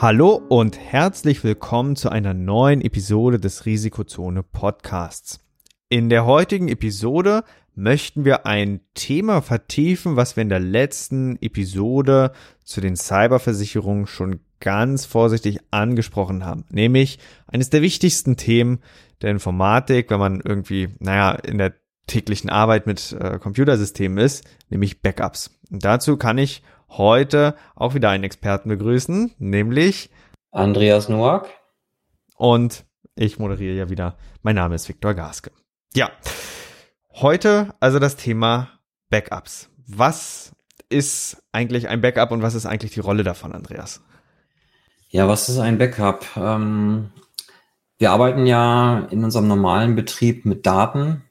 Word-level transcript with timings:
Hallo 0.00 0.40
und 0.48 0.78
herzlich 0.78 1.42
willkommen 1.42 1.96
zu 1.96 2.08
einer 2.08 2.32
neuen 2.32 2.82
Episode 2.82 3.40
des 3.40 3.66
Risikozone 3.66 4.44
Podcasts. 4.44 5.40
In 5.88 6.08
der 6.08 6.24
heutigen 6.24 6.68
Episode 6.68 7.42
möchten 7.74 8.24
wir 8.24 8.46
ein 8.46 8.78
Thema 8.94 9.42
vertiefen, 9.42 10.14
was 10.14 10.36
wir 10.36 10.42
in 10.42 10.50
der 10.50 10.60
letzten 10.60 11.36
Episode 11.42 12.30
zu 12.62 12.80
den 12.80 12.94
Cyberversicherungen 12.94 14.06
schon 14.06 14.38
ganz 14.60 15.04
vorsichtig 15.04 15.58
angesprochen 15.72 16.44
haben, 16.44 16.64
nämlich 16.70 17.18
eines 17.48 17.68
der 17.68 17.82
wichtigsten 17.82 18.36
Themen 18.36 18.78
der 19.20 19.32
Informatik, 19.32 20.10
wenn 20.10 20.20
man 20.20 20.40
irgendwie, 20.44 20.90
naja, 21.00 21.32
in 21.32 21.58
der 21.58 21.74
täglichen 22.06 22.50
Arbeit 22.50 22.86
mit 22.86 23.16
äh, 23.18 23.40
Computersystemen 23.40 24.18
ist, 24.18 24.44
nämlich 24.70 25.02
Backups. 25.02 25.58
Und 25.72 25.84
dazu 25.84 26.16
kann 26.16 26.38
ich 26.38 26.62
heute 26.90 27.54
auch 27.74 27.94
wieder 27.94 28.10
einen 28.10 28.24
Experten 28.24 28.68
begrüßen, 28.68 29.34
nämlich 29.38 30.10
Andreas 30.50 31.08
Noack. 31.08 31.48
Und 32.36 32.84
ich 33.14 33.38
moderiere 33.38 33.74
ja 33.74 33.90
wieder. 33.90 34.16
Mein 34.42 34.54
Name 34.54 34.74
ist 34.74 34.88
Viktor 34.88 35.14
Gaske. 35.14 35.50
Ja, 35.94 36.10
heute 37.14 37.74
also 37.80 37.98
das 37.98 38.16
Thema 38.16 38.68
Backups. 39.10 39.70
Was 39.86 40.52
ist 40.88 41.42
eigentlich 41.52 41.88
ein 41.88 42.00
Backup 42.00 42.30
und 42.30 42.42
was 42.42 42.54
ist 42.54 42.66
eigentlich 42.66 42.92
die 42.92 43.00
Rolle 43.00 43.24
davon, 43.24 43.52
Andreas? 43.52 44.02
Ja, 45.10 45.26
was 45.28 45.48
ist 45.48 45.58
ein 45.58 45.78
Backup? 45.78 46.26
Ähm, 46.36 47.10
wir 47.98 48.10
arbeiten 48.12 48.46
ja 48.46 49.06
in 49.10 49.24
unserem 49.24 49.48
normalen 49.48 49.96
Betrieb 49.96 50.44
mit 50.44 50.66
Daten 50.66 51.24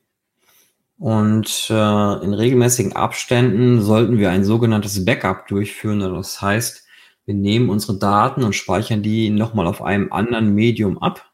und 1.00 1.67
äh, 1.70 2.23
in 2.23 2.34
regelmäßigen 2.34 2.94
Abständen 2.94 3.81
sollten 3.81 4.17
wir 4.17 4.31
ein 4.31 4.44
sogenanntes 4.44 5.06
Backup 5.06 5.48
durchführen. 5.48 6.00
Das 6.00 6.42
heißt, 6.42 6.86
wir 7.26 7.36
nehmen 7.36 7.70
unsere 7.70 8.00
Daten 8.00 8.44
und 8.44 8.56
speichern 8.56 9.04
die 9.04 9.30
nochmal 9.30 9.67
auf 9.67 9.81
einem 9.81 10.12
anderen 10.12 10.56
Medium 10.56 10.98
ab. 10.98 11.31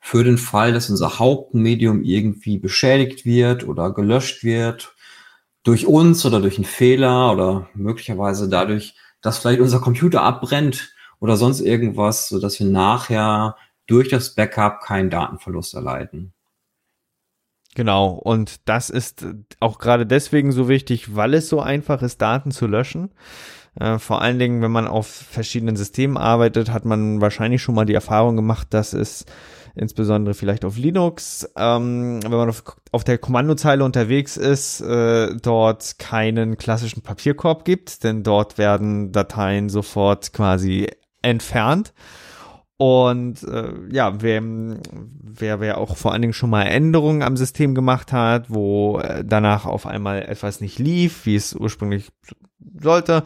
Für 0.00 0.24
den 0.24 0.38
Fall, 0.38 0.72
dass 0.72 0.88
unser 0.88 1.18
Hauptmedium 1.18 2.02
irgendwie 2.02 2.58
beschädigt 2.58 3.26
wird 3.26 3.66
oder 3.66 3.92
gelöscht 3.92 4.44
wird, 4.44 4.94
durch 5.64 5.86
uns 5.86 6.24
oder 6.24 6.40
durch 6.40 6.56
einen 6.56 6.64
Fehler 6.64 7.32
oder 7.32 7.68
möglicherweise 7.74 8.48
dadurch, 8.48 8.94
dass 9.20 9.38
vielleicht 9.38 9.60
unser 9.60 9.80
Computer 9.80 10.22
abbrennt 10.22 10.94
oder 11.18 11.36
sonst 11.36 11.60
irgendwas, 11.60 12.28
so 12.28 12.38
dass 12.38 12.60
wir 12.60 12.68
nachher 12.68 13.56
durch 13.88 14.08
das 14.08 14.34
Backup 14.36 14.80
keinen 14.80 15.10
Datenverlust 15.10 15.74
erleiden. 15.74 16.35
Genau, 17.76 18.12
und 18.12 18.66
das 18.70 18.88
ist 18.88 19.26
auch 19.60 19.78
gerade 19.78 20.06
deswegen 20.06 20.50
so 20.50 20.66
wichtig, 20.66 21.14
weil 21.14 21.34
es 21.34 21.50
so 21.50 21.60
einfach 21.60 22.00
ist, 22.00 22.22
Daten 22.22 22.50
zu 22.50 22.66
löschen. 22.66 23.10
Äh, 23.78 23.98
vor 23.98 24.22
allen 24.22 24.38
Dingen, 24.38 24.62
wenn 24.62 24.70
man 24.70 24.88
auf 24.88 25.06
verschiedenen 25.06 25.76
Systemen 25.76 26.16
arbeitet, 26.16 26.72
hat 26.72 26.86
man 26.86 27.20
wahrscheinlich 27.20 27.60
schon 27.60 27.74
mal 27.74 27.84
die 27.84 27.92
Erfahrung 27.92 28.34
gemacht, 28.34 28.68
dass 28.70 28.94
es 28.94 29.26
insbesondere 29.74 30.32
vielleicht 30.32 30.64
auf 30.64 30.78
Linux, 30.78 31.50
ähm, 31.54 32.22
wenn 32.22 32.30
man 32.30 32.48
auf, 32.48 32.64
auf, 32.92 33.04
der 33.04 33.18
Kommandozeile 33.18 33.84
unterwegs 33.84 34.38
ist, 34.38 34.80
äh, 34.80 35.36
dort 35.36 35.98
keinen 35.98 36.56
klassischen 36.56 37.02
Papierkorb 37.02 37.66
gibt, 37.66 38.04
denn 38.04 38.22
dort 38.22 38.56
werden 38.56 39.12
Dateien 39.12 39.68
sofort 39.68 40.32
quasi 40.32 40.88
entfernt. 41.20 41.92
Und 42.78 43.42
äh, 43.44 43.72
ja, 43.90 44.20
wer, 44.20 44.42
wer, 44.42 45.60
wer 45.60 45.78
auch 45.78 45.96
vor 45.96 46.12
allen 46.12 46.20
Dingen 46.20 46.34
schon 46.34 46.50
mal 46.50 46.64
Änderungen 46.64 47.22
am 47.22 47.36
System 47.36 47.74
gemacht 47.74 48.12
hat, 48.12 48.50
wo 48.50 48.98
äh, 48.98 49.24
danach 49.24 49.64
auf 49.64 49.86
einmal 49.86 50.22
etwas 50.22 50.60
nicht 50.60 50.78
lief, 50.78 51.24
wie 51.24 51.36
es 51.36 51.54
ursprünglich 51.54 52.10
sollte, 52.82 53.22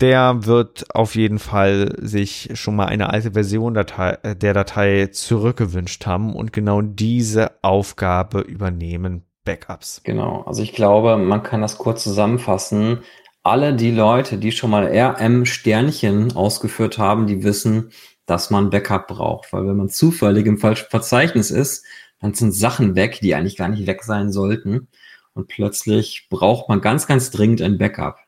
der 0.00 0.44
wird 0.44 0.94
auf 0.94 1.14
jeden 1.14 1.38
Fall 1.38 1.94
sich 2.00 2.50
schon 2.54 2.76
mal 2.76 2.86
eine 2.86 3.10
alte 3.10 3.32
Version 3.32 3.72
Datei, 3.72 4.18
äh, 4.22 4.36
der 4.36 4.52
Datei 4.52 5.06
zurückgewünscht 5.06 6.04
haben 6.04 6.34
und 6.34 6.52
genau 6.52 6.82
diese 6.82 7.52
Aufgabe 7.62 8.40
übernehmen 8.40 9.24
Backups. 9.44 10.02
Genau, 10.04 10.42
also 10.46 10.62
ich 10.62 10.72
glaube, 10.72 11.16
man 11.16 11.42
kann 11.42 11.62
das 11.62 11.78
kurz 11.78 12.02
zusammenfassen. 12.02 12.98
Alle 13.42 13.74
die 13.74 13.90
Leute, 13.90 14.38
die 14.38 14.52
schon 14.52 14.70
mal 14.70 14.86
RM-Sternchen 14.86 16.36
ausgeführt 16.36 16.98
haben, 16.98 17.26
die 17.26 17.42
wissen, 17.42 17.90
dass 18.26 18.50
man 18.50 18.70
Backup 18.70 19.08
braucht. 19.08 19.52
Weil 19.52 19.66
wenn 19.66 19.76
man 19.76 19.88
zufällig 19.88 20.46
im 20.46 20.58
falschen 20.58 20.88
Verzeichnis 20.90 21.50
ist, 21.50 21.84
dann 22.20 22.34
sind 22.34 22.52
Sachen 22.52 22.94
weg, 22.94 23.18
die 23.20 23.34
eigentlich 23.34 23.56
gar 23.56 23.68
nicht 23.68 23.86
weg 23.86 24.04
sein 24.04 24.30
sollten. 24.30 24.88
Und 25.34 25.48
plötzlich 25.48 26.28
braucht 26.30 26.68
man 26.68 26.80
ganz, 26.80 27.06
ganz 27.06 27.30
dringend 27.30 27.62
ein 27.62 27.78
Backup. 27.78 28.18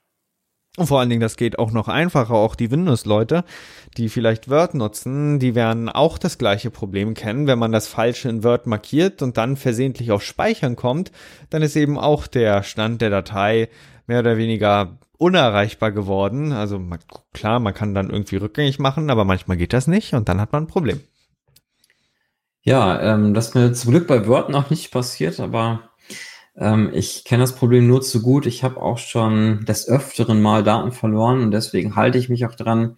Und 0.76 0.88
vor 0.88 0.98
allen 0.98 1.08
Dingen, 1.08 1.20
das 1.20 1.36
geht 1.36 1.60
auch 1.60 1.70
noch 1.70 1.86
einfacher. 1.86 2.34
Auch 2.34 2.56
die 2.56 2.72
Windows-Leute, 2.72 3.44
die 3.96 4.08
vielleicht 4.08 4.50
Word 4.50 4.74
nutzen, 4.74 5.38
die 5.38 5.54
werden 5.54 5.88
auch 5.88 6.18
das 6.18 6.36
gleiche 6.36 6.70
Problem 6.72 7.14
kennen. 7.14 7.46
Wenn 7.46 7.60
man 7.60 7.70
das 7.70 7.86
Falsche 7.86 8.28
in 8.28 8.42
Word 8.42 8.66
markiert 8.66 9.22
und 9.22 9.36
dann 9.36 9.56
versehentlich 9.56 10.10
auf 10.10 10.24
Speichern 10.24 10.74
kommt, 10.74 11.12
dann 11.50 11.62
ist 11.62 11.76
eben 11.76 11.96
auch 11.96 12.26
der 12.26 12.64
Stand 12.64 13.02
der 13.02 13.10
Datei 13.10 13.68
mehr 14.08 14.18
oder 14.18 14.36
weniger 14.36 14.98
unerreichbar 15.18 15.92
geworden. 15.92 16.52
Also 16.52 16.78
man, 16.78 16.98
klar, 17.32 17.60
man 17.60 17.74
kann 17.74 17.94
dann 17.94 18.10
irgendwie 18.10 18.36
rückgängig 18.36 18.78
machen, 18.78 19.10
aber 19.10 19.24
manchmal 19.24 19.56
geht 19.56 19.72
das 19.72 19.86
nicht 19.86 20.14
und 20.14 20.28
dann 20.28 20.40
hat 20.40 20.52
man 20.52 20.64
ein 20.64 20.68
Problem. 20.68 21.00
Ja, 22.62 23.00
ähm, 23.00 23.34
das 23.34 23.48
ist 23.48 23.54
mir 23.54 23.72
zum 23.74 23.90
Glück 23.90 24.06
bei 24.06 24.26
Word 24.26 24.48
noch 24.48 24.70
nicht 24.70 24.90
passiert, 24.90 25.38
aber 25.38 25.90
ähm, 26.56 26.90
ich 26.94 27.24
kenne 27.24 27.42
das 27.42 27.54
Problem 27.54 27.86
nur 27.86 28.00
zu 28.02 28.22
gut. 28.22 28.46
Ich 28.46 28.64
habe 28.64 28.80
auch 28.80 28.98
schon 28.98 29.64
des 29.66 29.88
Öfteren 29.88 30.40
mal 30.40 30.62
Daten 30.62 30.92
verloren 30.92 31.42
und 31.42 31.50
deswegen 31.50 31.94
halte 31.94 32.18
ich 32.18 32.28
mich 32.28 32.46
auch 32.46 32.54
dran, 32.54 32.96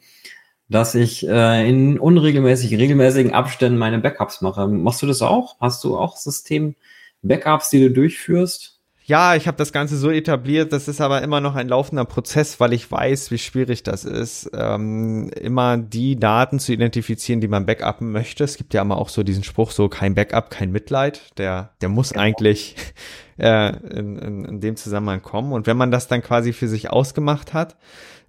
dass 0.68 0.94
ich 0.94 1.26
äh, 1.26 1.68
in 1.68 1.98
unregelmäßig, 1.98 2.72
regelmäßigen 2.76 3.32
Abständen 3.32 3.78
meine 3.78 3.98
Backups 3.98 4.40
mache. 4.40 4.66
Machst 4.68 5.02
du 5.02 5.06
das 5.06 5.22
auch? 5.22 5.56
Hast 5.60 5.84
du 5.84 5.96
auch 5.96 6.16
System-Backups, 6.16 7.70
die 7.70 7.80
du 7.80 7.90
durchführst? 7.90 8.75
Ja, 9.08 9.36
ich 9.36 9.46
habe 9.46 9.56
das 9.56 9.72
Ganze 9.72 9.96
so 9.96 10.10
etabliert, 10.10 10.72
das 10.72 10.88
ist 10.88 11.00
aber 11.00 11.22
immer 11.22 11.40
noch 11.40 11.54
ein 11.54 11.68
laufender 11.68 12.04
Prozess, 12.04 12.58
weil 12.58 12.72
ich 12.72 12.90
weiß, 12.90 13.30
wie 13.30 13.38
schwierig 13.38 13.84
das 13.84 14.04
ist, 14.04 14.50
ähm, 14.52 15.30
immer 15.40 15.76
die 15.76 16.16
Daten 16.16 16.58
zu 16.58 16.72
identifizieren, 16.72 17.40
die 17.40 17.46
man 17.46 17.66
backuppen 17.66 18.10
möchte. 18.10 18.42
Es 18.42 18.56
gibt 18.56 18.74
ja 18.74 18.82
immer 18.82 18.98
auch 18.98 19.08
so 19.08 19.22
diesen 19.22 19.44
Spruch, 19.44 19.70
so 19.70 19.88
kein 19.88 20.16
Backup, 20.16 20.50
kein 20.50 20.72
Mitleid. 20.72 21.38
Der, 21.38 21.70
der 21.82 21.88
muss 21.88 22.10
genau. 22.10 22.22
eigentlich 22.24 22.74
äh, 23.38 23.76
in, 23.96 24.18
in, 24.18 24.44
in 24.44 24.60
dem 24.60 24.74
Zusammenhang 24.74 25.22
kommen. 25.22 25.52
Und 25.52 25.68
wenn 25.68 25.76
man 25.76 25.92
das 25.92 26.08
dann 26.08 26.20
quasi 26.20 26.52
für 26.52 26.66
sich 26.66 26.90
ausgemacht 26.90 27.54
hat, 27.54 27.76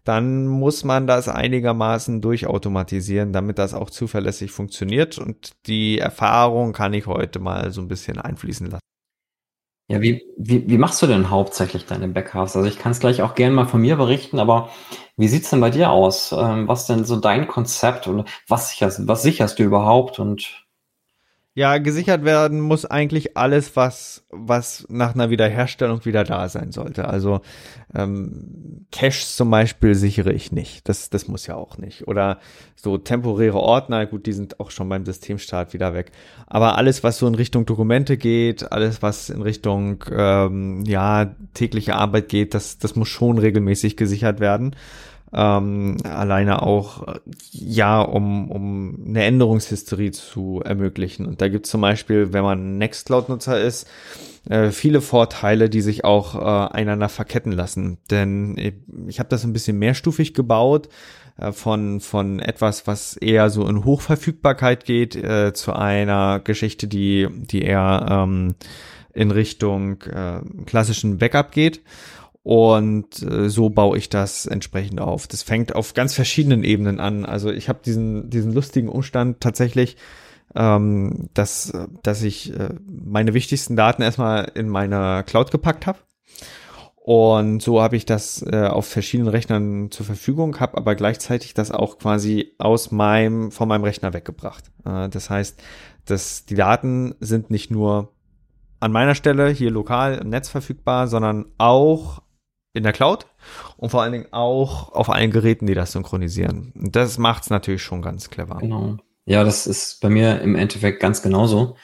dann 0.04 0.46
muss 0.46 0.84
man 0.84 1.08
das 1.08 1.28
einigermaßen 1.28 2.22
durchautomatisieren, 2.22 3.34
damit 3.34 3.58
das 3.58 3.74
auch 3.74 3.90
zuverlässig 3.90 4.52
funktioniert. 4.52 5.18
Und 5.18 5.54
die 5.66 5.98
Erfahrung 5.98 6.74
kann 6.74 6.94
ich 6.94 7.08
heute 7.08 7.40
mal 7.40 7.72
so 7.72 7.82
ein 7.82 7.88
bisschen 7.88 8.20
einfließen 8.20 8.70
lassen. 8.70 8.82
Ja, 9.90 10.02
wie, 10.02 10.26
wie, 10.38 10.68
wie 10.70 10.78
machst 10.78 11.02
du 11.02 11.08
denn 11.08 11.30
hauptsächlich 11.30 11.86
deine 11.86 12.10
Backups? 12.10 12.58
Also 12.58 12.68
ich 12.68 12.78
kann 12.78 12.92
es 12.92 13.00
gleich 13.00 13.22
auch 13.22 13.36
gerne 13.36 13.56
mal 13.56 13.66
von 13.66 13.80
mir 13.82 13.96
berichten, 13.96 14.38
aber 14.38 14.70
wie 15.16 15.30
sieht's 15.30 15.50
denn 15.50 15.62
bei 15.62 15.70
dir 15.70 15.92
aus? 15.92 16.34
Ähm, 16.34 16.68
was 16.68 16.88
denn 16.88 17.06
so 17.06 17.16
dein 17.18 17.48
Konzept 17.48 18.06
und 18.08 18.28
was 18.50 18.70
sicherst, 18.70 19.08
was 19.08 19.22
sicherst 19.24 19.60
du 19.60 19.64
überhaupt 19.64 20.20
und 20.20 20.67
Ja, 21.58 21.80
gesichert 21.80 22.24
werden 22.24 22.62
muss 22.62 22.86
eigentlich 22.86 23.36
alles, 23.36 23.76
was, 23.76 24.24
was 24.30 24.86
nach 24.90 25.16
einer 25.16 25.32
Wiederherstellung 25.32 26.06
wieder 26.06 26.24
da 26.24 26.50
sein 26.50 26.72
sollte. 26.72 27.08
Also 27.08 27.42
ähm, 27.96 28.86
Caches 28.92 29.36
zum 29.36 29.50
Beispiel 29.50 29.96
sichere 29.96 30.32
ich 30.32 30.52
nicht. 30.52 30.88
Das, 30.88 31.10
das 31.10 31.28
muss 31.28 31.48
ja 31.48 31.56
auch 31.56 31.80
nicht. 31.80 32.08
Oder 32.08 32.38
so 32.76 33.00
temporäre 33.00 33.58
Ordner, 33.58 34.06
gut, 34.06 34.28
die 34.28 34.34
sind 34.34 34.60
auch 34.60 34.70
schon 34.70 34.88
beim 34.88 35.04
Systemstart 35.04 35.74
wieder 35.74 35.96
weg. 35.96 36.12
Aber 36.46 36.78
alles, 36.78 37.04
was 37.04 37.18
so 37.18 37.26
in 37.26 37.34
Richtung 37.34 37.66
Dokumente 37.66 38.18
geht, 38.18 38.72
alles, 38.72 39.02
was 39.02 39.32
in 39.32 39.42
Richtung 39.42 40.04
ähm, 40.12 40.84
ja, 40.86 41.34
tägliche 41.56 41.96
Arbeit 41.96 42.30
geht, 42.30 42.54
das, 42.54 42.78
das 42.78 42.96
muss 42.96 43.08
schon 43.08 43.40
regelmäßig 43.40 43.98
gesichert 43.98 44.40
werden. 44.40 44.76
Ähm, 45.34 45.98
alleine 46.04 46.62
auch, 46.62 47.06
ja, 47.52 48.02
um, 48.02 48.50
um 48.50 49.06
eine 49.08 49.26
Änderungshistorie 49.26 50.12
zu 50.12 50.62
ermöglichen. 50.64 51.26
Und 51.26 51.42
da 51.42 51.50
gibt 51.50 51.66
es 51.66 51.72
zum 51.72 51.82
Beispiel, 51.82 52.32
wenn 52.32 52.44
man 52.44 52.78
Nextcloud-Nutzer 52.78 53.60
ist, 53.60 53.88
äh, 54.50 54.72
viele 54.72 55.02
Vorteile, 55.02 55.70
die 55.70 55.82
sich 55.82 56.06
auch 56.06 56.36
äh, 56.36 56.74
einander 56.74 57.10
verketten 57.10 57.52
lassen. 57.52 57.98
Denn 58.10 58.56
ich, 58.58 58.74
ich 59.08 59.20
habe 59.20 59.30
das 59.30 59.44
ein 59.44 59.54
bisschen 59.54 59.78
mehrstufig 59.78 60.34
gebaut 60.34 60.88
äh, 61.38 61.52
von, 61.52 62.00
von 62.00 62.40
etwas, 62.40 62.88
was 62.88 63.18
eher 63.18 63.50
so 63.50 63.68
in 63.68 63.84
Hochverfügbarkeit 63.84 64.86
geht, 64.86 65.16
äh, 65.16 65.54
zu 65.54 65.74
einer 65.74 66.40
Geschichte, 66.40 66.88
die, 66.88 67.28
die 67.32 67.64
eher 67.64 68.06
ähm, 68.10 68.56
in 69.14 69.32
Richtung 69.32 70.02
äh, 70.04 70.42
klassischen 70.66 71.18
Backup 71.18 71.52
geht. 71.52 71.82
Und 72.48 73.24
äh, 73.24 73.50
so 73.50 73.70
baue 73.70 73.98
ich 73.98 74.08
das 74.08 74.46
entsprechend 74.46 75.02
auf. 75.02 75.28
Das 75.28 75.44
fängt 75.44 75.76
auf 75.76 75.94
ganz 75.94 76.14
verschiedenen 76.14 76.64
Ebenen 76.64 77.02
an. 77.02 77.26
Also 77.26 77.52
ich 77.52 77.68
habe 77.68 77.80
diesen, 77.84 78.30
diesen 78.30 78.54
lustigen 78.54 78.88
Umstand 78.88 79.42
tatsächlich, 79.42 79.98
ähm, 80.56 81.28
dass, 81.34 81.74
dass 82.04 82.24
ich 82.24 82.58
äh, 82.58 82.70
meine 82.88 83.34
wichtigsten 83.34 83.76
Daten 83.76 84.02
erstmal 84.02 84.50
in 84.56 84.70
meine 84.70 85.26
Cloud 85.28 85.52
gepackt 85.52 85.88
habe. 85.88 86.00
Und 86.96 87.62
so 87.62 87.82
habe 87.82 87.98
ich 87.98 88.06
das 88.06 88.42
äh, 88.44 88.68
auf 88.68 88.86
verschiedenen 88.86 89.28
Rechnern 89.28 89.92
zur 89.92 90.06
Verfügung, 90.06 90.58
habe 90.62 90.78
aber 90.78 90.96
gleichzeitig 90.96 91.54
das 91.54 91.70
auch 91.70 92.00
quasi 92.00 92.54
aus 92.60 92.92
meinem, 92.92 93.52
von 93.52 93.68
meinem 93.68 93.84
Rechner 93.84 94.14
weggebracht. 94.14 94.72
Äh, 94.86 95.10
das 95.10 95.30
heißt, 95.30 95.62
dass 96.06 96.46
die 96.46 96.56
Daten 96.56 97.14
sind 97.20 97.52
nicht 97.52 97.72
nur 97.72 98.14
an 98.80 98.94
meiner 98.94 99.16
Stelle 99.16 99.50
hier 99.50 99.70
lokal 99.70 100.20
im 100.20 100.30
Netz 100.30 100.48
verfügbar, 100.48 101.10
sondern 101.10 101.48
auch 101.58 102.22
in 102.74 102.84
der 102.84 102.94
Cloud 102.94 103.26
und 103.78 103.90
vor 103.90 104.02
allen 104.02 104.12
Dingen 104.12 104.28
auch 104.32 104.92
auf 104.92 105.10
allen 105.10 105.32
Geräten, 105.32 105.66
die 105.66 105.74
das 105.74 105.92
synchronisieren. 105.92 106.74
Das 106.76 107.18
macht 107.18 107.44
es 107.44 107.50
natürlich 107.50 107.82
schon 107.82 108.02
ganz 108.02 108.30
clever. 108.30 108.58
Genau. 108.60 108.98
Ja, 109.26 109.44
das 109.44 109.68
ist 109.68 110.00
bei 110.02 110.10
mir 110.10 110.42
im 110.42 110.56
Endeffekt 110.56 111.02
ganz 111.02 111.22
genauso. 111.22 111.76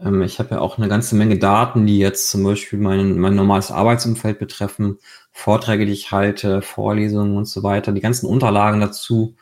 Ähm, 0.00 0.22
ich 0.22 0.38
habe 0.38 0.54
ja 0.54 0.60
auch 0.60 0.78
eine 0.78 0.88
ganze 0.88 1.14
Menge 1.14 1.38
Daten, 1.38 1.86
die 1.86 1.98
jetzt 1.98 2.30
zum 2.30 2.42
Beispiel 2.42 2.78
mein, 2.78 3.18
mein 3.18 3.34
normales 3.34 3.70
Arbeitsumfeld 3.70 4.38
betreffen, 4.38 4.98
Vorträge, 5.30 5.86
die 5.86 5.92
ich 5.92 6.10
halte, 6.10 6.62
Vorlesungen 6.62 7.36
und 7.36 7.46
so 7.46 7.62
weiter, 7.62 7.92
die 7.92 8.00
ganzen 8.00 8.26
Unterlagen 8.26 8.80
dazu. 8.80 9.36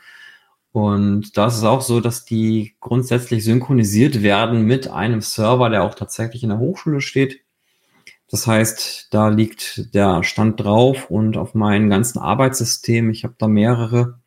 Und 0.72 1.36
da 1.36 1.46
ist 1.46 1.56
es 1.56 1.64
auch 1.64 1.80
so, 1.80 2.00
dass 2.00 2.24
die 2.24 2.76
grundsätzlich 2.80 3.44
synchronisiert 3.44 4.22
werden 4.22 4.62
mit 4.62 4.88
einem 4.88 5.20
Server, 5.20 5.70
der 5.70 5.82
auch 5.82 5.94
tatsächlich 5.94 6.42
in 6.42 6.50
der 6.50 6.58
Hochschule 6.58 7.00
steht. 7.00 7.40
Das 8.30 8.46
heißt, 8.46 9.08
da 9.10 9.28
liegt 9.28 9.94
der 9.94 10.22
Stand 10.22 10.60
drauf 10.60 11.10
und 11.10 11.36
auf 11.36 11.54
meinen 11.54 11.88
ganzen 11.88 12.18
Arbeitssystem, 12.18 13.10
ich 13.10 13.24
habe 13.24 13.34
da 13.38 13.48
mehrere, 13.48 14.18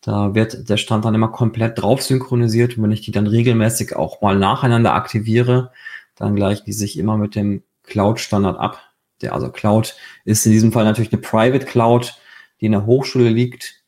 da 0.00 0.34
wird 0.34 0.68
der 0.68 0.76
Stand 0.76 1.04
dann 1.04 1.14
immer 1.14 1.28
komplett 1.28 1.80
drauf 1.80 2.02
synchronisiert. 2.02 2.76
Und 2.76 2.82
wenn 2.82 2.92
ich 2.92 3.00
die 3.00 3.12
dann 3.12 3.26
regelmäßig 3.26 3.96
auch 3.96 4.20
mal 4.20 4.36
nacheinander 4.36 4.94
aktiviere, 4.94 5.70
dann 6.16 6.36
gleichen 6.36 6.64
die 6.66 6.72
sich 6.72 6.98
immer 6.98 7.16
mit 7.16 7.34
dem 7.34 7.62
Cloud-Standard 7.84 8.58
ab. 8.58 8.80
Der, 9.22 9.32
also 9.32 9.50
Cloud 9.50 9.96
ist 10.24 10.44
in 10.44 10.52
diesem 10.52 10.72
Fall 10.72 10.84
natürlich 10.84 11.12
eine 11.12 11.22
Private 11.22 11.64
Cloud, 11.64 12.14
die 12.60 12.66
in 12.66 12.72
der 12.72 12.84
Hochschule 12.84 13.30
liegt. 13.30 13.82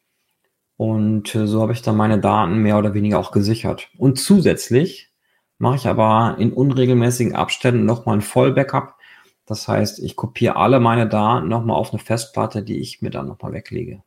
Und 0.78 1.34
äh, 1.34 1.46
so 1.46 1.60
habe 1.60 1.72
ich 1.72 1.82
dann 1.82 1.96
meine 1.96 2.18
Daten 2.18 2.58
mehr 2.58 2.78
oder 2.78 2.94
weniger 2.94 3.18
auch 3.18 3.32
gesichert. 3.32 3.88
Und 3.98 4.18
zusätzlich 4.18 5.12
mache 5.58 5.76
ich 5.76 5.86
aber 5.86 6.36
in 6.38 6.52
unregelmäßigen 6.52 7.34
Abständen 7.34 7.84
nochmal 7.84 8.16
ein 8.16 8.22
Vollbackup 8.22 8.95
das 9.46 9.68
heißt, 9.68 10.00
ich 10.00 10.16
kopiere 10.16 10.56
alle 10.56 10.80
meine 10.80 11.08
Daten 11.08 11.48
nochmal 11.48 11.76
auf 11.76 11.92
eine 11.92 12.02
Festplatte, 12.02 12.62
die 12.62 12.80
ich 12.80 13.00
mir 13.00 13.10
dann 13.10 13.28
nochmal 13.28 13.52
weglege. 13.52 14.02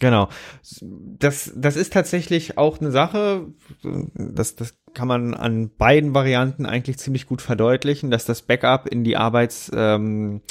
Genau. 0.00 0.28
Das, 0.80 1.52
das 1.56 1.76
ist 1.76 1.92
tatsächlich 1.92 2.58
auch 2.58 2.80
eine 2.80 2.90
Sache, 2.90 3.46
das, 4.14 4.56
das 4.56 4.74
kann 4.92 5.08
man 5.08 5.34
an 5.34 5.70
beiden 5.76 6.14
Varianten 6.14 6.66
eigentlich 6.66 6.98
ziemlich 6.98 7.26
gut 7.26 7.40
verdeutlichen, 7.40 8.10
dass 8.10 8.24
das 8.24 8.42
Backup 8.42 8.86
in 8.88 9.04
die 9.04 9.16
Arbeits, 9.16 9.70
ähm, 9.74 10.42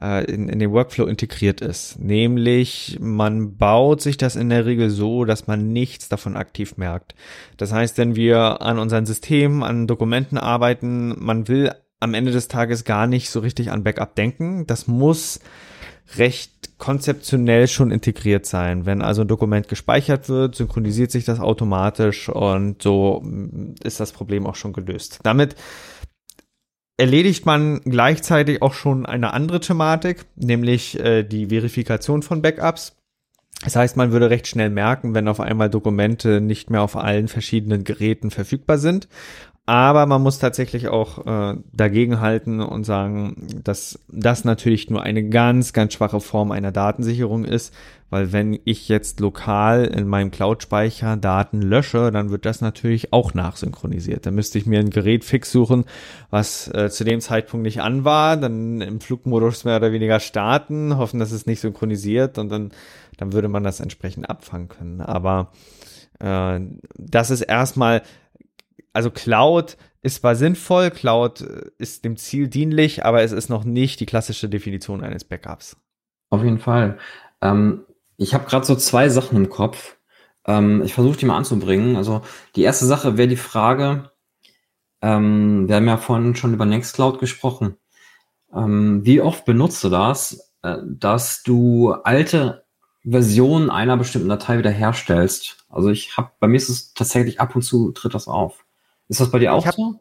äh, 0.00 0.24
in, 0.24 0.48
in 0.48 0.58
den 0.58 0.70
Workflow 0.70 1.06
integriert 1.06 1.60
ist. 1.60 1.98
Nämlich, 1.98 2.98
man 3.00 3.56
baut 3.56 4.02
sich 4.02 4.16
das 4.16 4.36
in 4.36 4.50
der 4.50 4.66
Regel 4.66 4.90
so, 4.90 5.24
dass 5.24 5.46
man 5.46 5.72
nichts 5.72 6.08
davon 6.08 6.36
aktiv 6.36 6.76
merkt. 6.76 7.14
Das 7.56 7.72
heißt, 7.72 7.96
wenn 7.98 8.16
wir 8.16 8.60
an 8.60 8.78
unseren 8.78 9.06
Systemen, 9.06 9.62
an 9.62 9.86
Dokumenten 9.86 10.36
arbeiten, 10.36 11.14
man 11.18 11.48
will 11.48 11.72
am 12.04 12.14
Ende 12.14 12.30
des 12.30 12.48
Tages 12.48 12.84
gar 12.84 13.06
nicht 13.06 13.30
so 13.30 13.40
richtig 13.40 13.70
an 13.72 13.82
Backup 13.82 14.14
denken. 14.14 14.66
Das 14.66 14.86
muss 14.86 15.40
recht 16.16 16.78
konzeptionell 16.78 17.66
schon 17.66 17.90
integriert 17.90 18.46
sein. 18.46 18.86
Wenn 18.86 19.02
also 19.02 19.22
ein 19.22 19.28
Dokument 19.28 19.68
gespeichert 19.68 20.28
wird, 20.28 20.54
synchronisiert 20.54 21.10
sich 21.10 21.24
das 21.24 21.40
automatisch 21.40 22.28
und 22.28 22.82
so 22.82 23.24
ist 23.82 24.00
das 24.00 24.12
Problem 24.12 24.46
auch 24.46 24.54
schon 24.54 24.72
gelöst. 24.72 25.18
Damit 25.22 25.56
erledigt 26.96 27.46
man 27.46 27.80
gleichzeitig 27.80 28.62
auch 28.62 28.74
schon 28.74 29.06
eine 29.06 29.32
andere 29.32 29.60
Thematik, 29.60 30.26
nämlich 30.36 30.98
äh, 31.00 31.22
die 31.24 31.46
Verifikation 31.46 32.22
von 32.22 32.42
Backups. 32.42 32.96
Das 33.62 33.76
heißt, 33.76 33.96
man 33.96 34.12
würde 34.12 34.30
recht 34.30 34.46
schnell 34.46 34.70
merken, 34.70 35.14
wenn 35.14 35.28
auf 35.28 35.40
einmal 35.40 35.70
Dokumente 35.70 36.40
nicht 36.40 36.70
mehr 36.70 36.82
auf 36.82 36.96
allen 36.96 37.28
verschiedenen 37.28 37.84
Geräten 37.84 38.30
verfügbar 38.30 38.78
sind. 38.78 39.08
Aber 39.66 40.04
man 40.04 40.20
muss 40.20 40.38
tatsächlich 40.38 40.88
auch 40.88 41.26
äh, 41.26 41.56
dagegen 41.72 42.20
halten 42.20 42.60
und 42.60 42.84
sagen, 42.84 43.46
dass 43.64 43.98
das 44.08 44.44
natürlich 44.44 44.90
nur 44.90 45.02
eine 45.02 45.26
ganz, 45.26 45.72
ganz 45.72 45.94
schwache 45.94 46.20
Form 46.20 46.50
einer 46.50 46.70
Datensicherung 46.70 47.46
ist, 47.46 47.72
weil 48.10 48.30
wenn 48.30 48.60
ich 48.64 48.88
jetzt 48.90 49.20
lokal 49.20 49.86
in 49.86 50.06
meinem 50.06 50.30
Cloud-Speicher 50.30 51.16
Daten 51.16 51.62
lösche, 51.62 52.12
dann 52.12 52.30
wird 52.30 52.44
das 52.44 52.60
natürlich 52.60 53.14
auch 53.14 53.32
nachsynchronisiert. 53.32 54.26
Dann 54.26 54.34
müsste 54.34 54.58
ich 54.58 54.66
mir 54.66 54.80
ein 54.80 54.90
Gerät 54.90 55.24
fix 55.24 55.50
suchen, 55.50 55.86
was 56.28 56.68
äh, 56.68 56.90
zu 56.90 57.04
dem 57.04 57.22
Zeitpunkt 57.22 57.64
nicht 57.64 57.80
an 57.80 58.04
war, 58.04 58.36
dann 58.36 58.82
im 58.82 59.00
Flugmodus 59.00 59.64
mehr 59.64 59.78
oder 59.78 59.92
weniger 59.92 60.20
starten, 60.20 60.98
hoffen, 60.98 61.18
dass 61.18 61.32
es 61.32 61.46
nicht 61.46 61.60
synchronisiert 61.60 62.36
und 62.36 62.50
dann, 62.50 62.70
dann 63.16 63.32
würde 63.32 63.48
man 63.48 63.64
das 63.64 63.80
entsprechend 63.80 64.28
abfangen 64.28 64.68
können. 64.68 65.00
Aber 65.00 65.52
äh, 66.20 66.60
das 66.98 67.30
ist 67.30 67.40
erstmal 67.40 68.02
also 68.94 69.10
Cloud 69.10 69.76
ist 70.00 70.16
zwar 70.16 70.36
sinnvoll, 70.36 70.90
Cloud 70.90 71.42
äh, 71.42 71.70
ist 71.78 72.04
dem 72.04 72.16
Ziel 72.16 72.48
dienlich, 72.48 73.04
aber 73.04 73.22
es 73.22 73.32
ist 73.32 73.50
noch 73.50 73.64
nicht 73.64 74.00
die 74.00 74.06
klassische 74.06 74.48
Definition 74.48 75.02
eines 75.02 75.24
Backups. 75.24 75.76
Auf 76.30 76.42
jeden 76.42 76.58
Fall. 76.58 76.98
Ähm, 77.42 77.84
ich 78.16 78.34
habe 78.34 78.46
gerade 78.46 78.64
so 78.64 78.76
zwei 78.76 79.08
Sachen 79.08 79.36
im 79.36 79.50
Kopf. 79.50 79.96
Ähm, 80.46 80.82
ich 80.82 80.94
versuche 80.94 81.18
die 81.18 81.26
mal 81.26 81.36
anzubringen. 81.36 81.96
Also 81.96 82.22
die 82.56 82.62
erste 82.62 82.86
Sache 82.86 83.16
wäre 83.16 83.28
die 83.28 83.36
Frage, 83.36 84.10
ähm, 85.02 85.68
wir 85.68 85.76
haben 85.76 85.88
ja 85.88 85.96
vorhin 85.96 86.36
schon 86.36 86.54
über 86.54 86.64
Nextcloud 86.64 87.18
gesprochen. 87.18 87.76
Ähm, 88.54 89.04
wie 89.04 89.20
oft 89.20 89.44
benutzt 89.44 89.82
du 89.84 89.88
das, 89.88 90.52
äh, 90.62 90.78
dass 90.84 91.42
du 91.42 91.92
alte 91.92 92.64
Versionen 93.02 93.70
einer 93.70 93.96
bestimmten 93.96 94.28
Datei 94.28 94.58
wiederherstellst? 94.58 95.64
Also 95.68 95.90
ich 95.90 96.16
habe, 96.16 96.30
bei 96.40 96.46
mir 96.46 96.56
ist 96.56 96.68
es 96.68 96.94
tatsächlich 96.94 97.40
ab 97.40 97.56
und 97.56 97.62
zu 97.62 97.92
tritt 97.92 98.14
das 98.14 98.28
auf. 98.28 98.64
Ist 99.08 99.20
das 99.20 99.30
bei 99.30 99.38
dir 99.38 99.52
auch 99.52 99.60
ich 99.60 99.66
hab, 99.66 99.74
so? 99.74 99.94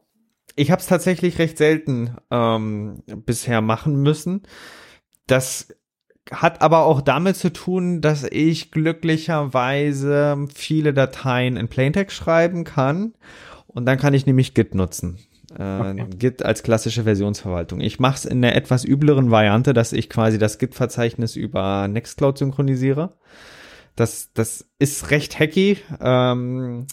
Ich 0.56 0.72
habe 0.72 0.80
es 0.80 0.88
tatsächlich 0.88 1.40
recht 1.40 1.58
selten 1.58 2.18
ähm, 2.32 3.04
bisher 3.26 3.62
machen 3.62 4.02
müssen. 4.02 4.44
Das 5.28 5.68
hat 6.32 6.62
aber 6.62 6.86
auch 6.86 7.02
damit 7.02 7.36
zu 7.36 7.52
tun, 7.52 8.02
dass 8.02 8.24
ich 8.24 8.72
glücklicherweise 8.72 10.46
viele 10.54 10.94
Dateien 10.94 11.58
in 11.58 11.68
Plaintext 11.68 12.16
schreiben 12.16 12.64
kann. 12.64 13.14
Und 13.68 13.86
dann 13.86 13.98
kann 13.98 14.14
ich 14.14 14.26
nämlich 14.26 14.54
Git 14.54 14.76
nutzen. 14.76 15.18
Äh, 15.58 15.80
okay. 15.80 16.06
Git 16.18 16.44
als 16.44 16.64
klassische 16.64 17.04
Versionsverwaltung. 17.04 17.82
Ich 17.82 18.00
mache 18.00 18.16
es 18.16 18.26
in 18.26 18.42
der 18.42 18.56
etwas 18.56 18.86
übleren 18.86 19.32
Variante, 19.32 19.74
dass 19.74 19.94
ich 19.94 20.10
quasi 20.10 20.38
das 20.38 20.58
Git-Verzeichnis 20.60 21.36
über 21.36 21.88
Nextcloud 21.88 22.38
synchronisiere. 22.38 23.18
Das, 23.96 24.32
das 24.34 24.66
ist 24.80 25.12
recht 25.12 25.40
hacky. 25.40 25.78
Ähm, 26.00 26.88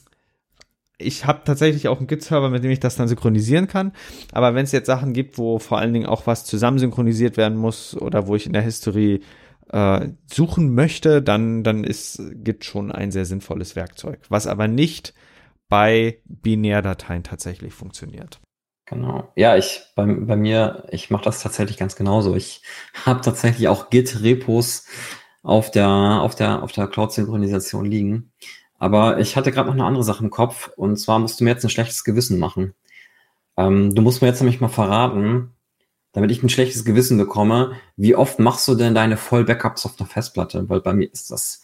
ich 1.00 1.26
habe 1.26 1.42
tatsächlich 1.44 1.88
auch 1.88 1.98
einen 1.98 2.06
Git-Server, 2.06 2.50
mit 2.50 2.64
dem 2.64 2.70
ich 2.70 2.80
das 2.80 2.96
dann 2.96 3.08
synchronisieren 3.08 3.66
kann. 3.66 3.92
Aber 4.32 4.54
wenn 4.54 4.64
es 4.64 4.72
jetzt 4.72 4.86
Sachen 4.86 5.12
gibt, 5.12 5.38
wo 5.38 5.58
vor 5.58 5.78
allen 5.78 5.92
Dingen 5.92 6.06
auch 6.06 6.26
was 6.26 6.44
zusammen 6.44 6.78
synchronisiert 6.78 7.36
werden 7.36 7.58
muss 7.58 7.96
oder 7.96 8.26
wo 8.26 8.36
ich 8.36 8.46
in 8.46 8.52
der 8.52 8.62
History 8.62 9.20
äh, 9.72 10.08
suchen 10.26 10.74
möchte, 10.74 11.22
dann, 11.22 11.64
dann 11.64 11.84
ist 11.84 12.22
Git 12.34 12.64
schon 12.64 12.92
ein 12.92 13.10
sehr 13.10 13.24
sinnvolles 13.24 13.76
Werkzeug. 13.76 14.20
Was 14.28 14.46
aber 14.46 14.68
nicht 14.68 15.14
bei 15.68 16.18
Binärdateien 16.26 17.22
tatsächlich 17.22 17.72
funktioniert. 17.72 18.40
Genau. 18.86 19.32
Ja, 19.36 19.56
ich 19.56 19.82
bei, 19.94 20.04
bei 20.04 20.36
mir, 20.36 20.84
ich 20.90 21.10
mache 21.10 21.24
das 21.24 21.40
tatsächlich 21.42 21.76
ganz 21.76 21.94
genauso. 21.94 22.34
Ich 22.34 22.62
habe 23.06 23.20
tatsächlich 23.20 23.68
auch 23.68 23.88
Git-Repos 23.88 24.86
auf 25.42 25.70
der, 25.70 25.88
auf 25.88 26.34
der, 26.34 26.62
auf 26.62 26.72
der 26.72 26.88
Cloud-Synchronisation 26.88 27.84
liegen. 27.84 28.32
Aber 28.80 29.20
ich 29.20 29.36
hatte 29.36 29.52
gerade 29.52 29.68
noch 29.68 29.74
eine 29.74 29.84
andere 29.84 30.02
Sache 30.02 30.24
im 30.24 30.30
Kopf 30.30 30.70
und 30.76 30.96
zwar 30.96 31.20
musst 31.20 31.38
du 31.38 31.44
mir 31.44 31.50
jetzt 31.50 31.64
ein 31.64 31.70
schlechtes 31.70 32.02
Gewissen 32.02 32.38
machen. 32.38 32.74
Ähm, 33.56 33.94
du 33.94 34.02
musst 34.02 34.22
mir 34.22 34.28
jetzt 34.28 34.40
nämlich 34.40 34.60
mal 34.60 34.68
verraten, 34.68 35.52
damit 36.12 36.30
ich 36.30 36.42
ein 36.42 36.48
schlechtes 36.48 36.84
Gewissen 36.84 37.18
bekomme, 37.18 37.76
wie 37.96 38.16
oft 38.16 38.38
machst 38.38 38.66
du 38.66 38.74
denn 38.74 38.94
deine 38.94 39.16
Voll-Backups 39.16 39.86
auf 39.86 39.96
der 39.96 40.06
Festplatte? 40.06 40.68
Weil 40.68 40.80
bei 40.80 40.94
mir 40.94 41.12
ist 41.12 41.30
das, 41.30 41.62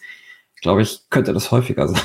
glaube 0.61 0.83
ich, 0.83 1.09
könnte 1.09 1.33
das 1.33 1.51
häufiger 1.51 1.87
sein. 1.89 2.01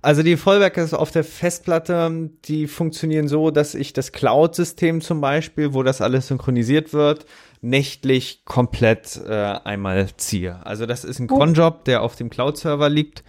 Also 0.00 0.22
die 0.22 0.36
Vollbackups 0.36 0.94
auf 0.94 1.10
der 1.10 1.24
Festplatte, 1.24 2.30
die 2.44 2.66
funktionieren 2.66 3.28
so, 3.28 3.50
dass 3.50 3.74
ich 3.74 3.92
das 3.92 4.12
Cloud-System 4.12 5.00
zum 5.00 5.20
Beispiel, 5.20 5.74
wo 5.74 5.82
das 5.82 6.00
alles 6.00 6.28
synchronisiert 6.28 6.92
wird, 6.92 7.26
nächtlich 7.60 8.44
komplett 8.44 9.20
äh, 9.26 9.32
einmal 9.32 10.08
ziehe. 10.16 10.64
Also 10.64 10.86
das 10.86 11.04
ist 11.04 11.18
ein 11.18 11.26
Cronjob, 11.26 11.84
der 11.84 12.02
auf 12.02 12.16
dem 12.16 12.30
Cloud-Server 12.30 12.88
liegt 12.88 13.24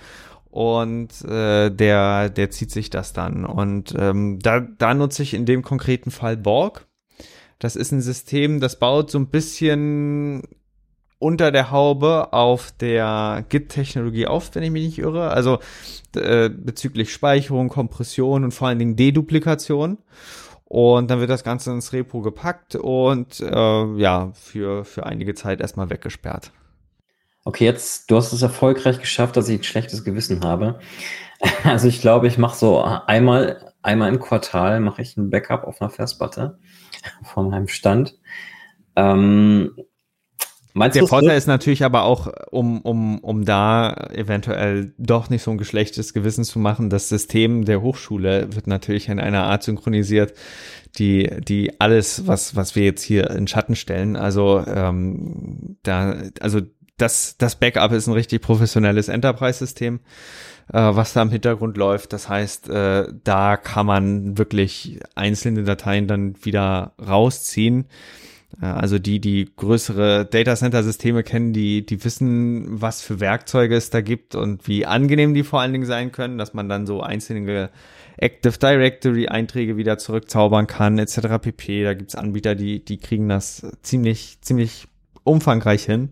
und 0.49 1.23
äh, 1.25 1.69
der, 1.69 2.29
der 2.29 2.49
zieht 2.49 2.71
sich 2.71 2.89
das 2.89 3.13
dann. 3.13 3.45
Und 3.45 3.93
ähm, 3.97 4.39
da, 4.39 4.59
da 4.59 4.93
nutze 4.93 5.23
ich 5.23 5.33
in 5.33 5.45
dem 5.45 5.61
konkreten 5.61 6.11
Fall 6.11 6.37
Borg. 6.37 6.87
Das 7.59 7.75
ist 7.75 7.91
ein 7.91 8.01
System, 8.01 8.59
das 8.59 8.79
baut 8.79 9.11
so 9.11 9.19
ein 9.19 9.27
bisschen 9.27 10.43
unter 11.19 11.51
der 11.51 11.71
Haube 11.71 12.31
auf 12.31 12.71
der 12.79 13.45
Git-Technologie 13.49 14.25
auf, 14.25 14.55
wenn 14.55 14.63
ich 14.63 14.71
mich 14.71 14.85
nicht 14.85 14.99
irre. 14.99 15.31
Also 15.31 15.59
äh, 16.15 16.49
bezüglich 16.49 17.11
Speicherung, 17.11 17.67
Kompression 17.67 18.45
und 18.45 18.53
vor 18.53 18.69
allen 18.69 18.79
Dingen 18.79 18.95
Deduplikation. 18.95 19.97
Und 20.63 21.09
dann 21.09 21.19
wird 21.19 21.29
das 21.29 21.43
Ganze 21.43 21.71
ins 21.71 21.93
Repo 21.93 22.21
gepackt 22.21 22.75
und 22.75 23.39
äh, 23.39 23.95
ja, 23.97 24.31
für, 24.33 24.85
für 24.85 25.05
einige 25.05 25.33
Zeit 25.33 25.61
erstmal 25.61 25.89
weggesperrt. 25.89 26.51
Okay, 27.43 27.65
jetzt, 27.65 28.11
du 28.11 28.17
hast 28.17 28.33
es 28.33 28.41
erfolgreich 28.41 28.99
geschafft, 28.99 29.37
dass 29.37 29.49
ich 29.49 29.59
ein 29.59 29.63
schlechtes 29.63 30.03
Gewissen 30.03 30.43
habe. 30.43 30.79
Also 31.63 31.87
ich 31.87 32.01
glaube, 32.01 32.27
ich 32.27 32.37
mache 32.37 32.57
so 32.57 32.81
einmal, 32.81 33.73
einmal 33.81 34.09
im 34.09 34.19
Quartal 34.19 34.81
mache 34.81 35.01
ich 35.01 35.15
ein 35.15 35.29
Backup 35.29 35.63
auf 35.63 35.81
einer 35.81 35.89
Festplatte 35.89 36.59
von 37.23 37.49
meinem 37.49 37.69
Stand. 37.69 38.19
Ähm, 38.97 39.71
Meinst 40.73 40.95
der 40.95 41.07
Vorteil 41.07 41.37
ist 41.37 41.47
natürlich 41.47 41.83
aber 41.83 42.03
auch, 42.03 42.27
um, 42.51 42.81
um, 42.81 43.19
um 43.19 43.43
da 43.43 44.09
eventuell 44.13 44.93
doch 44.97 45.29
nicht 45.29 45.41
so 45.41 45.51
ein 45.51 45.57
geschlechtes 45.57 46.13
Gewissen 46.13 46.43
zu 46.43 46.59
machen, 46.59 46.89
das 46.89 47.09
System 47.09 47.65
der 47.65 47.81
Hochschule 47.81 48.53
wird 48.53 48.67
natürlich 48.67 49.09
in 49.09 49.19
einer 49.19 49.45
Art 49.45 49.63
synchronisiert, 49.63 50.33
die, 50.97 51.29
die 51.41 51.79
alles, 51.81 52.27
was, 52.27 52.55
was 52.55 52.75
wir 52.75 52.83
jetzt 52.83 53.01
hier 53.01 53.29
in 53.31 53.47
Schatten 53.47 53.75
stellen, 53.75 54.15
also 54.15 54.63
ähm, 54.67 55.77
da, 55.83 56.15
also 56.39 56.61
das, 57.01 57.35
das 57.37 57.55
Backup 57.55 57.91
ist 57.91 58.07
ein 58.07 58.13
richtig 58.13 58.41
professionelles 58.41 59.07
Enterprise-System, 59.07 59.99
äh, 60.71 60.77
was 60.77 61.13
da 61.13 61.21
im 61.21 61.29
Hintergrund 61.31 61.77
läuft. 61.77 62.13
Das 62.13 62.29
heißt, 62.29 62.69
äh, 62.69 63.07
da 63.23 63.57
kann 63.57 63.85
man 63.85 64.37
wirklich 64.37 64.99
einzelne 65.15 65.63
Dateien 65.63 66.07
dann 66.07 66.35
wieder 66.43 66.93
rausziehen. 66.99 67.85
Äh, 68.61 68.65
also 68.65 68.99
die, 68.99 69.19
die 69.19 69.49
größere 69.55 70.25
Data 70.25 70.55
Center 70.55 70.83
Systeme 70.83 71.23
kennen, 71.23 71.53
die, 71.53 71.85
die 71.85 72.03
wissen, 72.03 72.81
was 72.81 73.01
für 73.01 73.19
Werkzeuge 73.19 73.75
es 73.75 73.89
da 73.89 74.01
gibt 74.01 74.35
und 74.35 74.67
wie 74.67 74.85
angenehm 74.85 75.33
die 75.33 75.43
vor 75.43 75.61
allen 75.61 75.73
Dingen 75.73 75.85
sein 75.85 76.11
können, 76.11 76.37
dass 76.37 76.53
man 76.53 76.69
dann 76.69 76.85
so 76.85 77.01
einzelne 77.01 77.69
Active 78.17 78.57
Directory 78.57 79.27
Einträge 79.27 79.77
wieder 79.77 79.97
zurückzaubern 79.97 80.67
kann, 80.67 80.99
etc. 80.99 81.39
pp. 81.41 81.83
Da 81.83 81.93
gibt's 81.93 82.15
Anbieter, 82.15 82.53
die, 82.53 82.83
die 82.83 82.97
kriegen 82.97 83.29
das 83.29 83.65
ziemlich, 83.81 84.39
ziemlich 84.41 84.87
umfangreich 85.23 85.85
hin. 85.85 86.09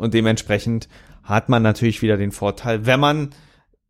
Und 0.00 0.14
dementsprechend 0.14 0.88
hat 1.22 1.50
man 1.50 1.62
natürlich 1.62 2.00
wieder 2.00 2.16
den 2.16 2.32
Vorteil, 2.32 2.86
wenn 2.86 3.00
man 3.00 3.30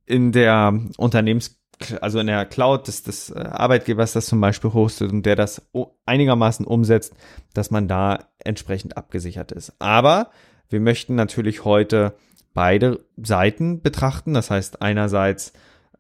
in 0.07 0.33
der 0.33 0.77
Unternehmens, 0.97 1.61
also 2.01 2.19
in 2.19 2.27
der 2.27 2.47
Cloud 2.47 2.89
des, 2.89 3.05
des 3.05 3.31
äh, 3.31 3.39
Arbeitgebers 3.39 4.13
das 4.13 4.27
zum 4.27 4.41
Beispiel 4.41 4.73
hostet 4.73 5.13
und 5.13 5.25
der 5.25 5.37
das 5.37 5.71
einigermaßen 6.07 6.67
umsetzt, 6.67 7.15
dass 7.55 7.71
man 7.71 7.87
da 7.87 8.27
entsprechend 8.41 8.97
abgesichert 8.97 9.53
ist. 9.53 9.73
Aber 9.79 10.33
wir 10.69 10.81
möchten 10.81 11.15
natürlich 11.15 11.65
heute 11.65 12.17
beide 12.55 13.05
Seiten 13.17 13.81
betrachten. 13.81 14.35
Das 14.35 14.51
heißt 14.51 14.83
einerseits 14.83 15.53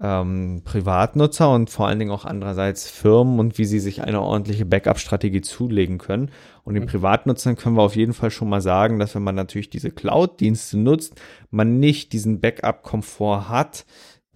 ähm, 0.02 0.62
Privatnutzer 0.64 1.52
und 1.52 1.68
vor 1.68 1.86
allen 1.86 1.98
Dingen 1.98 2.10
auch 2.10 2.24
andererseits 2.24 2.88
Firmen 2.88 3.38
und 3.38 3.58
wie 3.58 3.66
sie 3.66 3.80
sich 3.80 4.02
eine 4.02 4.22
ordentliche 4.22 4.64
Backup-Strategie 4.64 5.42
zulegen 5.42 5.98
können. 5.98 6.30
Und 6.64 6.74
den 6.74 6.84
mhm. 6.84 6.88
Privatnutzern 6.88 7.56
können 7.56 7.76
wir 7.76 7.82
auf 7.82 7.96
jeden 7.96 8.14
Fall 8.14 8.30
schon 8.30 8.48
mal 8.48 8.62
sagen, 8.62 8.98
dass 8.98 9.14
wenn 9.14 9.22
man 9.22 9.34
natürlich 9.34 9.68
diese 9.68 9.90
Cloud-Dienste 9.90 10.78
nutzt, 10.78 11.20
man 11.50 11.78
nicht 11.78 12.12
diesen 12.12 12.40
Backup-Komfort 12.40 13.48
hat, 13.48 13.84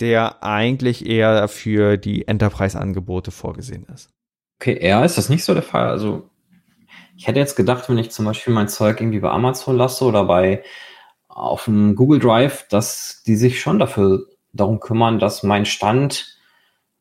der 0.00 0.42
eigentlich 0.42 1.06
eher 1.06 1.48
für 1.48 1.96
die 1.96 2.28
Enterprise-Angebote 2.28 3.30
vorgesehen 3.30 3.86
ist. 3.94 4.10
Okay, 4.60 4.76
eher 4.76 5.04
ist 5.04 5.16
das 5.16 5.28
nicht 5.28 5.44
so 5.44 5.54
der 5.54 5.62
Fall. 5.62 5.88
Also 5.88 6.28
ich 7.16 7.26
hätte 7.26 7.38
jetzt 7.38 7.56
gedacht, 7.56 7.88
wenn 7.88 7.98
ich 7.98 8.10
zum 8.10 8.24
Beispiel 8.24 8.52
mein 8.52 8.68
Zeug 8.68 9.00
irgendwie 9.00 9.20
bei 9.20 9.30
Amazon 9.30 9.76
lasse 9.76 10.04
oder 10.04 10.24
bei 10.24 10.62
auf 11.28 11.64
dem 11.64 11.94
Google 11.96 12.20
Drive, 12.20 12.66
dass 12.68 13.22
die 13.26 13.36
sich 13.36 13.60
schon 13.60 13.78
dafür 13.78 14.26
darum 14.54 14.80
kümmern, 14.80 15.18
dass 15.18 15.42
mein 15.42 15.66
Stand 15.66 16.38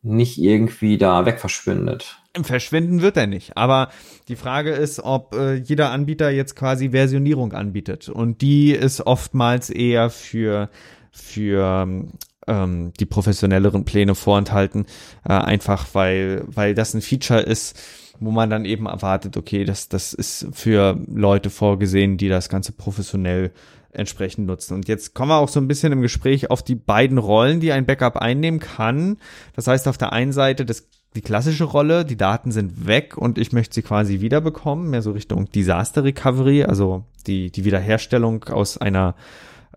nicht 0.01 0.37
irgendwie 0.37 0.97
da 0.97 1.25
weg 1.25 1.39
verschwindet. 1.39 2.19
Verschwinden 2.41 3.01
wird 3.01 3.15
er 3.15 3.27
nicht. 3.27 3.55
Aber 3.55 3.89
die 4.27 4.35
Frage 4.35 4.71
ist, 4.71 4.99
ob 4.99 5.35
äh, 5.35 5.55
jeder 5.55 5.91
Anbieter 5.91 6.29
jetzt 6.29 6.55
quasi 6.55 6.89
Versionierung 6.89 7.53
anbietet. 7.53 8.09
Und 8.09 8.41
die 8.41 8.71
ist 8.71 9.05
oftmals 9.05 9.69
eher 9.69 10.09
für, 10.09 10.69
für 11.11 12.07
ähm, 12.47 12.91
die 12.99 13.05
professionelleren 13.05 13.85
Pläne 13.85 14.15
vorenthalten. 14.15 14.87
Äh, 15.23 15.33
einfach 15.33 15.87
weil, 15.93 16.43
weil 16.47 16.73
das 16.73 16.93
ein 16.95 17.01
Feature 17.01 17.41
ist, 17.41 17.79
wo 18.19 18.31
man 18.31 18.49
dann 18.49 18.65
eben 18.65 18.87
erwartet, 18.87 19.37
okay, 19.37 19.63
das, 19.63 19.89
das 19.89 20.13
ist 20.13 20.47
für 20.53 20.99
Leute 21.07 21.49
vorgesehen, 21.49 22.17
die 22.17 22.29
das 22.29 22.49
Ganze 22.49 22.71
professionell 22.71 23.51
entsprechend 23.93 24.47
nutzen. 24.47 24.73
Und 24.73 24.87
jetzt 24.87 25.13
kommen 25.13 25.29
wir 25.29 25.37
auch 25.37 25.49
so 25.49 25.59
ein 25.59 25.67
bisschen 25.67 25.91
im 25.93 26.01
Gespräch 26.01 26.49
auf 26.49 26.63
die 26.63 26.75
beiden 26.75 27.17
Rollen, 27.17 27.59
die 27.59 27.71
ein 27.71 27.85
Backup 27.85 28.17
einnehmen 28.17 28.59
kann. 28.59 29.17
Das 29.55 29.67
heißt, 29.67 29.87
auf 29.87 29.97
der 29.97 30.13
einen 30.13 30.31
Seite 30.31 30.65
das, 30.65 30.87
die 31.15 31.21
klassische 31.21 31.65
Rolle, 31.65 32.05
die 32.05 32.17
Daten 32.17 32.51
sind 32.51 32.87
weg 32.87 33.17
und 33.17 33.37
ich 33.37 33.51
möchte 33.51 33.75
sie 33.75 33.83
quasi 33.83 34.19
wiederbekommen, 34.19 34.89
mehr 34.89 35.01
so 35.01 35.11
Richtung 35.11 35.49
Disaster 35.51 36.03
Recovery, 36.03 36.63
also 36.63 37.03
die, 37.27 37.51
die 37.51 37.65
Wiederherstellung 37.65 38.45
aus 38.45 38.77
einer 38.77 39.15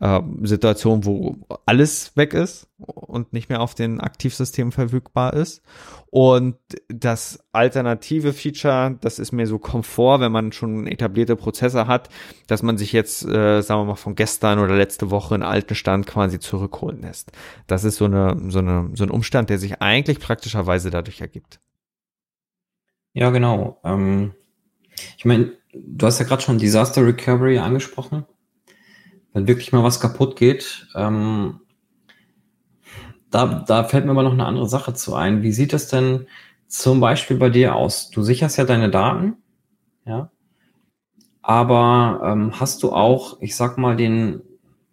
äh, 0.01 0.21
Situation, 0.43 1.05
wo 1.05 1.37
alles 1.65 2.17
weg 2.17 2.35
ist 2.35 2.69
und 2.79 3.33
nicht 3.33 3.49
mehr 3.49 3.61
auf 3.61 3.75
den 3.75 4.01
Aktivsystemen 4.01 4.73
verfügbar 4.73 5.35
ist. 5.35 5.63
Und 6.11 6.57
das 6.89 7.41
alternative 7.53 8.33
Feature, 8.33 8.97
das 9.01 9.19
ist 9.19 9.33
mir 9.33 9.47
so 9.47 9.59
Komfort, 9.59 10.21
wenn 10.21 10.33
man 10.33 10.53
schon 10.53 10.87
etablierte 10.87 11.37
Prozesse 11.37 11.87
hat, 11.87 12.09
dass 12.47 12.63
man 12.63 12.79
sich 12.79 12.93
jetzt, 12.93 13.25
äh, 13.25 13.63
sagen 13.63 13.81
wir 13.83 13.85
mal, 13.87 13.95
von 13.97 14.15
gestern 14.15 14.59
oder 14.59 14.77
letzte 14.77 15.11
Woche 15.11 15.35
in 15.35 15.43
alten 15.43 15.75
Stand 15.75 16.07
quasi 16.07 16.39
zurückholen 16.39 17.03
lässt. 17.03 17.33
Das 17.67 17.85
ist 17.85 17.97
so 17.97 18.05
eine, 18.05 18.37
so 18.49 18.59
eine, 18.59 18.91
so 18.95 19.05
ein 19.05 19.11
Umstand, 19.11 19.51
der 19.51 19.59
sich 19.59 19.81
eigentlich 19.81 20.21
praktischerweise 20.21 20.91
dadurch 20.91 21.21
ergibt. 21.21 21.61
Ja, 23.15 23.31
genau. 23.31 23.81
Ähm, 23.83 24.35
ich 25.17 25.25
meine, 25.25 25.53
du 25.73 26.07
hast 26.07 26.19
ja 26.19 26.27
gerade 26.27 26.43
schon 26.43 26.59
Disaster 26.59 27.05
Recovery 27.05 27.59
angesprochen 27.59 28.27
wenn 29.37 29.47
wirklich 29.47 29.71
mal 29.71 29.83
was 29.83 30.01
kaputt 30.01 30.35
geht, 30.37 30.89
ähm, 30.95 31.61
da, 33.31 33.63
da 33.67 33.85
fällt 33.85 34.07
mir 34.07 34.13
aber 34.13 34.23
noch 34.23 34.33
eine 34.33 34.47
andere 34.47 34.67
Sache 34.67 34.95
zu 34.95 35.15
ein. 35.15 35.43
Wie 35.43 35.53
sieht 35.53 35.75
es 35.75 35.89
denn 35.89 36.27
zum 36.69 37.01
Beispiel 37.01 37.37
bei 37.37 37.51
dir 37.51 37.75
aus? 37.75 38.09
Du 38.09 38.23
sicherst 38.23 38.57
ja 38.57 38.65
deine 38.65 38.89
Daten, 38.89 39.35
ja, 40.07 40.31
aber 41.43 42.23
ähm, 42.25 42.59
hast 42.59 42.83
du 42.83 42.93
auch, 42.93 43.37
ich 43.43 43.55
sag 43.57 43.77
mal, 43.77 43.95
den, 43.95 44.41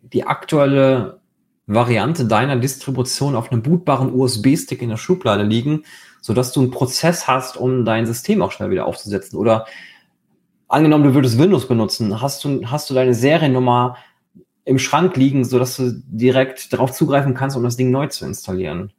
die 0.02 0.26
aktuelle 0.26 1.22
Variante 1.66 2.26
deiner 2.26 2.58
Distribution 2.58 3.38
auf 3.38 3.50
einem 3.50 3.64
bootbaren 3.64 4.14
USB-Stick 4.14 4.82
in 4.82 4.90
der 4.90 4.98
Schublade 4.98 5.44
liegen, 5.44 5.84
sodass 6.20 6.52
du 6.52 6.60
einen 6.60 6.72
Prozess 6.72 7.30
hast, 7.30 7.56
um 7.56 7.86
dein 7.86 8.06
System 8.06 8.42
auch 8.42 8.52
schnell 8.52 8.72
wieder 8.72 8.88
aufzusetzen? 8.88 9.40
Oder 9.40 9.68
angenommen, 10.68 11.06
du 11.06 11.14
würdest 11.14 11.40
Windows 11.40 11.66
benutzen, 11.66 12.22
hast 12.22 12.44
du, 12.44 12.66
hast 12.66 12.90
du 12.90 12.94
deine 12.94 13.14
Seriennummer 13.14 13.96
im 14.66 14.80
Schrank 14.80 15.16
liegen, 15.18 15.44
so 15.46 15.60
dass 15.60 15.78
du 15.78 15.92
direkt 16.06 16.72
darauf 16.74 16.92
zugreifen 16.92 17.34
kannst, 17.34 17.58
um 17.58 17.64
das 17.64 17.78
Ding 17.78 17.92
neu 17.92 18.08
zu 18.08 18.26
installieren. 18.26 18.94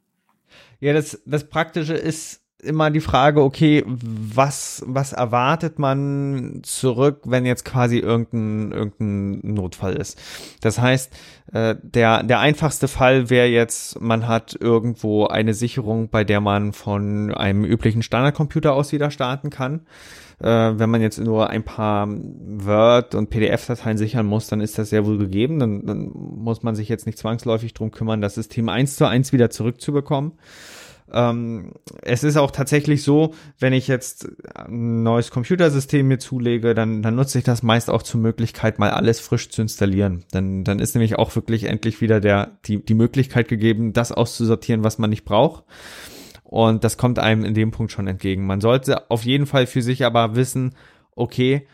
Ja, 0.79 0.93
das, 0.93 1.21
das 1.25 1.47
Praktische 1.49 1.93
ist, 1.93 2.41
immer 2.65 2.89
die 2.89 2.99
Frage, 2.99 3.41
okay, 3.41 3.83
was, 3.85 4.83
was 4.85 5.13
erwartet 5.13 5.79
man 5.79 6.61
zurück, 6.63 7.21
wenn 7.25 7.45
jetzt 7.45 7.63
quasi 7.63 7.99
irgendein, 7.99 8.71
irgendein 8.71 9.53
Notfall 9.53 9.95
ist? 9.95 10.19
Das 10.61 10.79
heißt, 10.79 11.13
äh, 11.53 11.75
der, 11.81 12.23
der 12.23 12.39
einfachste 12.39 12.87
Fall 12.87 13.29
wäre 13.29 13.47
jetzt, 13.47 14.01
man 14.01 14.27
hat 14.27 14.57
irgendwo 14.59 15.27
eine 15.27 15.53
Sicherung, 15.53 16.09
bei 16.09 16.23
der 16.23 16.41
man 16.41 16.73
von 16.73 17.33
einem 17.33 17.63
üblichen 17.63 18.01
Standardcomputer 18.01 18.73
aus 18.73 18.91
wieder 18.91 19.11
starten 19.11 19.49
kann. 19.49 19.81
Äh, 20.39 20.47
wenn 20.47 20.89
man 20.89 21.01
jetzt 21.01 21.19
nur 21.19 21.49
ein 21.49 21.63
paar 21.63 22.07
Word- 22.09 23.15
und 23.15 23.29
PDF-Dateien 23.29 23.97
sichern 23.97 24.25
muss, 24.25 24.47
dann 24.47 24.61
ist 24.61 24.77
das 24.77 24.89
sehr 24.89 25.05
wohl 25.05 25.17
gegeben. 25.17 25.59
Dann, 25.59 25.85
dann 25.85 26.11
muss 26.13 26.63
man 26.63 26.75
sich 26.75 26.89
jetzt 26.89 27.05
nicht 27.05 27.17
zwangsläufig 27.17 27.73
drum 27.73 27.91
kümmern, 27.91 28.21
das 28.21 28.35
System 28.35 28.69
eins 28.69 28.95
zu 28.95 29.05
eins 29.05 29.33
wieder 29.33 29.49
zurückzubekommen. 29.49 30.33
Ähm, 31.11 31.73
es 32.01 32.23
ist 32.23 32.35
auch 32.35 32.51
tatsächlich 32.51 33.03
so, 33.03 33.33
wenn 33.59 33.73
ich 33.73 33.87
jetzt 33.87 34.27
ein 34.55 35.03
neues 35.03 35.29
Computersystem 35.29 36.07
mir 36.07 36.17
zulege, 36.17 36.73
dann, 36.73 37.03
dann 37.03 37.15
nutze 37.15 37.37
ich 37.37 37.43
das 37.43 37.61
meist 37.61 37.89
auch 37.89 38.01
zur 38.01 38.19
Möglichkeit, 38.19 38.79
mal 38.79 38.89
alles 38.89 39.19
frisch 39.19 39.49
zu 39.49 39.61
installieren. 39.61 40.25
Dann, 40.31 40.63
dann 40.63 40.79
ist 40.79 40.95
nämlich 40.95 41.17
auch 41.17 41.35
wirklich 41.35 41.65
endlich 41.65 42.01
wieder 42.01 42.19
der, 42.19 42.57
die, 42.65 42.83
die 42.83 42.95
Möglichkeit 42.95 43.47
gegeben, 43.47 43.93
das 43.93 44.11
auszusortieren, 44.11 44.83
was 44.83 44.97
man 44.97 45.11
nicht 45.11 45.25
braucht. 45.25 45.63
Und 46.55 46.85
das 46.85 46.97
kommt 46.97 47.19
einem 47.19 47.43
in 47.43 47.53
dem 47.53 47.71
Punkt 47.71 47.91
schon 47.91 48.07
entgegen. 48.07 48.45
Man 48.45 48.61
sollte 48.61 49.11
auf 49.11 49.25
jeden 49.25 49.45
Fall 49.45 49.67
für 49.67 49.81
sich 49.81 50.05
aber 50.05 50.37
wissen, 50.37 50.73
okay, 51.13 51.67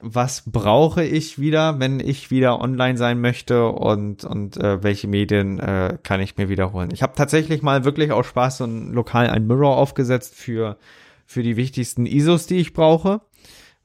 was 0.00 0.42
brauche 0.44 1.04
ich 1.04 1.38
wieder, 1.38 1.78
wenn 1.78 2.00
ich 2.00 2.32
wieder 2.32 2.60
online 2.60 2.98
sein 2.98 3.20
möchte 3.20 3.68
und, 3.68 4.24
und 4.24 4.56
äh, 4.56 4.82
welche 4.82 5.06
Medien 5.06 5.60
äh, 5.60 5.98
kann 6.02 6.20
ich 6.20 6.36
mir 6.36 6.48
wiederholen. 6.48 6.90
Ich 6.92 7.04
habe 7.04 7.12
tatsächlich 7.14 7.62
mal 7.62 7.84
wirklich 7.84 8.10
aus 8.10 8.26
Spaß 8.26 8.62
ein 8.62 8.92
lokal 8.92 9.30
ein 9.30 9.46
Mirror 9.46 9.76
aufgesetzt 9.76 10.34
für, 10.34 10.78
für 11.26 11.44
die 11.44 11.56
wichtigsten 11.56 12.04
ISOs, 12.04 12.48
die 12.48 12.56
ich 12.56 12.72
brauche. 12.72 13.20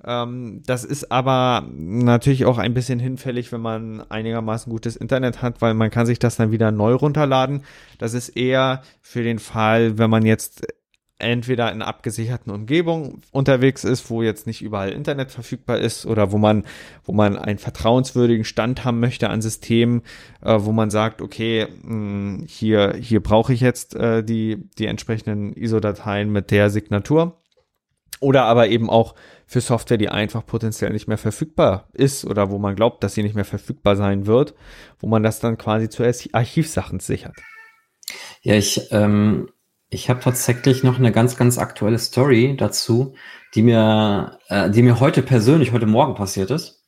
Ähm, 0.05 0.63
das 0.65 0.83
ist 0.83 1.11
aber 1.11 1.67
natürlich 1.73 2.45
auch 2.45 2.57
ein 2.57 2.73
bisschen 2.73 2.99
hinfällig, 2.99 3.51
wenn 3.51 3.61
man 3.61 4.01
einigermaßen 4.09 4.71
gutes 4.71 4.95
Internet 4.95 5.41
hat, 5.41 5.61
weil 5.61 5.73
man 5.73 5.91
kann 5.91 6.05
sich 6.05 6.19
das 6.19 6.37
dann 6.37 6.51
wieder 6.51 6.71
neu 6.71 6.93
runterladen. 6.93 7.63
Das 7.97 8.13
ist 8.13 8.29
eher 8.29 8.81
für 9.01 9.23
den 9.23 9.39
Fall, 9.39 9.97
wenn 9.97 10.09
man 10.09 10.25
jetzt 10.25 10.65
entweder 11.19 11.71
in 11.71 11.81
abgesicherten 11.81 12.51
Umgebungen 12.51 13.21
unterwegs 13.31 13.83
ist, 13.83 14.09
wo 14.09 14.23
jetzt 14.23 14.47
nicht 14.47 14.61
überall 14.61 14.89
Internet 14.89 15.31
verfügbar 15.31 15.77
ist 15.77 16.05
oder 16.05 16.31
wo 16.31 16.37
man, 16.37 16.63
wo 17.03 17.11
man 17.11 17.37
einen 17.37 17.59
vertrauenswürdigen 17.59 18.45
Stand 18.45 18.85
haben 18.85 19.01
möchte 19.01 19.29
an 19.29 19.41
Systemen, 19.41 20.01
äh, 20.41 20.57
wo 20.59 20.71
man 20.71 20.89
sagt, 20.89 21.21
okay, 21.21 21.67
mh, 21.83 21.89
hm, 21.89 22.45
hier, 22.47 22.95
hier 22.99 23.21
brauche 23.21 23.53
ich 23.53 23.59
jetzt 23.59 23.95
äh, 23.95 24.23
die, 24.23 24.69
die 24.77 24.85
entsprechenden 24.85 25.53
ISO-Dateien 25.53 26.31
mit 26.31 26.51
der 26.51 26.69
Signatur. 26.69 27.35
Oder 28.19 28.43
aber 28.43 28.67
eben 28.67 28.89
auch 28.89 29.15
für 29.45 29.61
Software, 29.61 29.97
die 29.97 30.09
einfach 30.09 30.45
potenziell 30.45 30.91
nicht 30.91 31.07
mehr 31.07 31.17
verfügbar 31.17 31.87
ist 31.93 32.25
oder 32.25 32.51
wo 32.51 32.57
man 32.57 32.75
glaubt, 32.75 33.03
dass 33.03 33.13
sie 33.13 33.23
nicht 33.23 33.35
mehr 33.35 33.45
verfügbar 33.45 33.95
sein 33.95 34.25
wird, 34.25 34.53
wo 34.99 35.07
man 35.07 35.23
das 35.23 35.39
dann 35.39 35.57
quasi 35.57 35.89
zu 35.89 36.03
Archivsachen 36.33 36.99
sichert. 36.99 37.35
Ja, 38.41 38.55
ich 38.55 38.87
ähm, 38.91 39.49
ich 39.89 40.09
habe 40.09 40.19
tatsächlich 40.19 40.83
noch 40.83 40.99
eine 40.99 41.11
ganz, 41.11 41.35
ganz 41.35 41.57
aktuelle 41.57 41.97
Story 41.97 42.55
dazu, 42.55 43.15
die 43.55 43.63
mir, 43.63 44.37
äh, 44.47 44.69
die 44.69 44.83
mir 44.83 44.99
heute 44.99 45.23
persönlich, 45.23 45.71
heute 45.71 45.87
Morgen 45.87 46.13
passiert 46.13 46.51
ist. 46.51 46.83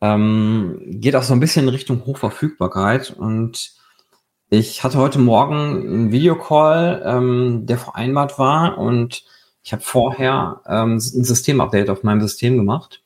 Ähm, 0.00 0.80
geht 0.84 1.14
auch 1.14 1.22
so 1.22 1.32
ein 1.32 1.40
bisschen 1.40 1.64
in 1.64 1.68
Richtung 1.68 2.04
Hochverfügbarkeit. 2.04 3.10
Und 3.10 3.74
ich 4.50 4.82
hatte 4.82 4.98
heute 4.98 5.20
Morgen 5.20 5.54
einen 5.54 6.12
Videocall, 6.12 7.02
ähm, 7.06 7.66
der 7.66 7.78
vereinbart 7.78 8.38
war. 8.38 8.78
Und 8.78 9.24
ich 9.64 9.72
habe 9.72 9.82
vorher 9.82 10.60
ähm, 10.68 10.96
ein 10.96 11.24
Systemupdate 11.24 11.88
auf 11.88 12.02
meinem 12.02 12.20
System 12.20 12.58
gemacht. 12.58 13.02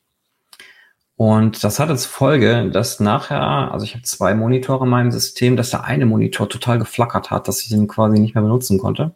Und 1.15 1.63
das 1.63 1.79
hatte 1.79 1.97
zur 1.97 2.11
Folge, 2.11 2.71
dass 2.71 2.99
nachher, 2.99 3.73
also 3.73 3.85
ich 3.85 3.95
habe 3.95 4.03
zwei 4.03 4.35
Monitore 4.35 4.85
in 4.85 4.91
meinem 4.91 5.13
System, 5.13 5.57
dass 5.57 5.71
der 5.71 5.85
eine 5.85 6.05
Monitor 6.05 6.49
total 6.49 6.81
geflackert 6.81 7.31
hat, 7.31 7.47
dass 7.47 7.63
ich 7.63 7.69
den 7.69 7.87
quasi 7.87 8.19
nicht 8.19 8.35
mehr 8.35 8.43
benutzen 8.43 8.79
konnte. 8.79 9.15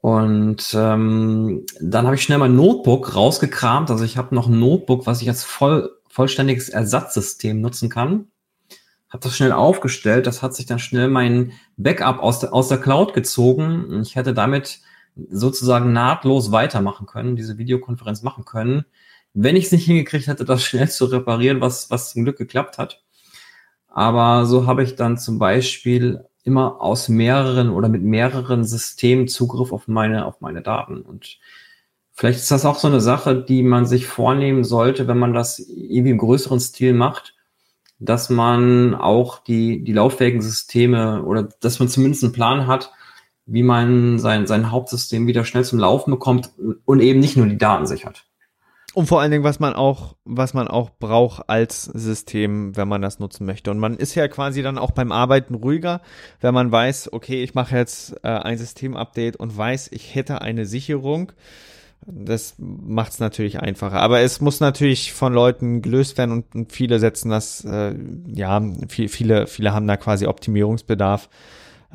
Und 0.00 0.74
ähm, 0.74 1.64
dann 1.80 2.06
habe 2.06 2.16
ich 2.16 2.22
schnell 2.22 2.38
mein 2.38 2.56
Notebook 2.56 3.14
rausgekramt. 3.14 3.90
Also 3.90 4.04
ich 4.04 4.16
habe 4.16 4.34
noch 4.34 4.48
ein 4.48 4.58
Notebook, 4.58 5.06
was 5.06 5.22
ich 5.22 5.28
als 5.28 5.44
voll, 5.44 5.90
vollständiges 6.08 6.68
Ersatzsystem 6.68 7.60
nutzen 7.60 7.88
kann. 7.88 8.26
Habe 9.08 9.22
das 9.22 9.36
schnell 9.36 9.52
aufgestellt. 9.52 10.26
Das 10.26 10.42
hat 10.42 10.56
sich 10.56 10.66
dann 10.66 10.80
schnell 10.80 11.08
mein 11.08 11.52
Backup 11.76 12.20
aus 12.20 12.40
der, 12.40 12.52
aus 12.52 12.68
der 12.68 12.78
Cloud 12.78 13.14
gezogen. 13.14 14.00
Ich 14.02 14.16
hätte 14.16 14.34
damit 14.34 14.80
sozusagen 15.30 15.92
nahtlos 15.92 16.52
weitermachen 16.52 17.06
können, 17.06 17.36
diese 17.36 17.58
Videokonferenz 17.58 18.22
machen 18.22 18.44
können 18.44 18.84
wenn 19.34 19.56
ich 19.56 19.66
es 19.66 19.72
nicht 19.72 19.84
hingekriegt 19.84 20.28
hätte, 20.28 20.44
das 20.44 20.62
schnell 20.64 20.88
zu 20.88 21.04
reparieren, 21.06 21.60
was, 21.60 21.90
was 21.90 22.12
zum 22.12 22.24
Glück 22.24 22.38
geklappt 22.38 22.78
hat. 22.78 23.02
Aber 23.88 24.46
so 24.46 24.66
habe 24.66 24.82
ich 24.82 24.96
dann 24.96 25.18
zum 25.18 25.38
Beispiel 25.38 26.24
immer 26.42 26.80
aus 26.80 27.08
mehreren 27.08 27.70
oder 27.70 27.88
mit 27.88 28.02
mehreren 28.02 28.64
Systemen 28.64 29.28
Zugriff 29.28 29.72
auf 29.72 29.88
meine, 29.88 30.26
auf 30.26 30.40
meine 30.40 30.62
Daten. 30.62 31.02
Und 31.02 31.38
vielleicht 32.12 32.38
ist 32.38 32.50
das 32.50 32.66
auch 32.66 32.78
so 32.78 32.88
eine 32.88 33.00
Sache, 33.00 33.42
die 33.42 33.62
man 33.62 33.86
sich 33.86 34.06
vornehmen 34.06 34.64
sollte, 34.64 35.06
wenn 35.06 35.18
man 35.18 35.32
das 35.32 35.58
irgendwie 35.58 36.10
im 36.10 36.18
größeren 36.18 36.60
Stil 36.60 36.92
macht, 36.92 37.34
dass 37.98 38.30
man 38.30 38.94
auch 38.94 39.38
die, 39.38 39.84
die 39.84 39.92
lauffähigen 39.92 40.42
Systeme 40.42 41.22
oder 41.22 41.48
dass 41.60 41.78
man 41.78 41.88
zumindest 41.88 42.24
einen 42.24 42.32
Plan 42.32 42.66
hat, 42.66 42.90
wie 43.46 43.62
man 43.62 44.18
sein, 44.18 44.46
sein 44.46 44.70
Hauptsystem 44.70 45.26
wieder 45.26 45.44
schnell 45.44 45.64
zum 45.64 45.78
Laufen 45.78 46.10
bekommt 46.10 46.50
und 46.84 47.00
eben 47.00 47.20
nicht 47.20 47.36
nur 47.36 47.46
die 47.46 47.58
Daten 47.58 47.86
sichert. 47.86 48.24
Und 48.94 49.06
vor 49.06 49.20
allen 49.20 49.32
Dingen, 49.32 49.42
was 49.42 49.58
man 49.58 49.74
auch, 49.74 50.14
was 50.24 50.54
man 50.54 50.68
auch 50.68 50.90
braucht 50.90 51.48
als 51.48 51.84
System, 51.84 52.76
wenn 52.76 52.86
man 52.86 53.02
das 53.02 53.18
nutzen 53.18 53.44
möchte. 53.44 53.72
Und 53.72 53.78
man 53.78 53.96
ist 53.96 54.14
ja 54.14 54.28
quasi 54.28 54.62
dann 54.62 54.78
auch 54.78 54.92
beim 54.92 55.10
Arbeiten 55.10 55.56
ruhiger, 55.56 56.00
wenn 56.40 56.54
man 56.54 56.70
weiß, 56.70 57.12
okay, 57.12 57.42
ich 57.42 57.54
mache 57.54 57.76
jetzt 57.76 58.14
äh, 58.22 58.28
ein 58.28 58.56
Systemupdate 58.56 59.36
und 59.36 59.56
weiß, 59.56 59.90
ich 59.90 60.14
hätte 60.14 60.42
eine 60.42 60.64
Sicherung. 60.64 61.32
Das 62.06 62.54
macht 62.58 63.12
es 63.12 63.18
natürlich 63.18 63.58
einfacher. 63.58 63.98
Aber 63.98 64.20
es 64.20 64.40
muss 64.40 64.60
natürlich 64.60 65.12
von 65.12 65.32
Leuten 65.32 65.82
gelöst 65.82 66.16
werden 66.16 66.30
und, 66.30 66.54
und 66.54 66.72
viele 66.72 67.00
setzen 67.00 67.30
das, 67.30 67.64
äh, 67.64 67.96
ja, 68.28 68.62
viel, 68.88 69.08
viele, 69.08 69.48
viele 69.48 69.74
haben 69.74 69.88
da 69.88 69.96
quasi 69.96 70.26
Optimierungsbedarf. 70.26 71.28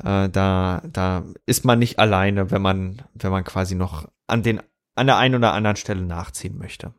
Äh, 0.03 0.29
da, 0.29 0.81
da 0.91 1.23
ist 1.45 1.65
man 1.65 1.79
nicht 1.79 1.99
alleine, 1.99 2.51
wenn 2.51 2.61
man, 2.61 3.01
wenn 3.13 3.31
man 3.31 3.43
quasi 3.43 3.75
noch 3.75 4.07
an 4.27 4.43
den 4.43 4.61
an 4.99 5.07
der 5.07 5.17
einen 5.17 5.35
oder 5.35 5.53
anderen 5.53 5.77
Stelle 5.77 6.01
nachziehen 6.01 6.57
möchte. 6.57 6.93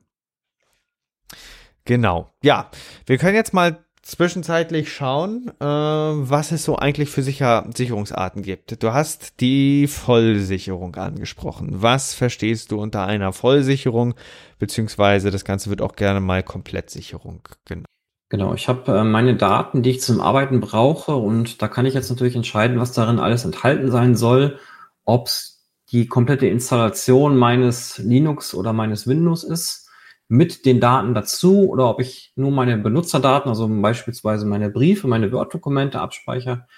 Genau. 1.84 2.30
Ja, 2.42 2.70
wir 3.04 3.18
können 3.18 3.34
jetzt 3.34 3.52
mal 3.52 3.84
zwischenzeitlich 4.02 4.92
schauen, 4.92 5.50
äh, 5.60 5.64
was 5.64 6.50
es 6.52 6.64
so 6.64 6.76
eigentlich 6.76 7.10
für 7.10 7.22
Sicher 7.22 7.68
Sicherungsarten 7.74 8.42
gibt. 8.42 8.82
Du 8.82 8.92
hast 8.92 9.40
die 9.40 9.86
Vollsicherung 9.86 10.96
angesprochen. 10.96 11.82
Was 11.82 12.14
verstehst 12.14 12.72
du 12.72 12.80
unter 12.80 13.06
einer 13.06 13.32
Vollsicherung? 13.32 14.14
Beziehungsweise 14.58 15.30
das 15.30 15.44
Ganze 15.44 15.68
wird 15.68 15.82
auch 15.82 15.94
gerne 15.94 16.20
mal 16.20 16.42
Komplettsicherung 16.42 17.42
genannt. 17.66 17.86
Genau, 18.30 18.54
ich 18.54 18.68
habe 18.68 18.92
äh, 18.92 19.04
meine 19.04 19.36
Daten, 19.36 19.82
die 19.82 19.90
ich 19.90 20.00
zum 20.00 20.20
Arbeiten 20.20 20.60
brauche 20.60 21.16
und 21.16 21.60
da 21.60 21.66
kann 21.68 21.84
ich 21.84 21.94
jetzt 21.94 22.10
natürlich 22.10 22.36
entscheiden, 22.36 22.78
was 22.78 22.92
darin 22.92 23.18
alles 23.18 23.44
enthalten 23.44 23.90
sein 23.90 24.14
soll, 24.14 24.58
ob 25.04 25.26
es 25.26 25.66
die 25.90 26.06
komplette 26.06 26.46
Installation 26.46 27.36
meines 27.36 27.98
Linux 27.98 28.54
oder 28.54 28.72
meines 28.72 29.08
Windows 29.08 29.42
ist, 29.42 29.88
mit 30.28 30.64
den 30.64 30.78
Daten 30.80 31.12
dazu 31.12 31.68
oder 31.68 31.90
ob 31.90 32.00
ich 32.00 32.32
nur 32.36 32.52
meine 32.52 32.78
Benutzerdaten, 32.78 33.48
also 33.48 33.66
beispielsweise 33.68 34.46
meine 34.46 34.70
Briefe, 34.70 35.08
meine 35.08 35.32
Word-Dokumente 35.32 36.00
abspeichere 36.00 36.68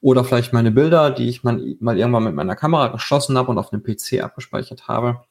oder 0.00 0.22
vielleicht 0.24 0.52
meine 0.52 0.70
Bilder, 0.70 1.10
die 1.10 1.28
ich 1.28 1.42
mal, 1.42 1.58
irgendwann 1.60 2.24
mit 2.24 2.34
meiner 2.34 2.54
Kamera 2.54 2.88
geschossen 2.88 3.36
habe 3.36 3.50
und 3.50 3.58
auf 3.58 3.72
einem 3.72 3.82
PC 3.82 4.22
abgespeichert 4.22 4.86
habe. 4.86 5.24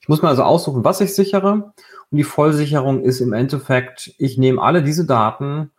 Ich 0.00 0.08
muss 0.08 0.22
mir 0.22 0.28
also 0.28 0.42
aussuchen, 0.42 0.84
was 0.84 1.00
ich 1.00 1.14
sichere. 1.14 1.72
Und 2.10 2.16
die 2.16 2.24
Vollsicherung 2.24 3.02
ist 3.02 3.20
im 3.20 3.32
Endeffekt, 3.32 4.14
ich 4.18 4.38
nehme 4.38 4.60
alle 4.60 4.82
diese 4.82 5.04
Daten, 5.04 5.70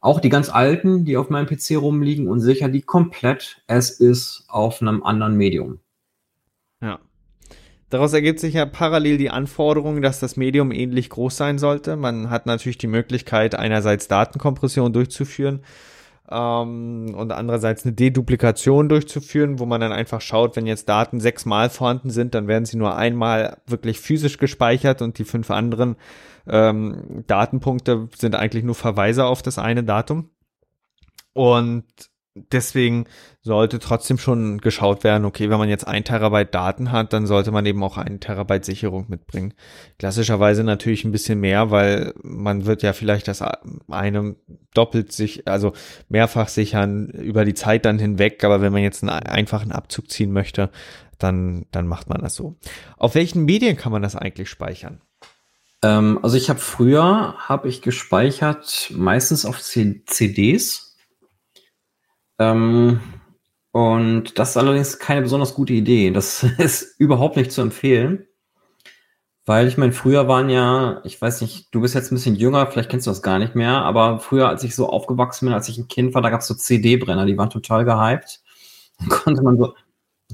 auch 0.00 0.20
die 0.20 0.28
ganz 0.28 0.48
alten, 0.48 1.04
die 1.04 1.16
auf 1.16 1.28
meinem 1.28 1.46
PC 1.46 1.76
rumliegen 1.76 2.28
und 2.28 2.40
sichere 2.40 2.70
die 2.70 2.82
komplett, 2.82 3.62
es 3.66 3.90
ist 3.90 4.44
auf 4.48 4.80
einem 4.80 5.02
anderen 5.02 5.36
Medium. 5.36 5.80
Ja. 6.80 7.00
Daraus 7.90 8.12
ergibt 8.12 8.38
sich 8.38 8.54
ja 8.54 8.66
parallel 8.66 9.16
die 9.18 9.30
Anforderung, 9.30 10.02
dass 10.02 10.20
das 10.20 10.36
Medium 10.36 10.72
ähnlich 10.72 11.10
groß 11.10 11.36
sein 11.36 11.58
sollte. 11.58 11.96
Man 11.96 12.30
hat 12.30 12.46
natürlich 12.46 12.78
die 12.78 12.86
Möglichkeit, 12.86 13.54
einerseits 13.54 14.08
Datenkompression 14.08 14.92
durchzuführen 14.92 15.62
ähm, 16.30 17.14
und 17.14 17.32
andererseits 17.32 17.84
eine 17.84 17.94
Deduplikation 17.94 18.88
durchzuführen, 18.88 19.58
wo 19.58 19.66
man 19.66 19.80
dann 19.80 19.92
einfach 19.92 20.20
schaut, 20.20 20.56
wenn 20.56 20.66
jetzt 20.66 20.88
Daten 20.88 21.20
sechsmal 21.20 21.70
vorhanden 21.70 22.10
sind, 22.10 22.34
dann 22.34 22.48
werden 22.48 22.64
sie 22.64 22.76
nur 22.76 22.96
einmal 22.96 23.58
wirklich 23.66 24.00
physisch 24.00 24.38
gespeichert 24.38 25.02
und 25.02 25.18
die 25.18 25.24
fünf 25.24 25.50
anderen 25.50 25.96
ähm, 26.46 27.24
Datenpunkte 27.26 28.08
sind 28.16 28.34
eigentlich 28.34 28.64
nur 28.64 28.74
Verweise 28.74 29.26
auf 29.26 29.42
das 29.42 29.58
eine 29.58 29.84
Datum. 29.84 30.30
Und 31.32 31.84
deswegen 32.52 33.06
sollte 33.42 33.78
trotzdem 33.78 34.18
schon 34.18 34.58
geschaut 34.58 35.04
werden, 35.04 35.24
okay, 35.24 35.50
wenn 35.50 35.58
man 35.58 35.68
jetzt 35.68 35.86
ein 35.86 36.04
Terabyte 36.04 36.54
Daten 36.54 36.92
hat, 36.92 37.12
dann 37.12 37.26
sollte 37.26 37.50
man 37.50 37.64
eben 37.66 37.82
auch 37.82 37.96
ein 37.96 38.20
Terabyte 38.20 38.64
Sicherung 38.64 39.06
mitbringen. 39.08 39.54
Klassischerweise 39.98 40.64
natürlich 40.64 41.04
ein 41.04 41.12
bisschen 41.12 41.40
mehr, 41.40 41.70
weil 41.70 42.14
man 42.22 42.66
wird 42.66 42.82
ja 42.82 42.92
vielleicht 42.92 43.28
das 43.28 43.42
eine 43.88 44.36
doppelt 44.74 45.12
sich, 45.12 45.48
also 45.48 45.72
mehrfach 46.08 46.48
sichern 46.48 47.08
über 47.08 47.44
die 47.44 47.54
Zeit 47.54 47.84
dann 47.84 47.98
hinweg, 47.98 48.44
aber 48.44 48.60
wenn 48.60 48.72
man 48.72 48.82
jetzt 48.82 49.02
einen 49.02 49.10
einfachen 49.10 49.72
Abzug 49.72 50.10
ziehen 50.10 50.32
möchte, 50.32 50.70
dann, 51.18 51.66
dann 51.72 51.86
macht 51.86 52.08
man 52.08 52.20
das 52.20 52.34
so. 52.34 52.56
Auf 52.96 53.14
welchen 53.14 53.44
Medien 53.44 53.76
kann 53.76 53.92
man 53.92 54.02
das 54.02 54.16
eigentlich 54.16 54.48
speichern? 54.48 55.00
Ähm, 55.82 56.18
also 56.22 56.36
ich 56.36 56.50
habe 56.50 56.58
früher, 56.58 57.34
habe 57.38 57.68
ich 57.68 57.82
gespeichert, 57.82 58.90
meistens 58.94 59.44
auf 59.44 59.60
CDs. 59.60 60.87
Ähm, 62.38 63.00
und 63.72 64.38
das 64.38 64.50
ist 64.50 64.56
allerdings 64.56 64.98
keine 64.98 65.22
besonders 65.22 65.54
gute 65.54 65.72
Idee. 65.72 66.10
Das 66.10 66.42
ist 66.58 66.98
überhaupt 66.98 67.36
nicht 67.36 67.52
zu 67.52 67.60
empfehlen. 67.60 68.26
Weil 69.46 69.66
ich 69.66 69.78
meine, 69.78 69.92
früher 69.92 70.28
waren 70.28 70.50
ja, 70.50 71.00
ich 71.04 71.18
weiß 71.20 71.40
nicht, 71.40 71.74
du 71.74 71.80
bist 71.80 71.94
jetzt 71.94 72.12
ein 72.12 72.16
bisschen 72.16 72.36
jünger, 72.36 72.66
vielleicht 72.66 72.90
kennst 72.90 73.06
du 73.06 73.10
das 73.10 73.22
gar 73.22 73.38
nicht 73.38 73.54
mehr, 73.54 73.76
aber 73.80 74.20
früher, 74.20 74.46
als 74.46 74.62
ich 74.62 74.74
so 74.74 74.90
aufgewachsen 74.90 75.46
bin, 75.46 75.54
als 75.54 75.70
ich 75.70 75.78
ein 75.78 75.88
Kind 75.88 76.12
war, 76.12 76.20
da 76.20 76.28
gab 76.28 76.42
es 76.42 76.46
so 76.48 76.54
CD-Brenner, 76.54 77.24
die 77.24 77.38
waren 77.38 77.48
total 77.48 77.86
gehypt. 77.86 78.42
Dann 78.98 79.08
konnte 79.08 79.42
man 79.42 79.56
so. 79.56 79.74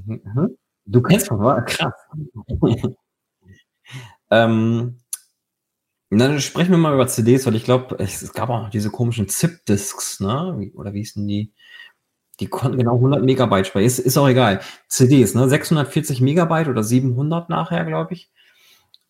Mhm. 0.04 0.56
Du 0.86 1.00
kennst 1.00 1.30
das, 1.30 1.38
war 1.38 1.64
krass. 1.64 1.92
ähm, 4.30 4.98
dann 6.10 6.40
sprechen 6.40 6.70
wir 6.70 6.78
mal 6.78 6.94
über 6.94 7.06
CDs, 7.06 7.46
weil 7.46 7.56
ich 7.56 7.64
glaube, 7.64 7.96
es 7.98 8.32
gab 8.32 8.50
auch 8.50 8.68
diese 8.68 8.90
komischen 8.90 9.28
ZIP-Disks, 9.28 10.20
ne? 10.20 10.70
Oder 10.74 10.92
wie 10.92 10.98
hießen 10.98 11.26
die? 11.26 11.52
Die 12.40 12.48
konnten 12.48 12.78
genau 12.78 12.96
100 12.96 13.22
Megabyte 13.22 13.66
speichern. 13.66 13.86
Ist, 13.86 13.98
ist 13.98 14.16
auch 14.16 14.28
egal. 14.28 14.60
CDs, 14.88 15.34
ne? 15.34 15.48
640 15.48 16.20
Megabyte 16.20 16.68
oder 16.68 16.82
700 16.82 17.48
nachher, 17.48 17.84
glaube 17.84 18.14
ich. 18.14 18.30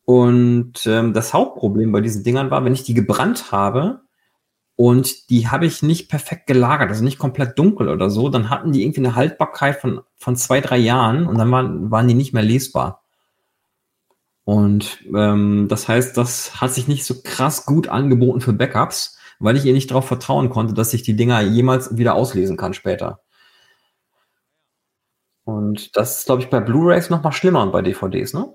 Und 0.05 0.87
ähm, 0.87 1.15
das 1.15 1.33
Hauptproblem 1.33 1.91
bei 1.93 2.03
diesen 2.03 2.25
Dingern 2.25 2.51
war, 2.51 2.65
wenn 2.65 2.75
ich 2.75 2.83
die 2.83 2.95
gebrannt 2.95 3.53
habe 3.53 4.03
und 4.77 5.31
die 5.31 5.49
habe 5.49 5.67
ich 5.67 5.83
nicht 5.83 6.11
perfekt 6.11 6.47
gelagert, 6.47 6.91
also 6.91 7.05
nicht 7.05 7.19
komplett 7.19 7.59
dunkel 7.59 7.89
oder 7.89 8.11
so, 8.11 8.29
dann 8.29 8.51
hatten 8.51 8.73
die 8.73 8.83
irgendwie 8.83 9.01
eine 9.01 9.15
Haltbarkeit 9.15 9.77
von, 9.77 10.01
von 10.17 10.37
zwei, 10.37 10.61
drei 10.61 10.77
Jahren 10.77 11.27
und 11.27 11.39
dann 11.39 11.51
waren, 11.51 11.91
waren 11.91 12.09
die 12.09 12.15
nicht 12.15 12.35
mehr 12.35 12.43
lesbar. 12.43 13.03
Und 14.45 14.99
ähm, 15.15 15.69
das 15.69 15.89
heißt, 15.89 16.17
das 16.19 16.61
hat 16.61 16.75
sich 16.75 16.87
nicht 16.87 17.07
so 17.07 17.23
krass 17.23 17.65
gut 17.65 17.89
angeboten 17.89 18.43
für 18.43 18.53
Backups, 18.53 19.17
weil 19.39 19.57
ich 19.57 19.65
ihr 19.65 19.73
nicht 19.73 19.91
darauf 19.91 20.07
vertrauen 20.07 20.51
konnte, 20.51 20.75
dass 20.75 20.95
ich 20.95 21.03
die 21.03 21.17
Dinger 21.17 21.41
jemals 21.43 21.97
wieder 21.97 22.15
auslesen 22.15 22.57
kann 22.57 22.75
später. 22.75 23.21
Und 25.45 25.97
das 25.97 26.19
ist, 26.19 26.27
glaube 26.27 26.43
ich, 26.43 26.51
bei 26.51 26.61
Blu-rays 26.61 27.11
noch 27.11 27.23
mal 27.23 27.33
schlimmer 27.33 27.63
und 27.63 27.73
bei 27.73 27.83
DVDs, 27.83 28.33
ne? 28.33 28.53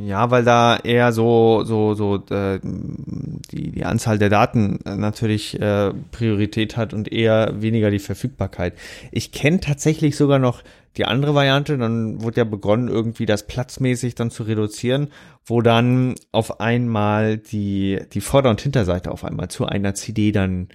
Ja, 0.00 0.30
weil 0.30 0.44
da 0.44 0.76
eher 0.76 1.12
so 1.12 1.64
so 1.64 1.94
so 1.94 2.24
äh, 2.30 2.60
die 2.62 3.72
die 3.72 3.84
Anzahl 3.84 4.16
der 4.16 4.28
Daten 4.28 4.78
natürlich 4.84 5.60
äh, 5.60 5.92
Priorität 6.12 6.76
hat 6.76 6.94
und 6.94 7.10
eher 7.12 7.60
weniger 7.60 7.90
die 7.90 7.98
Verfügbarkeit. 7.98 8.74
Ich 9.10 9.32
kenne 9.32 9.58
tatsächlich 9.58 10.16
sogar 10.16 10.38
noch 10.38 10.62
die 10.96 11.04
andere 11.04 11.34
Variante, 11.34 11.76
dann 11.78 12.22
wurde 12.22 12.38
ja 12.38 12.44
begonnen 12.44 12.86
irgendwie 12.86 13.26
das 13.26 13.48
platzmäßig 13.48 14.14
dann 14.14 14.30
zu 14.30 14.44
reduzieren, 14.44 15.08
wo 15.44 15.62
dann 15.62 16.14
auf 16.30 16.60
einmal 16.60 17.36
die 17.36 17.98
die 18.12 18.20
Vorder- 18.20 18.50
und 18.50 18.60
Hinterseite 18.60 19.10
auf 19.10 19.24
einmal 19.24 19.48
zu 19.48 19.66
einer 19.66 19.94
CD 19.94 20.30
dann 20.30 20.68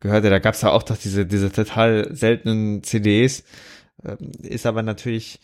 gehörte. 0.00 0.30
Da 0.30 0.38
gab 0.38 0.54
es 0.54 0.62
ja 0.62 0.70
auch 0.70 0.84
doch 0.84 0.96
diese 0.96 1.26
diese 1.26 1.52
total 1.52 2.14
seltenen 2.16 2.82
CDs. 2.82 3.44
Ähm, 4.02 4.32
ist 4.42 4.64
aber 4.64 4.82
natürlich 4.82 5.38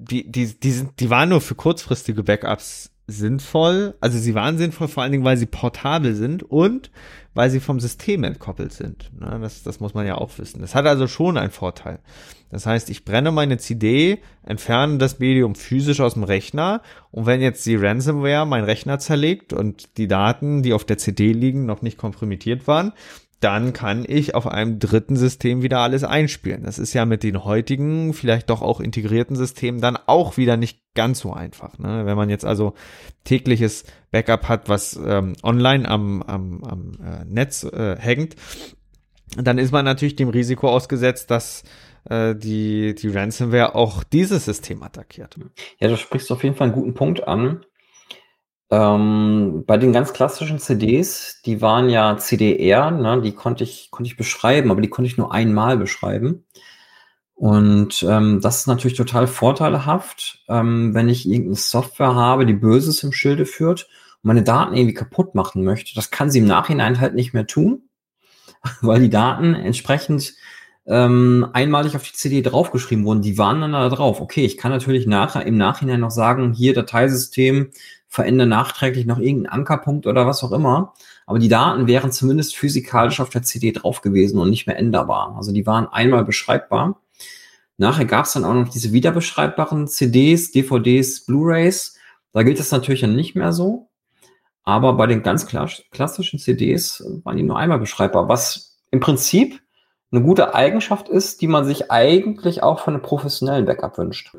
die, 0.00 0.30
die, 0.30 0.58
die, 0.58 0.72
sind, 0.72 0.98
die 1.00 1.10
waren 1.10 1.28
nur 1.28 1.40
für 1.40 1.54
kurzfristige 1.54 2.22
Backups 2.22 2.90
sinnvoll. 3.06 3.94
Also 4.00 4.18
sie 4.18 4.34
waren 4.34 4.56
sinnvoll 4.56 4.88
vor 4.88 5.02
allen 5.02 5.12
Dingen, 5.12 5.24
weil 5.24 5.36
sie 5.36 5.46
portabel 5.46 6.14
sind 6.14 6.42
und 6.42 6.90
weil 7.34 7.50
sie 7.50 7.60
vom 7.60 7.78
System 7.78 8.24
entkoppelt 8.24 8.72
sind. 8.72 9.10
Na, 9.18 9.38
das, 9.38 9.62
das 9.62 9.80
muss 9.80 9.94
man 9.94 10.06
ja 10.06 10.16
auch 10.16 10.38
wissen. 10.38 10.60
Das 10.60 10.74
hat 10.74 10.86
also 10.86 11.06
schon 11.06 11.36
einen 11.36 11.50
Vorteil. 11.50 12.00
Das 12.50 12.66
heißt, 12.66 12.90
ich 12.90 13.04
brenne 13.04 13.30
meine 13.30 13.58
CD, 13.58 14.18
entferne 14.42 14.98
das 14.98 15.18
Medium 15.20 15.54
physisch 15.54 16.00
aus 16.00 16.14
dem 16.14 16.24
Rechner 16.24 16.82
und 17.10 17.26
wenn 17.26 17.40
jetzt 17.40 17.64
die 17.66 17.76
Ransomware 17.76 18.46
meinen 18.46 18.64
Rechner 18.64 18.98
zerlegt 18.98 19.52
und 19.52 19.96
die 19.96 20.08
Daten, 20.08 20.62
die 20.62 20.72
auf 20.72 20.84
der 20.84 20.98
CD 20.98 21.32
liegen, 21.32 21.66
noch 21.66 21.82
nicht 21.82 21.98
kompromittiert 21.98 22.66
waren, 22.66 22.92
dann 23.40 23.72
kann 23.72 24.04
ich 24.06 24.34
auf 24.34 24.46
einem 24.46 24.78
dritten 24.78 25.16
System 25.16 25.62
wieder 25.62 25.78
alles 25.80 26.04
einspielen. 26.04 26.62
Das 26.62 26.78
ist 26.78 26.92
ja 26.92 27.06
mit 27.06 27.22
den 27.22 27.44
heutigen, 27.44 28.12
vielleicht 28.12 28.50
doch 28.50 28.60
auch 28.60 28.80
integrierten 28.80 29.34
Systemen 29.34 29.80
dann 29.80 29.98
auch 30.06 30.36
wieder 30.36 30.58
nicht 30.58 30.80
ganz 30.94 31.20
so 31.20 31.32
einfach. 31.32 31.78
Ne? 31.78 32.04
Wenn 32.04 32.16
man 32.16 32.28
jetzt 32.28 32.44
also 32.44 32.74
tägliches 33.24 33.84
Backup 34.10 34.48
hat, 34.48 34.68
was 34.68 35.00
ähm, 35.02 35.34
online 35.42 35.88
am, 35.88 36.22
am, 36.22 36.62
am 36.64 36.92
äh, 37.02 37.24
Netz 37.24 37.64
äh, 37.64 37.96
hängt, 37.98 38.36
dann 39.36 39.58
ist 39.58 39.72
man 39.72 39.86
natürlich 39.86 40.16
dem 40.16 40.28
Risiko 40.28 40.68
ausgesetzt, 40.68 41.30
dass 41.30 41.64
äh, 42.04 42.34
die, 42.34 42.94
die 42.94 43.08
Ransomware 43.08 43.74
auch 43.74 44.04
dieses 44.04 44.44
System 44.44 44.82
attackiert. 44.82 45.36
Ja, 45.78 45.88
du 45.88 45.96
sprichst 45.96 46.30
auf 46.30 46.44
jeden 46.44 46.56
Fall 46.56 46.68
einen 46.68 46.76
guten 46.76 46.94
Punkt 46.94 47.26
an. 47.26 47.64
Ähm, 48.70 49.64
bei 49.66 49.76
den 49.76 49.92
ganz 49.92 50.12
klassischen 50.12 50.60
CDs, 50.60 51.42
die 51.44 51.60
waren 51.60 51.88
ja 51.88 52.16
CDR, 52.16 52.90
ne, 52.92 53.20
die 53.20 53.32
konnte 53.32 53.64
ich, 53.64 53.90
konnte 53.90 54.08
ich 54.08 54.16
beschreiben, 54.16 54.70
aber 54.70 54.80
die 54.80 54.88
konnte 54.88 55.10
ich 55.10 55.18
nur 55.18 55.32
einmal 55.32 55.76
beschreiben. 55.76 56.44
Und 57.34 58.04
ähm, 58.08 58.40
das 58.42 58.58
ist 58.58 58.66
natürlich 58.66 58.98
total 58.98 59.26
vorteilhaft, 59.26 60.44
ähm, 60.48 60.94
wenn 60.94 61.08
ich 61.08 61.26
irgendeine 61.26 61.56
Software 61.56 62.14
habe, 62.14 62.44
die 62.46 62.52
Böses 62.52 63.02
im 63.02 63.12
Schilde 63.12 63.46
führt 63.46 63.88
und 64.22 64.28
meine 64.28 64.42
Daten 64.42 64.76
irgendwie 64.76 64.94
kaputt 64.94 65.34
machen 65.34 65.64
möchte. 65.64 65.94
Das 65.94 66.10
kann 66.10 66.30
sie 66.30 66.40
im 66.40 66.46
Nachhinein 66.46 67.00
halt 67.00 67.14
nicht 67.14 67.32
mehr 67.32 67.46
tun, 67.46 67.88
weil 68.82 69.00
die 69.00 69.10
Daten 69.10 69.54
entsprechend 69.54 70.34
ähm, 70.86 71.48
einmalig 71.54 71.96
auf 71.96 72.02
die 72.02 72.12
CD 72.12 72.42
draufgeschrieben 72.42 73.04
wurden. 73.04 73.22
Die 73.22 73.38
waren 73.38 73.62
dann 73.62 73.72
da 73.72 73.88
drauf. 73.88 74.20
Okay, 74.20 74.44
ich 74.44 74.58
kann 74.58 74.70
natürlich 74.70 75.06
nachher 75.06 75.46
im 75.46 75.56
Nachhinein 75.56 76.00
noch 76.00 76.10
sagen, 76.10 76.52
hier 76.52 76.74
Dateisystem, 76.74 77.70
verändere 78.10 78.48
nachträglich 78.48 79.06
noch 79.06 79.18
irgendeinen 79.18 79.54
Ankerpunkt 79.54 80.06
oder 80.06 80.26
was 80.26 80.42
auch 80.42 80.50
immer. 80.52 80.94
Aber 81.26 81.38
die 81.38 81.48
Daten 81.48 81.86
wären 81.86 82.10
zumindest 82.10 82.56
physikalisch 82.56 83.20
auf 83.20 83.30
der 83.30 83.44
CD 83.44 83.70
drauf 83.70 84.02
gewesen 84.02 84.38
und 84.40 84.50
nicht 84.50 84.66
mehr 84.66 84.76
änderbar. 84.76 85.36
Also 85.36 85.52
die 85.52 85.64
waren 85.64 85.86
einmal 85.86 86.24
beschreibbar. 86.24 87.00
Nachher 87.78 88.04
gab 88.04 88.26
es 88.26 88.32
dann 88.32 88.44
auch 88.44 88.52
noch 88.52 88.68
diese 88.68 88.92
wiederbeschreibbaren 88.92 89.86
CDs, 89.86 90.50
DVDs, 90.50 91.24
Blu-rays. 91.24 91.96
Da 92.32 92.42
gilt 92.42 92.58
das 92.58 92.72
natürlich 92.72 93.00
dann 93.00 93.14
nicht 93.14 93.36
mehr 93.36 93.52
so. 93.52 93.88
Aber 94.64 94.94
bei 94.94 95.06
den 95.06 95.22
ganz 95.22 95.46
klassischen 95.46 96.38
CDs 96.38 97.02
waren 97.24 97.36
die 97.36 97.42
nur 97.44 97.58
einmal 97.58 97.78
beschreibbar, 97.78 98.28
was 98.28 98.78
im 98.90 99.00
Prinzip 99.00 99.60
eine 100.12 100.22
gute 100.22 100.54
Eigenschaft 100.54 101.08
ist, 101.08 101.40
die 101.40 101.46
man 101.46 101.64
sich 101.64 101.92
eigentlich 101.92 102.64
auch 102.64 102.80
von 102.80 102.94
einem 102.94 103.02
professionellen 103.02 103.66
Backup 103.66 103.96
wünscht. 103.96 104.36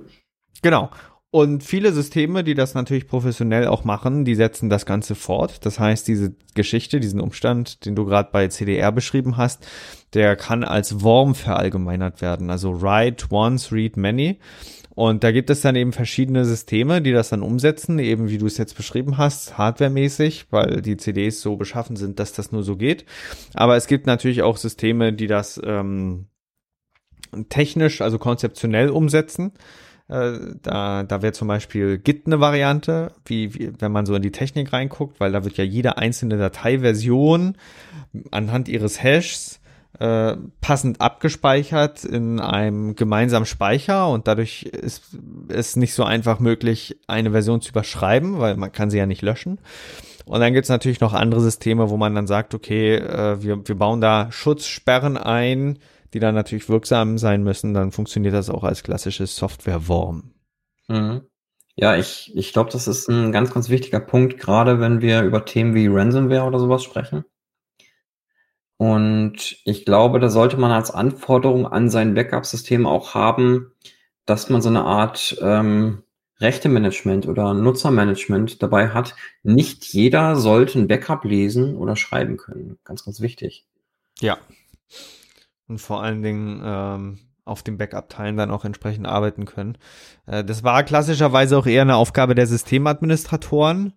Genau. 0.62 0.92
Und 1.34 1.64
viele 1.64 1.94
Systeme, 1.94 2.44
die 2.44 2.56
das 2.56 2.74
natürlich 2.74 3.08
professionell 3.08 3.68
auch 3.68 3.86
machen, 3.86 4.26
die 4.26 4.36
setzen 4.36 4.70
das 4.70 4.86
Ganze 4.86 5.16
fort. 5.16 5.66
Das 5.66 5.80
heißt, 5.80 6.06
diese 6.06 6.36
Geschichte, 6.56 7.00
diesen 7.00 7.22
Umstand, 7.22 7.86
den 7.86 7.96
du 7.96 8.04
gerade 8.04 8.30
bei 8.34 8.50
CDR 8.50 8.92
beschrieben 8.92 9.38
hast, 9.38 9.66
der 10.14 10.36
kann 10.36 10.66
als 10.66 11.04
Worm 11.04 11.34
verallgemeinert 11.34 12.22
werden. 12.22 12.50
Also 12.50 12.82
write 12.82 13.28
once, 13.32 13.72
read 13.72 13.96
many. 13.96 14.40
Und 14.94 15.24
da 15.24 15.32
gibt 15.32 15.50
es 15.50 15.62
dann 15.62 15.78
eben 15.78 15.94
verschiedene 15.94 16.44
Systeme, 16.44 17.02
die 17.02 17.14
das 17.14 17.30
dann 17.30 17.44
umsetzen, 17.44 17.98
eben 17.98 18.30
wie 18.30 18.38
du 18.38 18.46
es 18.46 18.58
jetzt 18.58 18.76
beschrieben 18.76 19.18
hast, 19.18 19.58
hardwaremäßig, 19.58 20.48
weil 20.52 20.82
die 20.82 20.98
CDs 20.98 21.40
so 21.40 21.56
beschaffen 21.56 21.96
sind, 21.96 22.20
dass 22.20 22.34
das 22.34 22.52
nur 22.52 22.64
so 22.64 22.76
geht. 22.76 23.06
Aber 23.54 23.78
es 23.78 23.88
gibt 23.88 24.06
natürlich 24.06 24.42
auch 24.42 24.58
Systeme, 24.58 25.14
die 25.14 25.28
das 25.28 25.62
ähm, 25.64 26.26
technisch, 27.48 28.02
also 28.02 28.20
konzeptionell 28.20 28.90
umsetzen. 28.90 29.54
Äh, 30.12 30.56
da, 30.62 31.04
da 31.04 31.22
wäre 31.22 31.32
zum 31.32 31.48
Beispiel 31.48 31.98
Git 31.98 32.26
eine 32.26 32.42
Variante, 32.42 33.14
wie, 33.26 33.54
wie, 33.54 33.72
wenn 33.80 33.94
man 33.94 34.06
so 34.06 34.14
in 34.14 34.22
die 34.22 34.32
Technik 34.32 34.74
reinguckt, 34.74 35.22
weil 35.22 35.32
da 35.32 35.46
wird 35.46 35.56
ja 35.56 35.64
jede 35.64 35.98
einzelne 35.98 36.38
Dateiversion 36.38 37.56
anhand 38.30 38.68
ihres 38.68 39.02
Hashs 39.02 39.62
äh, 40.00 40.36
passend 40.60 41.00
abgespeichert 41.00 42.04
in 42.04 42.42
einem 42.42 42.96
gemeinsamen 42.96 43.46
Speicher 43.46 44.10
und 44.10 44.28
dadurch 44.28 44.64
ist 44.64 45.16
es 45.48 45.78
nicht 45.78 45.94
so 45.94 46.04
einfach 46.04 46.40
möglich, 46.40 46.98
eine 47.08 47.32
Version 47.32 47.62
zu 47.62 47.70
überschreiben, 47.70 48.38
weil 48.40 48.58
man 48.58 48.74
kann 48.74 48.90
sie 48.90 48.98
ja 48.98 49.06
nicht 49.06 49.22
löschen. 49.22 49.60
Und 50.26 50.42
dann 50.42 50.54
gibt's 50.54 50.70
natürlich 50.70 51.00
noch 51.00 51.14
andere 51.14 51.40
Systeme, 51.40 51.90
wo 51.90 51.96
man 51.96 52.16
dann 52.16 52.28
sagt, 52.28 52.54
okay, 52.54 52.96
äh, 52.96 53.42
wir, 53.42 53.66
wir 53.66 53.76
bauen 53.76 54.02
da 54.02 54.30
Schutzsperren 54.30 55.16
ein, 55.16 55.80
die 56.14 56.20
dann 56.20 56.36
natürlich 56.36 56.70
wirksam 56.70 57.18
sein 57.18 57.44
müssen, 57.44 57.74
dann 57.74 57.92
funktioniert 57.92 58.34
das 58.34 58.50
auch 58.50 58.64
als 58.64 58.84
klassisches 58.84 59.36
Software-Worm. 59.36 60.34
Mhm. 60.88 61.22
Ja, 61.76 61.96
ich, 61.96 62.32
ich 62.36 62.54
glaube, 62.54 62.70
das 62.70 62.88
ist 62.88 63.08
ein 63.10 63.32
ganz, 63.32 63.54
ganz 63.54 63.70
wichtiger 63.70 64.02
Punkt, 64.02 64.38
gerade 64.38 64.80
wenn 64.80 65.02
wir 65.02 65.24
über 65.24 65.46
Themen 65.46 65.74
wie 65.74 65.88
Ransomware 65.88 66.44
oder 66.44 66.60
sowas 66.60 66.84
sprechen. 66.84 67.24
Und 68.78 69.58
ich 69.64 69.86
glaube, 69.86 70.20
da 70.20 70.30
sollte 70.30 70.58
man 70.58 70.72
als 70.72 70.92
Anforderung 70.92 71.68
an 71.68 71.90
sein 71.90 72.14
Backup-System 72.16 72.88
auch 72.88 73.14
haben, 73.14 73.72
dass 74.26 74.50
man 74.50 74.62
so 74.62 74.70
eine 74.70 74.84
Art 74.84 75.38
ähm, 75.42 76.04
Rechtemanagement 76.40 77.28
oder 77.28 77.54
Nutzermanagement 77.54 78.62
dabei 78.62 78.90
hat. 78.90 79.16
Nicht 79.44 79.86
jeder 79.94 80.36
sollte 80.36 80.80
ein 80.80 80.88
Backup 80.88 81.24
lesen 81.24 81.76
oder 81.76 81.96
schreiben 81.96 82.38
können. 82.38 82.80
Ganz, 82.84 83.06
ganz 83.06 83.22
wichtig. 83.22 83.66
Ja. 84.20 84.40
Und 85.72 85.78
vor 85.78 86.04
allen 86.04 86.22
Dingen 86.22 86.62
ähm, 86.66 87.20
auf 87.46 87.64
den 87.64 87.78
Backup-Teilen 87.78 88.36
dann 88.36 88.52
auch 88.52 88.66
entsprechend 88.66 89.08
arbeiten 89.08 89.46
können. 89.46 89.78
Äh, 90.26 90.44
das 90.44 90.66
war 90.66 90.84
klassischerweise 90.84 91.58
auch 91.58 91.66
eher 91.66 91.84
eine 91.84 91.96
Aufgabe 91.96 92.36
der 92.36 92.46
Systemadministratoren. 92.46 93.94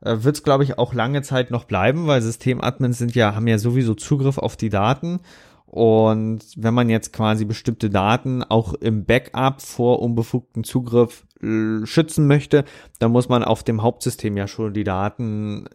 Äh, 0.00 0.16
Wird 0.24 0.34
es, 0.34 0.42
glaube 0.42 0.64
ich, 0.64 0.78
auch 0.78 0.94
lange 0.94 1.22
Zeit 1.22 1.52
noch 1.52 1.62
bleiben, 1.62 2.08
weil 2.08 2.20
Systemadmins 2.22 2.98
sind 2.98 3.14
ja, 3.14 3.36
haben 3.36 3.46
ja 3.46 3.58
sowieso 3.58 3.94
Zugriff 3.94 4.36
auf 4.36 4.56
die 4.56 4.68
Daten. 4.68 5.20
Und 5.64 6.40
wenn 6.56 6.74
man 6.74 6.90
jetzt 6.90 7.12
quasi 7.12 7.44
bestimmte 7.44 7.88
Daten 7.88 8.42
auch 8.42 8.74
im 8.74 9.04
Backup 9.04 9.62
vor 9.62 10.02
unbefugten 10.02 10.64
Zugriff 10.64 11.24
äh, 11.40 11.86
schützen 11.86 12.26
möchte, 12.26 12.64
dann 12.98 13.12
muss 13.12 13.28
man 13.28 13.44
auf 13.44 13.62
dem 13.62 13.80
Hauptsystem 13.80 14.36
ja 14.36 14.48
schon 14.48 14.74
die 14.74 14.82
Daten 14.82 15.68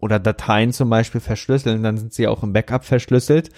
oder 0.00 0.18
Dateien 0.18 0.72
zum 0.72 0.88
Beispiel 0.88 1.20
verschlüsseln, 1.20 1.82
dann 1.82 1.98
sind 1.98 2.14
sie 2.14 2.28
auch 2.28 2.42
im 2.42 2.54
Backup 2.54 2.86
verschlüsselt. 2.86 3.50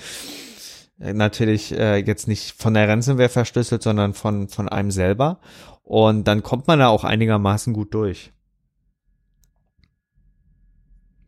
Äh, 1.00 1.12
natürlich 1.12 1.72
äh, 1.72 1.98
jetzt 1.98 2.28
nicht 2.28 2.60
von 2.60 2.74
der 2.74 2.88
Ransomware 2.88 3.28
verschlüsselt, 3.28 3.82
sondern 3.82 4.14
von, 4.14 4.48
von 4.48 4.68
einem 4.68 4.90
selber. 4.90 5.38
Und 5.82 6.24
dann 6.24 6.42
kommt 6.42 6.66
man 6.66 6.78
da 6.78 6.88
auch 6.88 7.04
einigermaßen 7.04 7.72
gut 7.72 7.94
durch. 7.94 8.32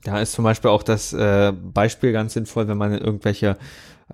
Da 0.03 0.21
ist 0.21 0.33
zum 0.33 0.45
Beispiel 0.45 0.71
auch 0.71 0.83
das 0.83 1.13
äh, 1.13 1.53
Beispiel 1.53 2.13
ganz 2.13 2.33
sinnvoll, 2.33 2.69
wenn 2.69 2.79
man 2.79 2.93
irgendwelche 2.93 3.59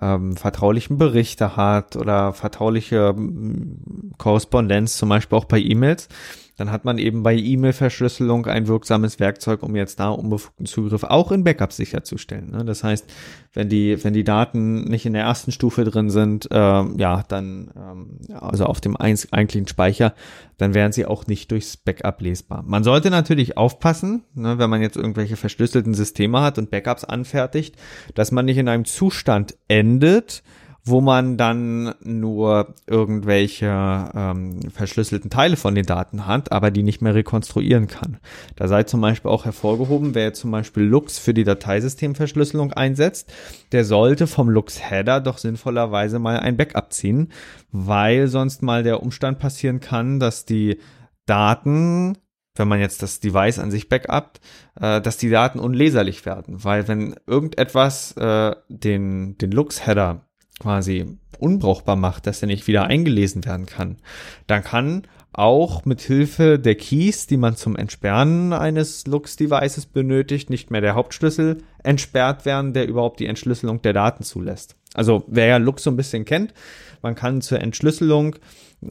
ähm, 0.01 0.35
vertraulichen 0.35 0.97
Berichte 0.97 1.55
hat 1.55 1.95
oder 1.95 2.33
vertrauliche 2.33 3.15
ähm, 3.17 4.11
Korrespondenz, 4.17 4.97
zum 4.97 5.09
Beispiel 5.09 5.37
auch 5.37 5.45
bei 5.45 5.59
E-Mails, 5.59 6.09
dann 6.57 6.71
hat 6.71 6.85
man 6.85 6.97
eben 6.97 7.23
bei 7.23 7.35
E-Mail-Verschlüsselung 7.35 8.47
ein 8.47 8.67
wirksames 8.67 9.19
Werkzeug, 9.19 9.63
um 9.63 9.75
jetzt 9.75 9.99
da 9.99 10.09
unbefugten 10.09 10.65
Zugriff 10.65 11.03
auch 11.03 11.31
in 11.31 11.43
Backups 11.43 11.77
sicherzustellen. 11.77 12.51
Ne? 12.51 12.65
Das 12.65 12.83
heißt, 12.83 13.05
wenn 13.53 13.69
die, 13.69 14.03
wenn 14.03 14.13
die 14.13 14.23
Daten 14.23 14.83
nicht 14.85 15.05
in 15.05 15.13
der 15.13 15.23
ersten 15.23 15.51
Stufe 15.51 15.83
drin 15.83 16.09
sind, 16.09 16.47
ähm, 16.51 16.95
ja, 16.97 17.23
dann, 17.27 17.71
ähm, 17.77 18.19
also 18.33 18.65
auf 18.65 18.81
dem 18.81 18.97
eigentlichen 18.97 19.67
Speicher, 19.67 20.13
dann 20.57 20.73
wären 20.73 20.91
sie 20.91 21.05
auch 21.05 21.27
nicht 21.27 21.51
durchs 21.51 21.77
Backup 21.77 22.21
lesbar. 22.21 22.63
Man 22.65 22.83
sollte 22.83 23.11
natürlich 23.11 23.55
aufpassen, 23.55 24.23
ne, 24.33 24.57
wenn 24.57 24.69
man 24.69 24.81
jetzt 24.81 24.97
irgendwelche 24.97 25.35
verschlüsselten 25.35 25.93
Systeme 25.93 26.41
hat 26.41 26.57
und 26.57 26.71
Backups 26.71 27.03
anfertigt, 27.03 27.75
dass 28.15 28.31
man 28.31 28.45
nicht 28.45 28.57
in 28.57 28.67
einem 28.67 28.85
Zustand 28.85 29.55
endet, 29.67 30.41
wo 30.87 31.01
man 31.01 31.37
dann 31.37 31.93
nur 32.03 32.73
irgendwelche 32.87 33.67
ähm, 34.15 34.59
verschlüsselten 34.71 35.29
Teile 35.29 35.57
von 35.57 35.75
den 35.75 35.85
Daten 35.85 36.25
hat, 36.25 36.51
aber 36.51 36.71
die 36.71 36.83
nicht 36.83 37.01
mehr 37.01 37.15
rekonstruieren 37.15 37.87
kann. 37.87 38.17
Da 38.55 38.67
sei 38.67 38.83
zum 38.83 39.01
Beispiel 39.01 39.31
auch 39.31 39.45
hervorgehoben, 39.45 40.15
wer 40.15 40.33
zum 40.33 40.51
Beispiel 40.51 40.83
Lux 40.83 41.19
für 41.19 41.33
die 41.33 41.43
Dateisystemverschlüsselung 41.43 42.73
einsetzt, 42.73 43.31
der 43.71 43.85
sollte 43.85 44.27
vom 44.27 44.49
Lux-Header 44.49 45.21
doch 45.21 45.37
sinnvollerweise 45.37 46.19
mal 46.19 46.39
ein 46.39 46.57
Backup 46.57 46.93
ziehen, 46.93 47.31
weil 47.71 48.27
sonst 48.27 48.63
mal 48.63 48.83
der 48.83 49.03
Umstand 49.03 49.39
passieren 49.39 49.79
kann, 49.79 50.19
dass 50.19 50.45
die 50.45 50.79
Daten 51.25 52.17
wenn 52.59 52.67
man 52.67 52.79
jetzt 52.79 53.03
das 53.03 53.19
Device 53.19 53.59
an 53.59 53.69
sich 53.69 53.87
backupt, 53.87 54.41
äh, 54.79 54.99
dass 54.99 55.17
die 55.17 55.29
Daten 55.29 55.59
unleserlich 55.59 56.25
werden, 56.25 56.63
weil 56.63 56.87
wenn 56.87 57.15
irgendetwas 57.27 58.13
äh, 58.13 58.55
den, 58.67 59.37
den 59.37 59.51
Lux-Header 59.51 60.26
quasi 60.59 61.17
unbrauchbar 61.39 61.95
macht, 61.95 62.27
dass 62.27 62.41
er 62.41 62.47
nicht 62.47 62.67
wieder 62.67 62.85
eingelesen 62.85 63.45
werden 63.45 63.65
kann, 63.65 63.97
dann 64.47 64.63
kann 64.63 65.03
auch 65.33 65.85
mit 65.85 66.01
Hilfe 66.01 66.57
der 66.57 66.75
Keys, 66.75 67.27
die 67.27 67.37
man 67.37 67.55
zum 67.55 67.75
Entsperren 67.75 68.53
eines 68.53 69.05
Lux-Devices 69.05 69.85
benötigt, 69.85 70.49
nicht 70.49 70.71
mehr 70.71 70.81
der 70.81 70.95
Hauptschlüssel 70.95 71.59
entsperrt 71.83 72.45
werden, 72.45 72.73
der 72.73 72.87
überhaupt 72.87 73.19
die 73.19 73.27
Entschlüsselung 73.27 73.81
der 73.83 73.93
Daten 73.93 74.23
zulässt. 74.23 74.75
Also 74.95 75.23
wer 75.27 75.45
ja 75.45 75.57
Lux 75.57 75.83
so 75.83 75.91
ein 75.91 75.97
bisschen 75.97 76.25
kennt, 76.25 76.53
man 77.03 77.13
kann 77.13 77.41
zur 77.41 77.59
Entschlüsselung 77.59 78.35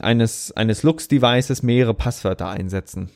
eines, 0.01 0.53
eines 0.53 0.85
Lux-Devices 0.85 1.65
mehrere 1.65 1.95
Passwörter 1.95 2.49
einsetzen. 2.49 3.11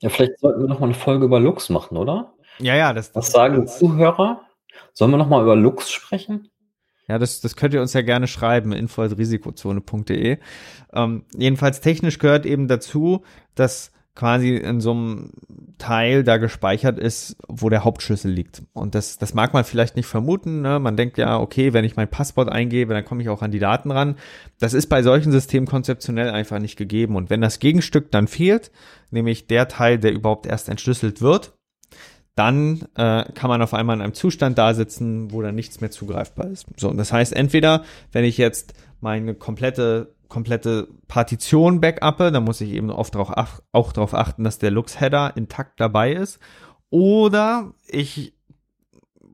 Ja, 0.00 0.08
vielleicht 0.08 0.38
sollten 0.38 0.62
wir 0.62 0.68
noch 0.68 0.80
mal 0.80 0.86
eine 0.86 0.94
Folge 0.94 1.26
über 1.26 1.40
Lux 1.40 1.68
machen, 1.68 1.98
oder? 1.98 2.32
Ja, 2.60 2.76
ja. 2.76 2.92
Das, 2.92 3.12
das 3.12 3.26
Was 3.26 3.32
sagen 3.32 3.66
Zuhörer? 3.66 4.42
Sollen 4.92 5.10
wir 5.10 5.18
noch 5.18 5.28
mal 5.28 5.42
über 5.42 5.56
Lux 5.56 5.90
sprechen? 5.90 6.48
Ja, 7.08 7.18
das, 7.18 7.40
das 7.40 7.56
könnt 7.56 7.74
ihr 7.74 7.80
uns 7.80 7.94
ja 7.94 8.02
gerne 8.02 8.26
schreiben, 8.26 8.72
info.risikozone.de. 8.72 10.38
Ähm, 10.92 11.24
jedenfalls 11.36 11.80
technisch 11.80 12.18
gehört 12.18 12.46
eben 12.46 12.68
dazu, 12.68 13.22
dass 13.54 13.92
quasi 14.18 14.56
in 14.56 14.80
so 14.80 14.90
einem 14.90 15.30
Teil 15.78 16.24
da 16.24 16.38
gespeichert 16.38 16.98
ist, 16.98 17.36
wo 17.46 17.68
der 17.68 17.84
Hauptschlüssel 17.84 18.30
liegt. 18.30 18.64
Und 18.72 18.96
das, 18.96 19.16
das 19.16 19.32
mag 19.32 19.54
man 19.54 19.62
vielleicht 19.62 19.94
nicht 19.94 20.06
vermuten. 20.06 20.60
Ne? 20.60 20.80
Man 20.80 20.96
denkt 20.96 21.18
ja, 21.18 21.38
okay, 21.38 21.72
wenn 21.72 21.84
ich 21.84 21.94
mein 21.94 22.10
Passwort 22.10 22.48
eingebe, 22.48 22.92
dann 22.94 23.04
komme 23.04 23.22
ich 23.22 23.28
auch 23.28 23.42
an 23.42 23.52
die 23.52 23.60
Daten 23.60 23.92
ran. 23.92 24.16
Das 24.58 24.74
ist 24.74 24.88
bei 24.88 25.04
solchen 25.04 25.30
Systemen 25.30 25.68
konzeptionell 25.68 26.30
einfach 26.30 26.58
nicht 26.58 26.76
gegeben. 26.76 27.14
Und 27.14 27.30
wenn 27.30 27.40
das 27.40 27.60
Gegenstück 27.60 28.10
dann 28.10 28.26
fehlt, 28.26 28.72
nämlich 29.12 29.46
der 29.46 29.68
Teil, 29.68 29.98
der 29.98 30.12
überhaupt 30.12 30.46
erst 30.46 30.68
entschlüsselt 30.68 31.22
wird, 31.22 31.52
dann 32.38 32.86
äh, 32.94 33.24
kann 33.32 33.48
man 33.48 33.62
auf 33.62 33.74
einmal 33.74 33.96
in 33.96 34.02
einem 34.02 34.14
Zustand 34.14 34.58
da 34.58 34.74
sitzen, 34.74 35.32
wo 35.32 35.42
dann 35.42 35.54
nichts 35.54 35.80
mehr 35.80 35.90
zugreifbar 35.90 36.46
ist. 36.46 36.66
So, 36.76 36.88
und 36.88 36.96
das 36.96 37.12
heißt, 37.12 37.34
entweder, 37.34 37.84
wenn 38.12 38.24
ich 38.24 38.38
jetzt 38.38 38.74
meine 39.00 39.34
komplette 39.34 40.14
komplette 40.28 40.88
Partition 41.08 41.80
backuppe, 41.80 42.30
dann 42.30 42.44
muss 42.44 42.60
ich 42.60 42.72
eben 42.72 42.90
oft 42.90 43.14
darauf 43.14 43.30
ach, 43.34 43.60
auch 43.72 43.92
darauf 43.92 44.12
achten, 44.14 44.44
dass 44.44 44.58
der 44.58 44.70
Lux-Header 44.70 45.36
intakt 45.36 45.80
dabei 45.80 46.12
ist. 46.12 46.38
Oder 46.90 47.72
ich 47.86 48.34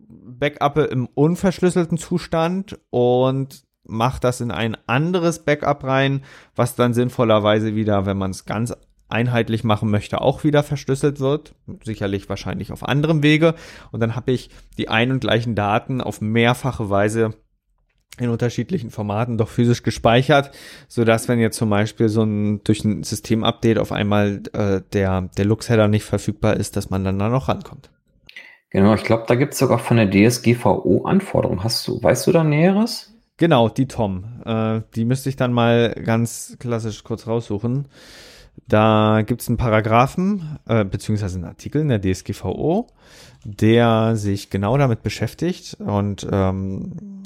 backuppe 0.07 0.83
im 0.85 1.07
unverschlüsselten 1.07 1.99
Zustand 1.99 2.79
und 2.91 3.65
mache 3.85 4.21
das 4.21 4.41
in 4.41 4.51
ein 4.51 4.77
anderes 4.87 5.41
Backup 5.41 5.85
rein, 5.85 6.23
was 6.55 6.75
dann 6.77 6.95
sinnvollerweise 6.95 7.75
wieder, 7.75 8.07
wenn 8.07 8.17
man 8.17 8.31
es 8.31 8.45
ganz 8.45 8.73
einheitlich 9.09 9.65
machen 9.65 9.91
möchte, 9.91 10.21
auch 10.21 10.45
wieder 10.45 10.63
verschlüsselt 10.63 11.21
wird. 11.21 11.55
Sicherlich 11.85 12.29
wahrscheinlich 12.29 12.73
auf 12.73 12.87
anderem 12.87 13.23
Wege. 13.23 13.55
Und 13.93 14.01
dann 14.01 14.17
habe 14.17 14.33
ich 14.33 14.51
die 14.79 14.89
ein 14.89 15.13
und 15.13 15.21
gleichen 15.21 15.55
Daten 15.55 16.01
auf 16.01 16.21
mehrfache 16.21 16.91
Weise 16.91 17.35
in 18.19 18.29
unterschiedlichen 18.29 18.91
Formaten 18.91 19.39
doch 19.39 19.49
physisch 19.49 19.83
gespeichert, 19.83 20.53
so 20.87 21.05
dass 21.05 21.29
wenn 21.29 21.41
jetzt 21.41 21.57
zum 21.57 21.69
Beispiel 21.69 22.09
so 22.09 22.23
ein 22.23 22.63
durch 22.63 22.85
ein 22.85 23.03
Systemupdate 23.03 23.79
auf 23.79 23.91
einmal 23.91 24.43
äh, 24.53 24.83
der 24.93 25.23
der 25.37 25.45
Lux-Header 25.45 25.89
nicht 25.89 26.05
verfügbar 26.05 26.57
ist, 26.57 26.77
dass 26.77 26.91
man 26.91 27.03
dann 27.03 27.19
da 27.19 27.29
noch 27.29 27.49
rankommt. 27.49 27.91
Genau, 28.71 28.95
ich 28.95 29.05
glaube, 29.05 29.25
da 29.27 29.35
gibt 29.37 29.53
es 29.53 29.59
sogar 29.59 29.79
von 29.79 29.97
der 29.97 30.11
DSGVO 30.11 31.05
Anforderungen. 31.05 31.63
Hast 31.63 31.87
du, 31.87 32.03
weißt 32.03 32.27
du 32.27 32.33
da 32.33 32.43
Näheres? 32.43 33.15
Genau, 33.37 33.69
die 33.69 33.87
Tom. 33.87 34.43
Äh, 34.45 34.81
die 34.95 35.05
müsste 35.05 35.29
ich 35.29 35.37
dann 35.37 35.53
mal 35.53 35.95
ganz 36.05 36.57
klassisch 36.59 37.05
kurz 37.05 37.27
raussuchen. 37.27 37.87
Da 38.67 39.23
gibt 39.27 39.43
es 39.43 39.49
einen 39.49 39.57
Paragraphen, 39.57 40.59
äh, 40.67 40.85
beziehungsweise 40.85 41.37
einen 41.37 41.45
Artikel 41.45 41.81
in 41.83 41.89
der 41.89 42.01
DSGVO, 42.01 42.89
der 43.45 44.17
sich 44.17 44.51
genau 44.51 44.79
damit 44.79 45.03
beschäftigt 45.03 45.77
und 45.81 46.27
ähm, 46.31 47.23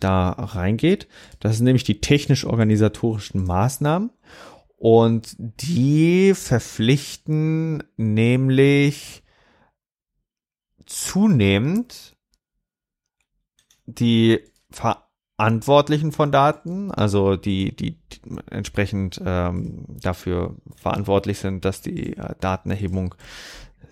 da 0.00 0.30
reingeht. 0.30 1.08
Das 1.40 1.56
sind 1.56 1.66
nämlich 1.66 1.84
die 1.84 2.00
technisch-organisatorischen 2.00 3.44
Maßnahmen. 3.44 4.10
Und 4.76 5.34
die 5.38 6.34
verpflichten 6.34 7.82
nämlich 7.96 9.24
zunehmend 10.86 12.16
die 13.86 14.40
Verantwortlichen 15.38 16.10
von 16.10 16.32
Daten, 16.32 16.90
also 16.90 17.36
die, 17.36 17.76
die, 17.76 17.96
entsprechend 18.50 19.22
ähm, 19.24 19.84
dafür 19.88 20.56
verantwortlich 20.74 21.38
sind, 21.38 21.64
dass 21.64 21.80
die 21.80 22.16
äh, 22.16 22.34
Datenerhebung 22.40 23.14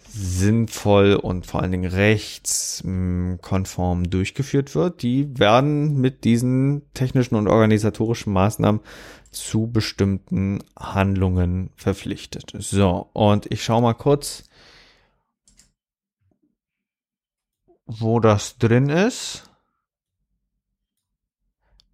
sinnvoll 0.09 1.15
und 1.15 1.47
vor 1.47 1.63
allen 1.63 1.71
Dingen 1.71 1.89
rechtskonform 1.89 4.11
durchgeführt 4.11 4.75
wird, 4.75 5.03
die 5.03 5.39
werden 5.39 6.01
mit 6.01 6.25
diesen 6.25 6.83
technischen 6.95 7.37
und 7.37 7.47
organisatorischen 7.47 8.33
Maßnahmen 8.33 8.81
zu 9.31 9.69
bestimmten 9.69 10.65
Handlungen 10.77 11.71
verpflichtet. 11.77 12.55
So, 12.59 13.09
und 13.13 13.47
ich 13.53 13.63
schaue 13.63 13.83
mal 13.83 13.95
kurz, 13.95 14.51
wo 17.87 18.19
das 18.19 18.59
drin 18.59 18.89
ist. 18.89 19.46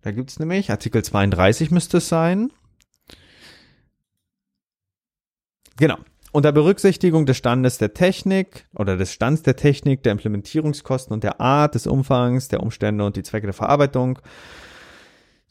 Da 0.03 0.11
gibt's 0.11 0.39
nämlich, 0.39 0.71
Artikel 0.71 1.03
32 1.03 1.71
müsste 1.71 1.99
es 1.99 2.09
sein. 2.09 2.51
Genau. 5.77 5.97
unter 6.33 6.53
Berücksichtigung 6.53 7.27
des 7.27 7.37
Standes 7.37 7.79
der 7.79 7.95
Technik 7.95 8.67
oder 8.75 8.97
des 8.97 9.13
Stands 9.13 9.43
der 9.43 9.57
Technik, 9.57 10.03
der 10.03 10.13
Implementierungskosten 10.13 11.13
und 11.13 11.25
der 11.25 11.41
Art, 11.41 11.75
des 11.75 11.87
Umfangs, 11.87 12.49
der 12.49 12.63
Umstände 12.63 13.05
und 13.05 13.17
die 13.17 13.23
Zwecke 13.23 13.47
der 13.47 13.55
Verarbeitung 13.55 14.19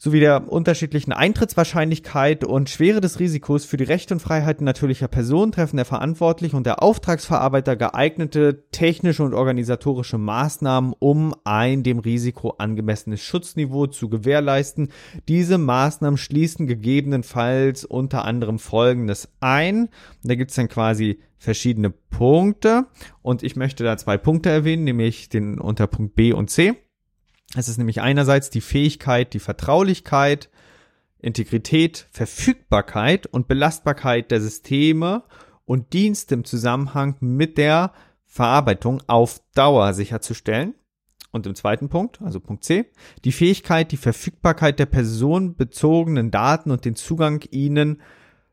sowie 0.02 0.18
der 0.18 0.50
unterschiedlichen 0.50 1.12
Eintrittswahrscheinlichkeit 1.12 2.42
und 2.42 2.68
Schwere 2.68 3.00
des 3.00 3.20
Risikos 3.20 3.64
für 3.64 3.76
die 3.76 3.84
Rechte 3.84 4.14
und 4.14 4.18
Freiheiten 4.18 4.64
natürlicher 4.64 5.06
Personen 5.06 5.52
treffen 5.52 5.76
der 5.76 5.84
Verantwortliche 5.84 6.56
und 6.56 6.66
der 6.66 6.82
Auftragsverarbeiter 6.82 7.76
geeignete 7.76 8.64
technische 8.72 9.22
und 9.22 9.32
organisatorische 9.32 10.18
Maßnahmen, 10.18 10.92
um 10.98 11.36
ein 11.44 11.84
dem 11.84 12.00
Risiko 12.00 12.56
angemessenes 12.58 13.20
Schutzniveau 13.20 13.86
zu 13.86 14.08
gewährleisten. 14.08 14.88
Diese 15.28 15.56
Maßnahmen 15.56 16.18
schließen 16.18 16.66
gegebenenfalls 16.66 17.84
unter 17.84 18.24
anderem 18.24 18.58
Folgendes 18.58 19.28
ein. 19.38 19.88
Da 20.24 20.34
gibt 20.34 20.50
es 20.50 20.56
dann 20.56 20.66
quasi 20.66 21.20
verschiedene 21.38 21.90
Punkte 21.90 22.86
und 23.22 23.44
ich 23.44 23.54
möchte 23.54 23.84
da 23.84 23.96
zwei 23.96 24.18
Punkte 24.18 24.50
erwähnen, 24.50 24.82
nämlich 24.82 25.28
den 25.28 25.60
Unterpunkt 25.60 26.16
B 26.16 26.32
und 26.32 26.50
C. 26.50 26.74
Es 27.54 27.68
ist 27.68 27.78
nämlich 27.78 28.00
einerseits 28.00 28.50
die 28.50 28.60
Fähigkeit, 28.60 29.34
die 29.34 29.38
Vertraulichkeit, 29.38 30.50
Integrität, 31.18 32.08
Verfügbarkeit 32.10 33.26
und 33.26 33.46
Belastbarkeit 33.46 34.30
der 34.30 34.40
Systeme 34.40 35.24
und 35.64 35.92
Dienste 35.92 36.34
im 36.34 36.44
Zusammenhang 36.44 37.16
mit 37.20 37.58
der 37.58 37.92
Verarbeitung 38.24 39.02
auf 39.06 39.40
Dauer 39.54 39.92
sicherzustellen. 39.92 40.74
Und 41.30 41.46
im 41.46 41.54
zweiten 41.54 41.88
Punkt, 41.88 42.20
also 42.20 42.40
Punkt 42.40 42.64
C, 42.64 42.90
die 43.24 43.32
Fähigkeit, 43.32 43.90
die 43.90 43.96
Verfügbarkeit 43.96 44.78
der 44.78 44.86
personenbezogenen 44.86 46.30
Daten 46.30 46.70
und 46.70 46.84
den 46.84 46.94
Zugang 46.94 47.42
ihnen 47.50 48.02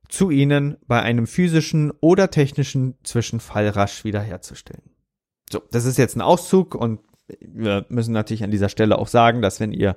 zu 0.08 0.32
ihnen 0.32 0.78
bei 0.88 1.02
einem 1.02 1.28
physischen 1.28 1.92
oder 2.02 2.32
technischen 2.32 2.96
Zwischenfall 3.04 3.70
rasch 3.70 4.04
wiederherzustellen. 4.04 4.90
So, 5.52 5.62
das 5.72 5.86
ist 5.86 5.98
jetzt 5.98 6.16
ein 6.16 6.22
Auszug 6.22 6.74
und 6.74 7.00
wir 7.42 7.86
müssen 7.90 8.14
natürlich 8.14 8.44
an 8.44 8.52
dieser 8.52 8.70
Stelle 8.70 8.98
auch 8.98 9.08
sagen, 9.08 9.42
dass 9.42 9.60
wenn 9.60 9.72
ihr 9.72 9.96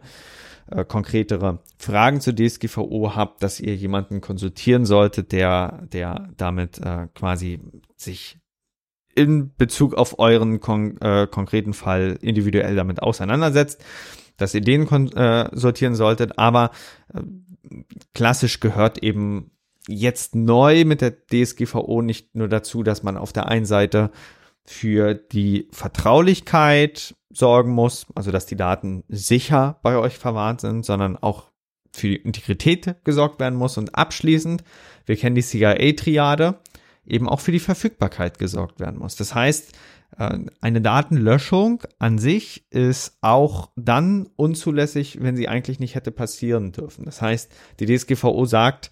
äh, 0.70 0.84
konkretere 0.84 1.58
Fragen 1.78 2.20
zur 2.20 2.34
DSGVO 2.34 3.14
habt, 3.14 3.42
dass 3.42 3.60
ihr 3.60 3.74
jemanden 3.74 4.20
konsultieren 4.20 4.84
solltet, 4.86 5.32
der, 5.32 5.86
der 5.92 6.28
damit 6.36 6.78
äh, 6.78 7.08
quasi 7.14 7.60
sich 7.96 8.38
in 9.14 9.54
Bezug 9.56 9.94
auf 9.94 10.18
euren 10.18 10.60
kon 10.60 11.00
äh, 11.00 11.26
konkreten 11.26 11.74
Fall 11.74 12.18
individuell 12.20 12.76
damit 12.76 13.02
auseinandersetzt, 13.02 13.84
dass 14.36 14.54
ihr 14.54 14.62
den 14.62 14.86
äh, 15.12 15.94
solltet, 15.94 16.38
aber 16.38 16.70
äh, 17.12 17.20
klassisch 18.14 18.60
gehört 18.60 19.02
eben 19.02 19.50
jetzt 19.88 20.34
neu 20.34 20.84
mit 20.84 21.00
der 21.00 21.14
DSGVO 21.26 22.02
nicht 22.02 22.34
nur 22.34 22.48
dazu, 22.48 22.82
dass 22.82 23.02
man 23.02 23.16
auf 23.16 23.32
der 23.32 23.48
einen 23.48 23.66
Seite 23.66 24.10
für 24.64 25.14
die 25.14 25.68
Vertraulichkeit 25.72 27.16
sorgen 27.32 27.70
muss, 27.70 28.06
also 28.14 28.30
dass 28.30 28.46
die 28.46 28.56
Daten 28.56 29.04
sicher 29.08 29.78
bei 29.82 29.96
euch 29.96 30.18
verwahrt 30.18 30.60
sind, 30.60 30.84
sondern 30.84 31.16
auch 31.16 31.50
für 31.92 32.08
die 32.08 32.16
Integrität 32.16 32.96
gesorgt 33.04 33.40
werden 33.40 33.58
muss 33.58 33.78
und 33.78 33.94
abschließend, 33.94 34.64
wir 35.06 35.16
kennen 35.16 35.34
die 35.34 35.42
CIA-Triade, 35.42 36.58
eben 37.06 37.28
auch 37.28 37.40
für 37.40 37.52
die 37.52 37.58
Verfügbarkeit 37.58 38.38
gesorgt 38.38 38.80
werden 38.80 38.98
muss. 38.98 39.16
Das 39.16 39.34
heißt, 39.34 39.72
äh, 40.18 40.38
eine 40.60 40.80
Datenlöschung 40.80 41.82
an 41.98 42.18
sich 42.18 42.64
ist 42.70 43.18
auch 43.20 43.70
dann 43.76 44.28
unzulässig, 44.36 45.18
wenn 45.20 45.36
sie 45.36 45.48
eigentlich 45.48 45.80
nicht 45.80 45.94
hätte 45.94 46.12
passieren 46.12 46.72
dürfen. 46.72 47.04
Das 47.04 47.20
heißt, 47.20 47.52
die 47.80 47.86
DSGVO 47.86 48.44
sagt, 48.44 48.90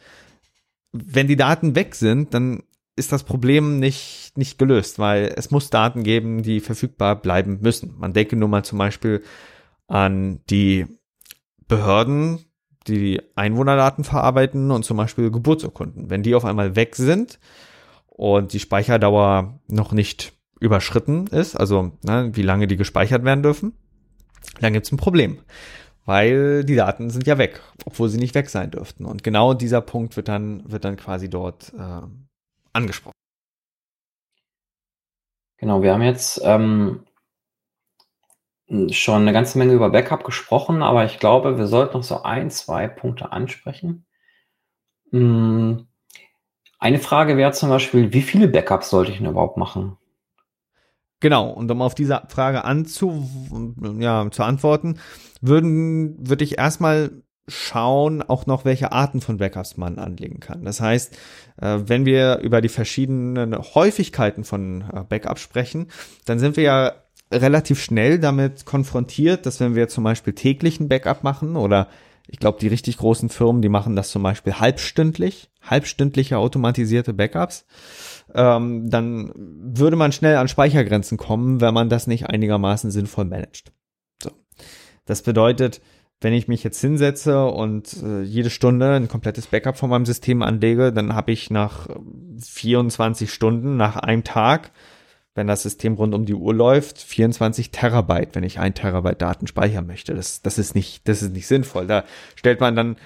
wenn 0.93 1.29
die 1.29 1.37
Daten 1.37 1.75
weg 1.75 1.95
sind, 1.95 2.35
dann 2.35 2.65
ist 3.01 3.13
das 3.13 3.25
Problem 3.25 3.81
nicht, 3.81 4.33
nicht 4.37 4.59
gelöst, 4.59 4.99
weil 4.99 5.33
es 5.35 5.51
muss 5.51 5.71
Daten 5.71 6.05
geben, 6.05 6.43
die 6.43 6.61
verfügbar 6.61 7.17
bleiben 7.17 7.59
müssen. 7.63 7.95
Man 7.99 8.13
denke 8.13 8.37
nur 8.37 8.49
mal 8.49 8.63
zum 8.63 8.79
Beispiel 8.79 9.23
an 9.89 10.41
die 10.51 10.87
Behörden, 11.67 12.45
die 12.87 13.23
Einwohnerdaten 13.37 14.05
verarbeiten 14.05 14.71
und 14.71 14.85
zum 14.85 14.99
Beispiel 14.99 15.31
Geburtsurkunden. 15.31 16.11
Wenn 16.11 16.23
die 16.23 16.35
auf 16.35 16.45
einmal 16.45 16.77
weg 16.77 16.95
sind 16.95 17.41
und 18.07 18.53
die 18.53 18.61
Speicherdauer 18.61 19.59
noch 19.67 19.93
nicht 19.93 20.35
überschritten 20.61 21.27
ist, 21.29 21.57
also 21.57 21.93
ne, 22.03 22.31
wie 22.35 22.43
lange 22.43 22.67
die 22.67 22.77
gespeichert 22.77 23.25
werden 23.25 23.43
dürfen, 23.43 23.73
dann 24.61 24.75
gibt 24.75 24.85
es 24.85 24.93
ein 24.93 24.99
Problem. 24.99 25.39
Weil 26.05 26.65
die 26.65 26.77
Daten 26.77 27.09
sind 27.09 27.27
ja 27.27 27.39
weg, 27.39 27.63
obwohl 27.87 28.11
sie 28.11 28.19
nicht 28.19 28.35
weg 28.35 28.51
sein 28.51 28.71
dürften. 28.71 29.07
Und 29.07 29.23
genau 29.23 29.55
dieser 29.55 29.81
Punkt 29.81 30.17
wird 30.17 30.29
dann, 30.29 30.71
wird 30.71 30.85
dann 30.85 30.97
quasi 30.97 31.31
dort 31.31 31.73
äh, 31.79 32.03
angesprochen. 32.73 33.15
Genau, 35.59 35.83
wir 35.83 35.93
haben 35.93 36.03
jetzt 36.03 36.41
ähm, 36.43 37.05
schon 38.91 39.23
eine 39.23 39.33
ganze 39.33 39.59
Menge 39.59 39.75
über 39.75 39.91
Backup 39.91 40.25
gesprochen, 40.25 40.83
aber 40.83 41.05
ich 41.05 41.19
glaube, 41.19 41.59
wir 41.59 41.67
sollten 41.67 41.99
noch 41.99 42.05
so 42.05 42.23
ein, 42.23 42.51
zwei 42.51 42.89
Punkte 42.89 43.33
ansprechen. 43.33 44.07
Hm, 45.11 45.87
eine 46.79 46.99
Frage 46.99 47.37
wäre 47.37 47.53
zum 47.53 47.69
Beispiel, 47.69 48.13
wie 48.13 48.23
viele 48.23 48.49
Backups 48.49 48.91
sollte 48.91 49.13
ich 49.13 49.19
denn 49.19 49.27
überhaupt 49.27 49.59
machen? 49.59 49.99
Genau, 51.21 51.51
und 51.51 51.71
um 51.71 51.83
auf 51.83 51.95
diese 51.95 52.23
Frage 52.29 52.65
anzu, 52.65 53.29
ja, 53.99 54.31
zu 54.31 54.43
antworten, 54.43 54.99
würden, 55.43 56.17
würde 56.27 56.45
ich 56.45 56.57
erstmal 56.57 57.23
schauen 57.51 58.23
auch 58.23 58.47
noch, 58.47 58.65
welche 58.65 58.93
Arten 58.93 59.21
von 59.21 59.39
Backups 59.39 59.77
man 59.77 59.99
anlegen 59.99 60.41
kann. 60.41 60.65
Das 60.65 60.81
heißt, 60.81 61.17
äh, 61.61 61.79
wenn 61.85 62.07
wir 62.07 62.39
über 62.39 62.61
die 62.61 62.69
verschiedenen 62.69 63.57
Häufigkeiten 63.57 64.45
von 64.45 64.85
äh, 64.93 65.05
Backups 65.09 65.41
sprechen, 65.41 65.89
dann 66.25 66.39
sind 66.39 66.57
wir 66.57 66.65
ja 66.65 66.93
relativ 67.33 67.83
schnell 67.83 68.19
damit 68.19 68.65
konfrontiert, 68.65 69.47
dass 69.47 69.61
wenn 69.61 69.75
wir 69.75 69.89
zum 69.89 70.05
Beispiel 70.05 70.33
täglichen 70.33 70.89
Backup 70.89 71.23
machen 71.23 71.57
oder 71.57 71.89
ich 72.33 72.39
glaube, 72.39 72.59
die 72.61 72.69
richtig 72.69 72.97
großen 72.99 73.29
Firmen, 73.29 73.61
die 73.61 73.69
machen 73.69 73.97
das 73.97 74.11
zum 74.11 74.23
Beispiel 74.23 74.55
halbstündlich, 74.55 75.51
halbstündliche 75.63 76.39
automatisierte 76.39 77.13
Backups, 77.13 77.67
ähm, 78.35 78.89
dann 78.89 79.33
würde 79.35 79.97
man 79.97 80.13
schnell 80.13 80.37
an 80.37 80.47
Speichergrenzen 80.47 81.19
kommen, 81.19 81.61
wenn 81.61 81.75
man 81.75 81.89
das 81.89 82.07
nicht 82.07 82.27
einigermaßen 82.27 82.93
sinnvoll 82.93 83.25
managt. 83.25 83.73
So. 84.23 84.31
Das 85.07 85.23
bedeutet, 85.23 85.81
wenn 86.21 86.35
ich 86.35 86.49
mich 86.49 86.63
jetzt 86.63 86.81
hinsetze 86.81 87.47
und 87.47 88.03
äh, 88.03 88.23
jede 88.23 88.51
Stunde 88.51 88.93
ein 88.93 89.09
komplettes 89.09 89.47
Backup 89.47 89.79
von 89.79 89.89
meinem 89.89 90.05
System 90.05 90.43
anlege, 90.43 90.93
dann 90.93 91.15
habe 91.15 91.33
ich 91.33 91.51
nach 91.51 91.89
24 92.39 93.33
Stunden, 93.33 93.77
nach 93.77 93.97
einem 93.97 94.23
Tag, 94.23 94.71
wenn 95.35 95.47
das 95.47 95.63
System 95.63 95.95
rund 95.95 96.15
um 96.15 96.27
die 96.27 96.35
Uhr 96.35 96.55
läuft, 96.55 96.99
24 96.99 97.71
Terabyte, 97.71 98.35
wenn 98.35 98.45
ich 98.45 98.59
ein 98.59 98.75
Terabyte 98.75 99.23
Daten 99.23 99.47
speichern 99.47 99.87
möchte. 99.87 100.15
Das, 100.15 100.43
das 100.43 100.59
ist 100.59 100.75
nicht, 100.75 101.09
das 101.09 101.23
ist 101.23 101.33
nicht 101.33 101.47
sinnvoll. 101.47 101.87
Da 101.87 102.05
stellt 102.35 102.61
man 102.61 102.77
dann 102.77 102.97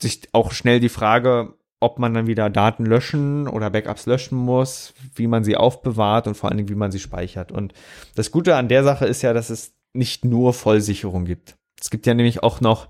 sich 0.00 0.22
auch 0.32 0.52
schnell 0.52 0.80
die 0.80 0.88
Frage, 0.88 1.54
ob 1.78 1.98
man 1.98 2.12
dann 2.14 2.26
wieder 2.26 2.50
Daten 2.50 2.84
löschen 2.84 3.46
oder 3.46 3.70
Backups 3.70 4.06
löschen 4.06 4.36
muss, 4.36 4.92
wie 5.14 5.26
man 5.26 5.44
sie 5.44 5.56
aufbewahrt 5.56 6.26
und 6.26 6.34
vor 6.34 6.50
allen 6.50 6.58
Dingen, 6.58 6.68
wie 6.68 6.74
man 6.74 6.90
sie 6.90 6.98
speichert. 6.98 7.52
Und 7.52 7.74
das 8.16 8.30
Gute 8.30 8.56
an 8.56 8.68
der 8.68 8.82
Sache 8.82 9.06
ist 9.06 9.22
ja, 9.22 9.32
dass 9.32 9.50
es 9.50 9.72
nicht 9.92 10.24
nur 10.24 10.52
Vollsicherung 10.52 11.24
gibt. 11.24 11.56
Es 11.80 11.90
gibt 11.90 12.06
ja 12.06 12.14
nämlich 12.14 12.42
auch 12.42 12.60
noch 12.60 12.88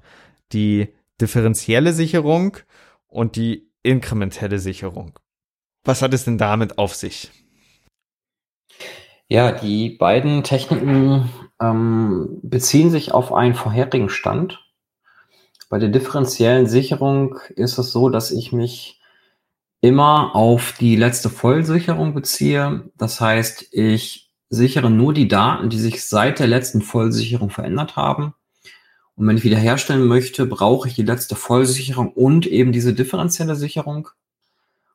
die 0.53 0.95
differenzielle 1.21 1.93
Sicherung 1.93 2.57
und 3.07 3.37
die 3.37 3.71
inkrementelle 3.83 4.59
Sicherung. 4.59 5.19
Was 5.85 6.03
hat 6.03 6.13
es 6.13 6.25
denn 6.25 6.39
damit 6.39 6.79
auf 6.79 6.95
sich? 6.95 7.31
Ja, 9.29 9.53
die 9.53 9.91
beiden 9.91 10.43
Techniken 10.43 11.31
ähm, 11.61 12.41
beziehen 12.43 12.91
sich 12.91 13.13
auf 13.13 13.33
einen 13.33 13.55
vorherigen 13.55 14.09
Stand. 14.09 14.61
Bei 15.69 15.79
der 15.79 15.89
differenziellen 15.89 16.67
Sicherung 16.67 17.39
ist 17.55 17.79
es 17.79 17.93
so, 17.93 18.09
dass 18.09 18.33
ich 18.33 18.53
mich 18.53 19.01
immer 19.81 20.35
auf 20.35 20.75
die 20.79 20.97
letzte 20.97 21.31
Vollsicherung 21.31 22.13
beziehe. 22.13 22.91
Das 22.99 23.21
heißt, 23.21 23.69
ich 23.73 24.33
sichere 24.49 24.91
nur 24.91 25.15
die 25.15 25.29
Daten, 25.29 25.71
die 25.71 25.79
sich 25.79 26.07
seit 26.07 26.41
der 26.41 26.49
letzten 26.49 26.83
Vollsicherung 26.83 27.51
verändert 27.51 27.95
haben. 27.97 28.35
Und 29.21 29.27
wenn 29.27 29.37
ich 29.37 29.45
wiederherstellen 29.45 30.07
möchte, 30.07 30.47
brauche 30.47 30.89
ich 30.89 30.95
die 30.95 31.03
letzte 31.03 31.37
Vollsicherung 31.37 32.11
und 32.11 32.47
eben 32.47 32.73
diese 32.73 32.95
differenzielle 32.95 33.55
Sicherung. 33.55 34.09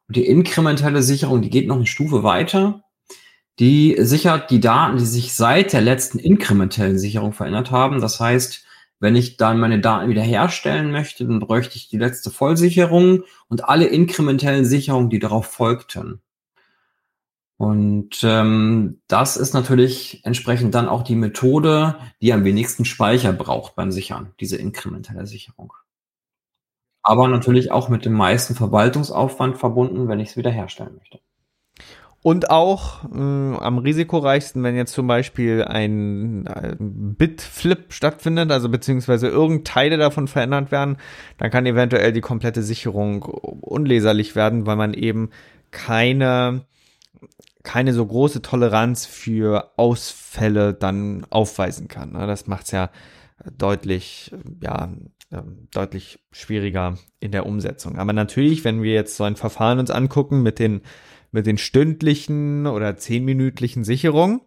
Und 0.07 0.15
die 0.15 0.25
inkrementelle 0.25 1.03
Sicherung, 1.03 1.43
die 1.43 1.51
geht 1.51 1.67
noch 1.67 1.75
eine 1.75 1.85
Stufe 1.85 2.23
weiter. 2.23 2.83
Die 3.59 3.95
sichert 3.99 4.49
die 4.49 4.59
Daten, 4.59 4.97
die 4.97 5.05
sich 5.05 5.35
seit 5.35 5.73
der 5.73 5.81
letzten 5.81 6.17
inkrementellen 6.17 6.97
Sicherung 6.97 7.33
verändert 7.33 7.69
haben. 7.69 8.01
Das 8.01 8.19
heißt, 8.19 8.65
wenn 8.99 9.15
ich 9.15 9.37
dann 9.37 9.59
meine 9.59 9.79
Daten 9.79 10.09
wiederherstellen 10.09 10.91
möchte, 10.91 11.27
dann 11.27 11.39
bräuchte 11.39 11.75
ich 11.75 11.89
die 11.89 11.99
letzte 11.99 12.31
Vollsicherung 12.31 13.25
und 13.47 13.65
alle 13.65 13.85
inkrementellen 13.85 14.65
Sicherungen, 14.65 15.11
die 15.11 15.19
darauf 15.19 15.45
folgten. 15.45 16.19
Und 17.57 18.19
ähm, 18.23 18.99
das 19.07 19.37
ist 19.37 19.53
natürlich 19.53 20.21
entsprechend 20.25 20.75
dann 20.75 20.89
auch 20.89 21.03
die 21.03 21.15
Methode, 21.15 21.95
die 22.21 22.33
am 22.33 22.43
wenigsten 22.43 22.83
Speicher 22.83 23.31
braucht 23.31 23.75
beim 23.75 23.91
Sichern, 23.91 24.33
diese 24.41 24.57
inkrementelle 24.57 25.25
Sicherung. 25.25 25.71
Aber 27.01 27.27
natürlich 27.27 27.71
auch 27.71 27.87
mit 27.87 28.03
dem 28.03 28.13
meisten 28.13 28.55
Verwaltungsaufwand 28.55 29.57
verbunden, 29.57 30.07
wenn 30.07 30.19
ich 30.19 30.29
es 30.29 30.37
wiederherstellen 30.37 30.95
möchte. 30.97 31.19
Und 32.21 32.49
auch 32.49 33.03
äh, 33.03 33.17
am 33.17 33.77
risikoreichsten, 33.77 34.63
wenn 34.63 34.75
jetzt 34.75 34.93
zum 34.93 35.05
Beispiel 35.05 35.63
ein 35.63 36.47
äh, 36.47 36.75
Bit-Flip 36.79 37.93
stattfindet, 37.93 38.51
also 38.51 38.67
beziehungsweise 38.67 39.27
irgendeine 39.27 39.63
Teile 39.63 39.97
davon 39.97 40.27
verändert 40.27 40.71
werden, 40.71 40.97
dann 41.37 41.51
kann 41.51 41.67
eventuell 41.67 42.11
die 42.11 42.21
komplette 42.21 42.63
Sicherung 42.63 43.21
unleserlich 43.21 44.35
werden, 44.35 44.65
weil 44.65 44.75
man 44.75 44.95
eben 44.95 45.29
keine 45.69 46.65
keine 47.65 47.93
so 47.93 48.05
große 48.05 48.41
Toleranz 48.41 49.05
für 49.05 49.73
Ausfälle 49.77 50.73
dann 50.73 51.25
aufweisen 51.29 51.89
kann. 51.89 52.13
Ne? 52.13 52.25
Das 52.27 52.47
macht 52.47 52.65
es 52.65 52.71
ja 52.71 52.89
deutlich, 53.57 54.31
ja, 54.61 54.93
ähm, 55.31 55.67
deutlich 55.71 56.19
schwieriger 56.31 56.97
in 57.19 57.31
der 57.31 57.45
Umsetzung. 57.45 57.97
Aber 57.97 58.13
natürlich, 58.13 58.63
wenn 58.63 58.81
wir 58.81 58.93
jetzt 58.93 59.17
so 59.17 59.25
ein 59.25 59.35
Verfahren 59.35 59.79
uns 59.79 59.91
angucken 59.91 60.41
mit 60.41 60.59
den 60.59 60.81
mit 61.35 61.45
den 61.45 61.57
stündlichen 61.57 62.65
oder 62.65 62.95
zehnminütlichen 62.95 63.83
Sicherungen, 63.83 64.39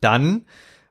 dann 0.00 0.46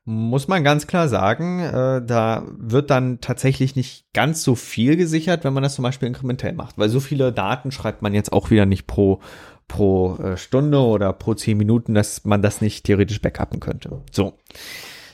muss 0.06 0.48
man 0.48 0.64
ganz 0.64 0.86
klar 0.86 1.10
sagen, 1.10 1.60
äh, 1.62 2.06
da 2.06 2.44
wird 2.48 2.92
dann 2.92 3.20
tatsächlich 3.20 3.76
nicht 3.76 4.06
ganz 4.14 4.44
so 4.44 4.54
viel 4.54 4.96
gesichert, 4.96 5.44
wenn 5.44 5.54
man 5.54 5.64
das 5.64 5.74
zum 5.74 5.82
Beispiel 5.82 6.08
inkrementell 6.08 6.54
macht, 6.54 6.78
weil 6.78 6.90
so 6.90 7.00
viele 7.00 7.34
Daten 7.34 7.72
schreibt 7.72 8.04
man 8.04 8.14
jetzt 8.14 8.32
auch 8.32 8.52
wieder 8.52 8.68
nicht 8.68 8.86
pro 8.86 9.20
pro 9.68 10.16
äh, 10.18 10.38
Stunde 10.38 10.80
oder 10.80 11.14
pro 11.14 11.34
zehn 11.34 11.58
Minuten, 11.58 11.94
dass 11.94 12.26
man 12.26 12.42
das 12.42 12.62
nicht 12.62 12.86
theoretisch 12.86 13.22
backuppen 13.22 13.60
könnte. 13.60 14.04
So, 14.12 14.38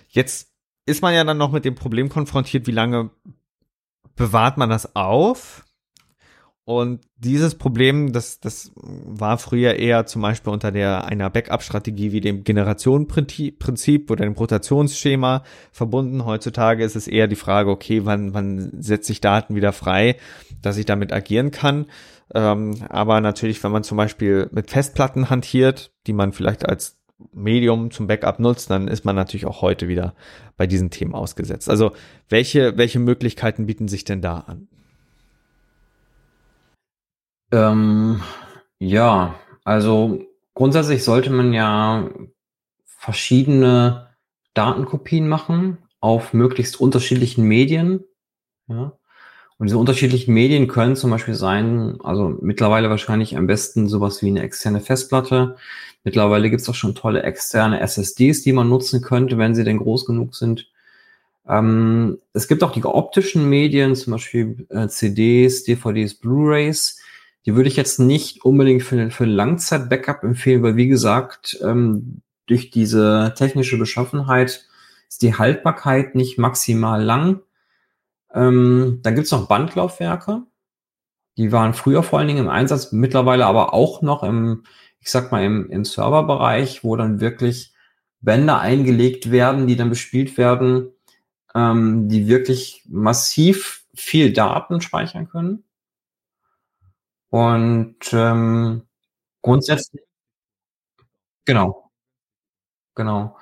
jetzt 0.09 0.49
ist 0.85 1.01
man 1.01 1.13
ja 1.13 1.23
dann 1.23 1.37
noch 1.37 1.51
mit 1.51 1.65
dem 1.65 1.75
Problem 1.75 2.09
konfrontiert, 2.09 2.67
wie 2.67 2.71
lange 2.71 3.11
bewahrt 4.15 4.57
man 4.57 4.69
das 4.69 4.95
auf? 4.95 5.65
Und 6.63 7.01
dieses 7.17 7.55
Problem, 7.55 8.13
das, 8.13 8.39
das 8.39 8.71
war 8.75 9.37
früher 9.39 9.75
eher 9.75 10.05
zum 10.05 10.21
Beispiel 10.21 10.53
unter 10.53 10.71
der 10.71 11.05
einer 11.05 11.29
Backup-Strategie 11.29 12.11
wie 12.11 12.21
dem 12.21 12.43
Generationenprinzip 12.43 14.11
oder 14.11 14.25
dem 14.25 14.33
Rotationsschema 14.33 15.43
verbunden. 15.71 16.23
Heutzutage 16.23 16.83
ist 16.83 16.95
es 16.95 17.07
eher 17.07 17.27
die 17.27 17.35
Frage, 17.35 17.71
okay, 17.71 18.05
wann, 18.05 18.33
wann 18.33 18.71
setze 18.79 19.11
ich 19.11 19.21
Daten 19.21 19.55
wieder 19.55 19.73
frei, 19.73 20.17
dass 20.61 20.77
ich 20.77 20.85
damit 20.85 21.11
agieren 21.11 21.49
kann. 21.49 21.87
Ähm, 22.33 22.75
aber 22.89 23.21
natürlich, 23.21 23.63
wenn 23.63 23.71
man 23.71 23.83
zum 23.83 23.97
Beispiel 23.97 24.49
mit 24.51 24.71
Festplatten 24.71 25.29
hantiert, 25.29 25.93
die 26.07 26.13
man 26.13 26.33
vielleicht 26.33 26.67
als 26.67 27.01
Medium 27.33 27.91
zum 27.91 28.07
Backup 28.07 28.39
nutzt, 28.39 28.69
dann 28.69 28.87
ist 28.87 29.05
man 29.05 29.15
natürlich 29.15 29.45
auch 29.45 29.61
heute 29.61 29.87
wieder 29.87 30.15
bei 30.57 30.67
diesen 30.67 30.89
Themen 30.89 31.13
ausgesetzt. 31.13 31.69
Also 31.69 31.91
welche, 32.29 32.77
welche 32.77 32.99
Möglichkeiten 32.99 33.65
bieten 33.65 33.87
sich 33.87 34.03
denn 34.03 34.21
da 34.21 34.39
an? 34.39 34.67
Ähm, 37.51 38.21
ja, 38.79 39.35
also 39.63 40.25
grundsätzlich 40.53 41.03
sollte 41.03 41.29
man 41.29 41.53
ja 41.53 42.09
verschiedene 42.85 44.09
Datenkopien 44.53 45.27
machen 45.27 45.77
auf 45.99 46.33
möglichst 46.33 46.79
unterschiedlichen 46.79 47.43
Medien. 47.43 48.03
Ja. 48.67 48.93
Und 49.61 49.67
diese 49.67 49.77
unterschiedlichen 49.77 50.33
Medien 50.33 50.67
können 50.67 50.95
zum 50.95 51.11
Beispiel 51.11 51.35
sein, 51.35 51.99
also 52.03 52.35
mittlerweile 52.41 52.89
wahrscheinlich 52.89 53.37
am 53.37 53.45
besten 53.45 53.87
sowas 53.87 54.23
wie 54.23 54.29
eine 54.29 54.41
externe 54.41 54.81
Festplatte. 54.81 55.55
Mittlerweile 56.03 56.49
gibt 56.49 56.63
es 56.63 56.69
auch 56.69 56.73
schon 56.73 56.95
tolle 56.95 57.21
externe 57.21 57.79
SSDs, 57.79 58.41
die 58.41 58.53
man 58.53 58.69
nutzen 58.69 59.03
könnte, 59.03 59.37
wenn 59.37 59.53
sie 59.53 59.63
denn 59.63 59.77
groß 59.77 60.07
genug 60.07 60.33
sind. 60.33 60.67
Ähm, 61.47 62.17
es 62.33 62.47
gibt 62.47 62.63
auch 62.63 62.71
die 62.71 62.83
optischen 62.83 63.47
Medien, 63.51 63.95
zum 63.95 64.13
Beispiel 64.13 64.65
äh, 64.69 64.87
CDs, 64.87 65.63
DVDs, 65.63 66.15
Blu-rays. 66.15 66.99
Die 67.45 67.55
würde 67.55 67.69
ich 67.69 67.75
jetzt 67.75 67.99
nicht 67.99 68.43
unbedingt 68.43 68.81
für, 68.81 69.11
für 69.11 69.25
Langzeit-Backup 69.25 70.23
empfehlen, 70.23 70.63
weil 70.63 70.75
wie 70.75 70.87
gesagt, 70.87 71.59
ähm, 71.61 72.23
durch 72.47 72.71
diese 72.71 73.35
technische 73.37 73.77
Beschaffenheit 73.77 74.65
ist 75.07 75.21
die 75.21 75.35
Haltbarkeit 75.35 76.15
nicht 76.15 76.39
maximal 76.39 77.03
lang. 77.03 77.41
Ähm, 78.33 78.99
dann 79.03 79.15
gibt's 79.15 79.31
noch 79.31 79.47
Bandlaufwerke. 79.47 80.43
Die 81.37 81.51
waren 81.51 81.73
früher 81.73 82.03
vor 82.03 82.19
allen 82.19 82.27
Dingen 82.27 82.45
im 82.45 82.49
Einsatz, 82.49 82.91
mittlerweile 82.91 83.45
aber 83.45 83.73
auch 83.73 84.01
noch 84.01 84.23
im, 84.23 84.63
ich 84.99 85.09
sag 85.11 85.31
mal, 85.31 85.43
im, 85.43 85.69
im 85.69 85.85
Serverbereich, 85.85 86.83
wo 86.83 86.95
dann 86.95 87.19
wirklich 87.19 87.73
Bänder 88.21 88.59
eingelegt 88.59 89.31
werden, 89.31 89.67
die 89.67 89.75
dann 89.75 89.89
bespielt 89.89 90.37
werden, 90.37 90.91
ähm, 91.55 92.09
die 92.09 92.27
wirklich 92.27 92.83
massiv 92.87 93.85
viel 93.95 94.33
Daten 94.33 94.81
speichern 94.81 95.29
können. 95.29 95.63
Und 97.29 97.97
ähm, 98.13 98.83
grundsätzlich, 99.41 100.03
genau, 101.45 101.91
genau. 102.95 103.37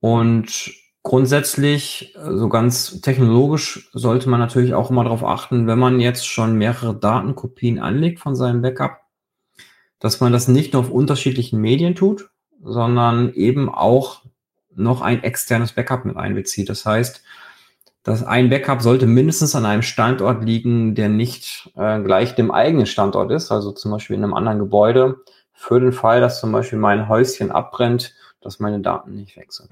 Und 0.00 0.72
grundsätzlich, 1.04 2.16
so 2.18 2.48
ganz 2.48 3.02
technologisch, 3.02 3.90
sollte 3.92 4.28
man 4.28 4.40
natürlich 4.40 4.74
auch 4.74 4.90
immer 4.90 5.04
darauf 5.04 5.22
achten, 5.22 5.68
wenn 5.68 5.78
man 5.78 6.00
jetzt 6.00 6.26
schon 6.26 6.56
mehrere 6.56 6.96
Datenkopien 6.96 7.78
anlegt 7.78 8.18
von 8.18 8.34
seinem 8.34 8.62
Backup, 8.62 9.02
dass 10.00 10.20
man 10.20 10.32
das 10.32 10.48
nicht 10.48 10.72
nur 10.72 10.82
auf 10.82 10.90
unterschiedlichen 10.90 11.60
Medien 11.60 11.94
tut, 11.94 12.30
sondern 12.62 13.32
eben 13.34 13.68
auch 13.68 14.22
noch 14.74 15.02
ein 15.02 15.22
externes 15.22 15.72
Backup 15.72 16.06
mit 16.06 16.16
einbezieht. 16.16 16.70
Das 16.70 16.86
heißt, 16.86 17.22
dass 18.02 18.24
ein 18.24 18.48
Backup 18.48 18.80
sollte 18.80 19.06
mindestens 19.06 19.54
an 19.54 19.66
einem 19.66 19.82
Standort 19.82 20.42
liegen, 20.42 20.94
der 20.94 21.10
nicht 21.10 21.70
äh, 21.76 22.00
gleich 22.00 22.34
dem 22.34 22.50
eigenen 22.50 22.86
Standort 22.86 23.30
ist, 23.30 23.52
also 23.52 23.72
zum 23.72 23.90
Beispiel 23.90 24.16
in 24.16 24.24
einem 24.24 24.34
anderen 24.34 24.58
Gebäude, 24.58 25.16
für 25.52 25.80
den 25.80 25.92
Fall, 25.92 26.20
dass 26.20 26.40
zum 26.40 26.50
Beispiel 26.50 26.78
mein 26.78 27.08
Häuschen 27.08 27.50
abbrennt, 27.50 28.14
dass 28.40 28.58
meine 28.58 28.80
Daten 28.80 29.14
nicht 29.14 29.38
sind. 29.50 29.70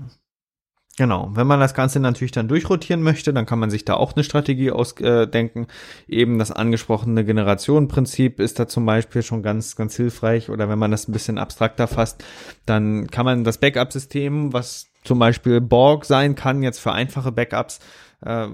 Genau, 0.98 1.30
wenn 1.32 1.46
man 1.46 1.58
das 1.58 1.72
Ganze 1.72 2.00
natürlich 2.00 2.32
dann 2.32 2.48
durchrotieren 2.48 3.02
möchte, 3.02 3.32
dann 3.32 3.46
kann 3.46 3.58
man 3.58 3.70
sich 3.70 3.86
da 3.86 3.94
auch 3.94 4.14
eine 4.14 4.24
Strategie 4.24 4.70
ausdenken. 4.70 5.66
Eben 6.06 6.38
das 6.38 6.52
angesprochene 6.52 7.24
Generationenprinzip 7.24 8.38
ist 8.40 8.58
da 8.58 8.68
zum 8.68 8.84
Beispiel 8.84 9.22
schon 9.22 9.42
ganz, 9.42 9.74
ganz 9.74 9.96
hilfreich. 9.96 10.50
Oder 10.50 10.68
wenn 10.68 10.78
man 10.78 10.90
das 10.90 11.08
ein 11.08 11.12
bisschen 11.12 11.38
abstrakter 11.38 11.86
fasst, 11.86 12.22
dann 12.66 13.06
kann 13.06 13.24
man 13.24 13.42
das 13.42 13.56
Backup-System, 13.56 14.52
was 14.52 14.90
zum 15.02 15.18
Beispiel 15.18 15.62
Borg 15.62 16.04
sein 16.04 16.34
kann, 16.34 16.62
jetzt 16.62 16.78
für 16.78 16.92
einfache 16.92 17.32
Backups, 17.32 17.80
äh, 18.24 18.48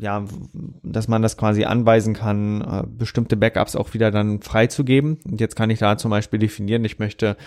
ja, 0.00 0.24
dass 0.82 1.08
man 1.08 1.22
das 1.22 1.38
quasi 1.38 1.64
anweisen 1.64 2.12
kann, 2.12 2.60
äh, 2.60 2.82
bestimmte 2.86 3.38
Backups 3.38 3.74
auch 3.74 3.94
wieder 3.94 4.10
dann 4.10 4.42
freizugeben. 4.42 5.18
Und 5.24 5.40
jetzt 5.40 5.56
kann 5.56 5.70
ich 5.70 5.78
da 5.78 5.96
zum 5.96 6.10
Beispiel 6.10 6.38
definieren, 6.38 6.84
ich 6.84 6.98
möchte 6.98 7.38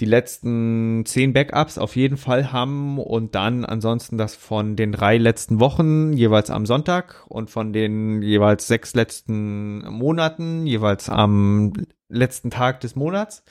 die 0.00 0.04
letzten 0.04 1.04
zehn 1.06 1.32
Backups 1.32 1.76
auf 1.76 1.96
jeden 1.96 2.16
Fall 2.16 2.52
haben 2.52 2.98
und 2.98 3.34
dann 3.34 3.64
ansonsten 3.64 4.16
das 4.16 4.36
von 4.36 4.76
den 4.76 4.92
drei 4.92 5.18
letzten 5.18 5.58
Wochen 5.58 6.12
jeweils 6.12 6.50
am 6.50 6.66
Sonntag 6.66 7.24
und 7.28 7.50
von 7.50 7.72
den 7.72 8.22
jeweils 8.22 8.68
sechs 8.68 8.94
letzten 8.94 9.80
Monaten 9.90 10.66
jeweils 10.66 11.08
am 11.08 11.72
letzten 12.08 12.50
Tag 12.50 12.80
des 12.80 12.94
Monats. 12.94 13.42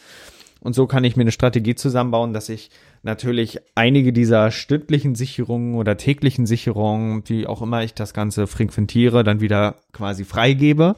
Und 0.60 0.74
so 0.74 0.88
kann 0.88 1.04
ich 1.04 1.16
mir 1.16 1.22
eine 1.22 1.32
Strategie 1.32 1.76
zusammenbauen, 1.76 2.34
dass 2.34 2.50
ich 2.50 2.72
natürlich 3.04 3.60
einige 3.76 4.12
dieser 4.12 4.52
stündlichen 4.52 5.16
Sicherungen 5.16 5.76
oder 5.76 5.98
täglichen 5.98 6.45
Sicherungen, 6.45 7.24
wie 7.28 7.45
auch 7.45 7.62
immer 7.62 7.84
ich 7.84 7.93
das 7.93 8.14
Ganze 8.14 8.48
frequentiere, 8.48 9.24
dann 9.24 9.39
wieder 9.39 9.76
quasi 9.93 10.26
freigebe, 10.26 10.95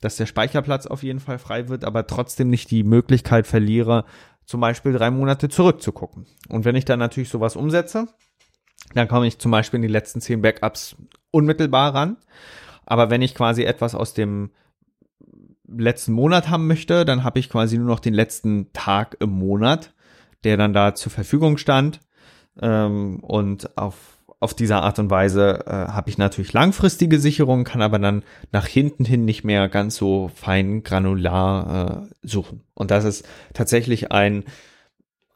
dass 0.00 0.16
der 0.16 0.26
Speicherplatz 0.26 0.86
auf 0.86 1.02
jeden 1.02 1.20
Fall 1.20 1.38
frei 1.38 1.68
wird, 1.68 1.84
aber 1.84 2.06
trotzdem 2.06 2.50
nicht 2.50 2.70
die 2.70 2.84
Möglichkeit 2.84 3.46
verliere, 3.46 4.04
zum 4.50 4.60
Beispiel 4.60 4.92
drei 4.92 5.10
Monate 5.10 5.48
zurückzugucken. 5.48 6.26
Und 6.48 6.64
wenn 6.64 6.76
ich 6.76 6.84
dann 6.84 6.98
natürlich 6.98 7.28
sowas 7.28 7.56
umsetze, 7.56 8.08
dann 8.94 9.08
komme 9.08 9.26
ich 9.26 9.38
zum 9.38 9.50
Beispiel 9.50 9.78
in 9.78 9.82
die 9.82 9.88
letzten 9.88 10.20
zehn 10.20 10.42
Backups 10.42 10.96
unmittelbar 11.30 11.94
ran. 11.94 12.16
Aber 12.84 13.10
wenn 13.10 13.22
ich 13.22 13.34
quasi 13.34 13.62
etwas 13.62 13.94
aus 13.94 14.14
dem 14.14 14.50
letzten 15.66 16.12
Monat 16.12 16.50
haben 16.50 16.66
möchte, 16.66 17.04
dann 17.04 17.22
habe 17.22 17.38
ich 17.38 17.48
quasi 17.48 17.78
nur 17.78 17.86
noch 17.86 18.00
den 18.00 18.14
letzten 18.14 18.72
Tag 18.72 19.16
im 19.20 19.30
Monat 19.30 19.94
der 20.44 20.56
dann 20.56 20.72
da 20.72 20.94
zur 20.94 21.12
Verfügung 21.12 21.58
stand. 21.58 22.00
Ähm, 22.60 23.20
und 23.20 23.76
auf, 23.76 24.18
auf 24.40 24.54
dieser 24.54 24.82
Art 24.82 24.98
und 24.98 25.10
Weise 25.10 25.66
äh, 25.66 25.70
habe 25.70 26.08
ich 26.08 26.16
natürlich 26.16 26.54
langfristige 26.54 27.18
Sicherungen, 27.18 27.64
kann 27.64 27.82
aber 27.82 27.98
dann 27.98 28.24
nach 28.52 28.66
hinten 28.66 29.04
hin 29.04 29.26
nicht 29.26 29.44
mehr 29.44 29.68
ganz 29.68 29.96
so 29.96 30.30
fein 30.34 30.82
granular 30.82 32.08
äh, 32.08 32.26
suchen. 32.26 32.64
Und 32.74 32.90
das 32.90 33.04
ist 33.04 33.28
tatsächlich 33.52 34.12
ein, 34.12 34.44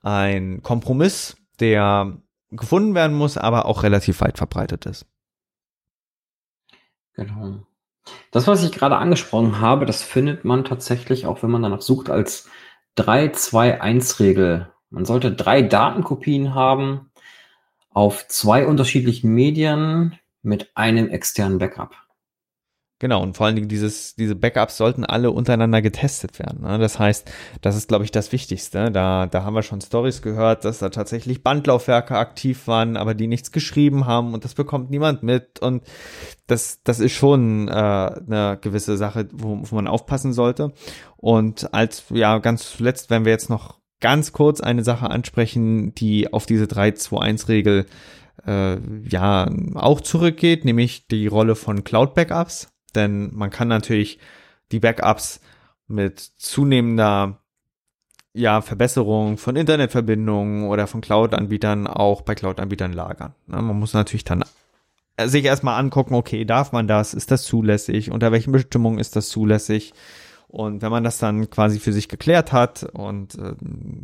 ein 0.01 0.63
Kompromiss, 0.63 1.37
der 1.61 2.17
gefunden 2.51 2.95
werden 2.95 3.17
muss, 3.17 3.37
aber 3.37 3.67
auch 3.67 3.83
relativ 3.83 4.23
weit 4.23 4.39
verbreitet 4.39 4.87
ist. 4.87 5.07
Genau. 7.15 7.67
Das, 8.31 8.47
was 8.47 8.65
ich 8.65 8.73
gerade 8.73 8.97
angesprochen 8.97 9.61
habe, 9.61 9.87
das 9.87 10.03
findet 10.03 10.45
man 10.45 10.65
tatsächlich 10.65 11.27
auch, 11.27 11.43
wenn 11.43 11.51
man 11.51 11.63
danach 11.63 11.83
sucht, 11.83 12.11
als 12.11 12.49
3-2-1-Regel 12.97 14.75
man 14.95 15.05
sollte 15.05 15.33
drei 15.33 15.61
Datenkopien 15.61 16.55
haben 16.55 17.11
auf 17.95 18.29
zwei 18.29 18.67
unterschiedlichen 18.67 19.33
Medien 19.33 20.19
mit 20.43 20.71
einem 20.75 21.09
externen 21.09 21.59
Backup. 21.59 21.95
Genau, 23.01 23.23
und 23.23 23.37
vor 23.37 23.47
allen 23.47 23.57
Dingen 23.57 23.69
dieses, 23.69 24.15
diese 24.15 24.37
Backups 24.37 24.77
sollten 24.77 25.05
alle 25.05 25.31
untereinander 25.31 25.83
getestet 25.83 26.39
werden. 26.39 26.63
Ne? 26.63 26.79
Das 26.79 26.99
heißt, 26.99 27.31
das 27.61 27.77
ist, 27.77 27.89
glaube 27.89 28.05
ich, 28.05 28.13
das 28.13 28.31
Wichtigste. 28.33 28.91
Da, 28.93 29.27
da 29.27 29.43
haben 29.43 29.55
wir 29.55 29.63
schon 29.63 29.81
Stories 29.81 30.23
gehört, 30.23 30.65
dass 30.65 30.79
da 30.79 30.91
tatsächlich 30.91 31.43
Bandlaufwerke 31.43 32.17
aktiv 32.17 32.67
waren, 32.67 32.97
aber 32.97 33.15
die 33.15 33.27
nichts 33.27 33.53
geschrieben 33.53 34.07
haben 34.07 34.33
und 34.33 34.45
das 34.45 34.55
bekommt 34.55 34.91
niemand 34.91 35.23
mit. 35.23 35.59
Und 35.61 35.83
das, 36.47 36.83
das 36.83 37.01
ist 37.01 37.13
schon 37.13 37.69
äh, 37.69 37.73
eine 37.73 38.59
gewisse 38.61 38.97
Sache, 38.97 39.29
wo, 39.33 39.59
wo 39.63 39.75
man 39.75 39.89
aufpassen 39.89 40.33
sollte. 40.33 40.73
Und 41.17 41.75
als, 41.75 42.05
ja, 42.11 42.39
ganz 42.39 42.77
zuletzt, 42.77 43.11
wenn 43.11 43.25
wir 43.25 43.33
jetzt 43.33 43.51
noch 43.51 43.81
ganz 44.05 44.33
kurz 44.33 44.61
eine 44.61 44.85
Sache 44.85 45.11
ansprechen, 45.11 45.95
die 45.95 46.31
auf 46.31 46.45
diese 46.45 46.67
3-2-1-Regel 46.67 47.87
äh, 48.47 48.77
ja 49.09 49.51
auch 49.75 50.03
zurückgeht, 50.03 50.67
nämlich 50.67 51.09
die 51.09 51.27
Rolle 51.27 51.57
von 51.57 51.83
Cloud-Backups 51.83 52.69
denn 52.95 53.31
man 53.35 53.51
kann 53.51 53.69
natürlich 53.69 54.19
die 54.73 54.81
Backups 54.81 55.41
mit 55.87 56.21
zunehmender 56.21 57.41
ja, 58.33 58.63
Verbesserung 58.63 59.39
von 59.39 59.55
Internetverbindungen 59.55 60.69
oder 60.69 60.87
von 60.87 61.01
Cloud-Anbietern 61.01 61.87
auch 61.87 62.23
bei 62.23 62.35
Cloud-Anbietern 62.35 62.93
lagern. 62.93 63.35
Ne, 63.47 63.63
man 63.63 63.79
muss 63.79 63.93
natürlich 63.93 64.25
dann 64.25 64.45
sich 65.21 65.45
erstmal 65.45 65.79
angucken, 65.79 66.15
okay, 66.15 66.45
darf 66.45 66.73
man 66.73 66.89
das? 66.89 67.15
Ist 67.15 67.31
das 67.31 67.45
zulässig? 67.45 68.11
Unter 68.11 68.33
welchen 68.33 68.51
Bestimmungen 68.51 68.99
ist 68.99 69.15
das 69.15 69.29
zulässig? 69.29 69.93
Und 70.55 70.83
wenn 70.83 70.93
man 70.93 71.03
das 71.03 71.19
dann 71.19 71.51
quasi 71.51 71.81
für 71.81 71.93
sich 71.93 72.09
geklärt 72.09 72.53
hat 72.53 72.85
und 72.93 73.35
äh, 73.35 73.55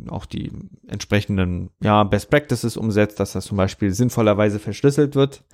auch 0.09 0.25
die 0.25 0.51
entsprechenden 0.85 1.69
ja, 1.81 2.03
Best 2.03 2.29
Practices 2.29 2.75
umsetzt, 2.75 3.21
dass 3.21 3.31
das 3.31 3.45
zum 3.45 3.55
Beispiel 3.55 3.93
sinnvollerweise 3.93 4.59
verschlüsselt 4.59 5.15
wird, 5.15 5.45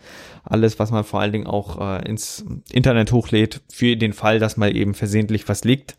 alles, 0.43 0.79
was 0.79 0.89
man 0.89 1.03
vor 1.03 1.19
allen 1.21 1.33
Dingen 1.33 1.45
auch 1.45 1.79
äh, 1.79 2.09
ins 2.09 2.43
Internet 2.71 3.11
hochlädt, 3.11 3.61
für 3.71 3.95
den 3.95 4.11
Fall, 4.11 4.39
dass 4.39 4.57
mal 4.57 4.75
eben 4.75 4.95
versehentlich 4.95 5.47
was 5.47 5.63
liegt, 5.63 5.97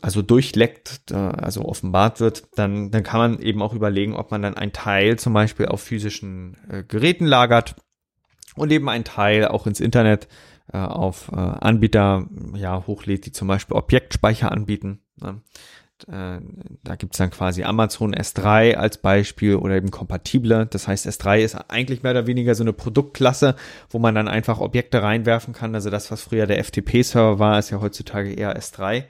also 0.00 0.22
durchleckt, 0.22 1.10
äh, 1.10 1.16
also 1.16 1.64
offenbart 1.64 2.20
wird, 2.20 2.44
dann, 2.54 2.92
dann 2.92 3.02
kann 3.02 3.18
man 3.18 3.38
eben 3.40 3.60
auch 3.60 3.74
überlegen, 3.74 4.14
ob 4.14 4.30
man 4.30 4.42
dann 4.42 4.56
ein 4.56 4.72
Teil 4.72 5.18
zum 5.18 5.32
Beispiel 5.32 5.66
auf 5.66 5.80
physischen 5.80 6.56
äh, 6.70 6.84
Geräten 6.84 7.26
lagert 7.26 7.74
und 8.54 8.70
eben 8.70 8.88
ein 8.88 9.02
Teil 9.02 9.48
auch 9.48 9.66
ins 9.66 9.80
Internet 9.80 10.28
äh, 10.74 10.78
auf 10.78 11.30
äh, 11.32 11.36
Anbieter 11.36 12.26
ja, 12.54 12.84
hochlädt, 12.84 13.26
die 13.26 13.32
zum 13.32 13.46
Beispiel 13.46 13.76
Objektspeicher 13.76 14.50
anbieten. 14.50 14.98
Ne? 15.20 15.40
Äh, 16.08 16.40
da 16.82 16.96
gibt's 16.96 17.18
dann 17.18 17.30
quasi 17.30 17.62
Amazon 17.62 18.12
S3 18.12 18.74
als 18.74 18.98
Beispiel 18.98 19.54
oder 19.54 19.76
eben 19.76 19.92
kompatible. 19.92 20.66
Das 20.66 20.88
heißt, 20.88 21.06
S3 21.06 21.38
ist 21.38 21.54
eigentlich 21.70 22.02
mehr 22.02 22.10
oder 22.10 22.26
weniger 22.26 22.56
so 22.56 22.64
eine 22.64 22.72
Produktklasse, 22.72 23.54
wo 23.88 24.00
man 24.00 24.16
dann 24.16 24.26
einfach 24.26 24.58
Objekte 24.58 25.00
reinwerfen 25.00 25.54
kann. 25.54 25.76
Also 25.76 25.90
das, 25.90 26.10
was 26.10 26.22
früher 26.22 26.48
der 26.48 26.58
FTP-Server 26.64 27.38
war, 27.38 27.58
ist 27.60 27.70
ja 27.70 27.80
heutzutage 27.80 28.32
eher 28.32 28.58
S3. 28.58 29.04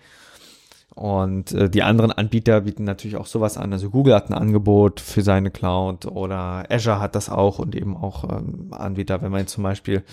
Und 0.94 1.52
äh, 1.52 1.70
die 1.70 1.82
anderen 1.82 2.12
Anbieter 2.12 2.60
bieten 2.60 2.84
natürlich 2.84 3.16
auch 3.16 3.26
sowas 3.26 3.56
an. 3.56 3.72
Also 3.72 3.88
Google 3.88 4.14
hat 4.14 4.28
ein 4.28 4.34
Angebot 4.34 5.00
für 5.00 5.22
seine 5.22 5.50
Cloud 5.50 6.04
oder 6.04 6.66
Azure 6.68 7.00
hat 7.00 7.14
das 7.14 7.30
auch 7.30 7.58
und 7.58 7.74
eben 7.74 7.96
auch 7.96 8.24
ähm, 8.24 8.68
Anbieter, 8.70 9.22
wenn 9.22 9.32
man 9.32 9.40
jetzt 9.40 9.52
zum 9.52 9.64
Beispiel 9.64 10.04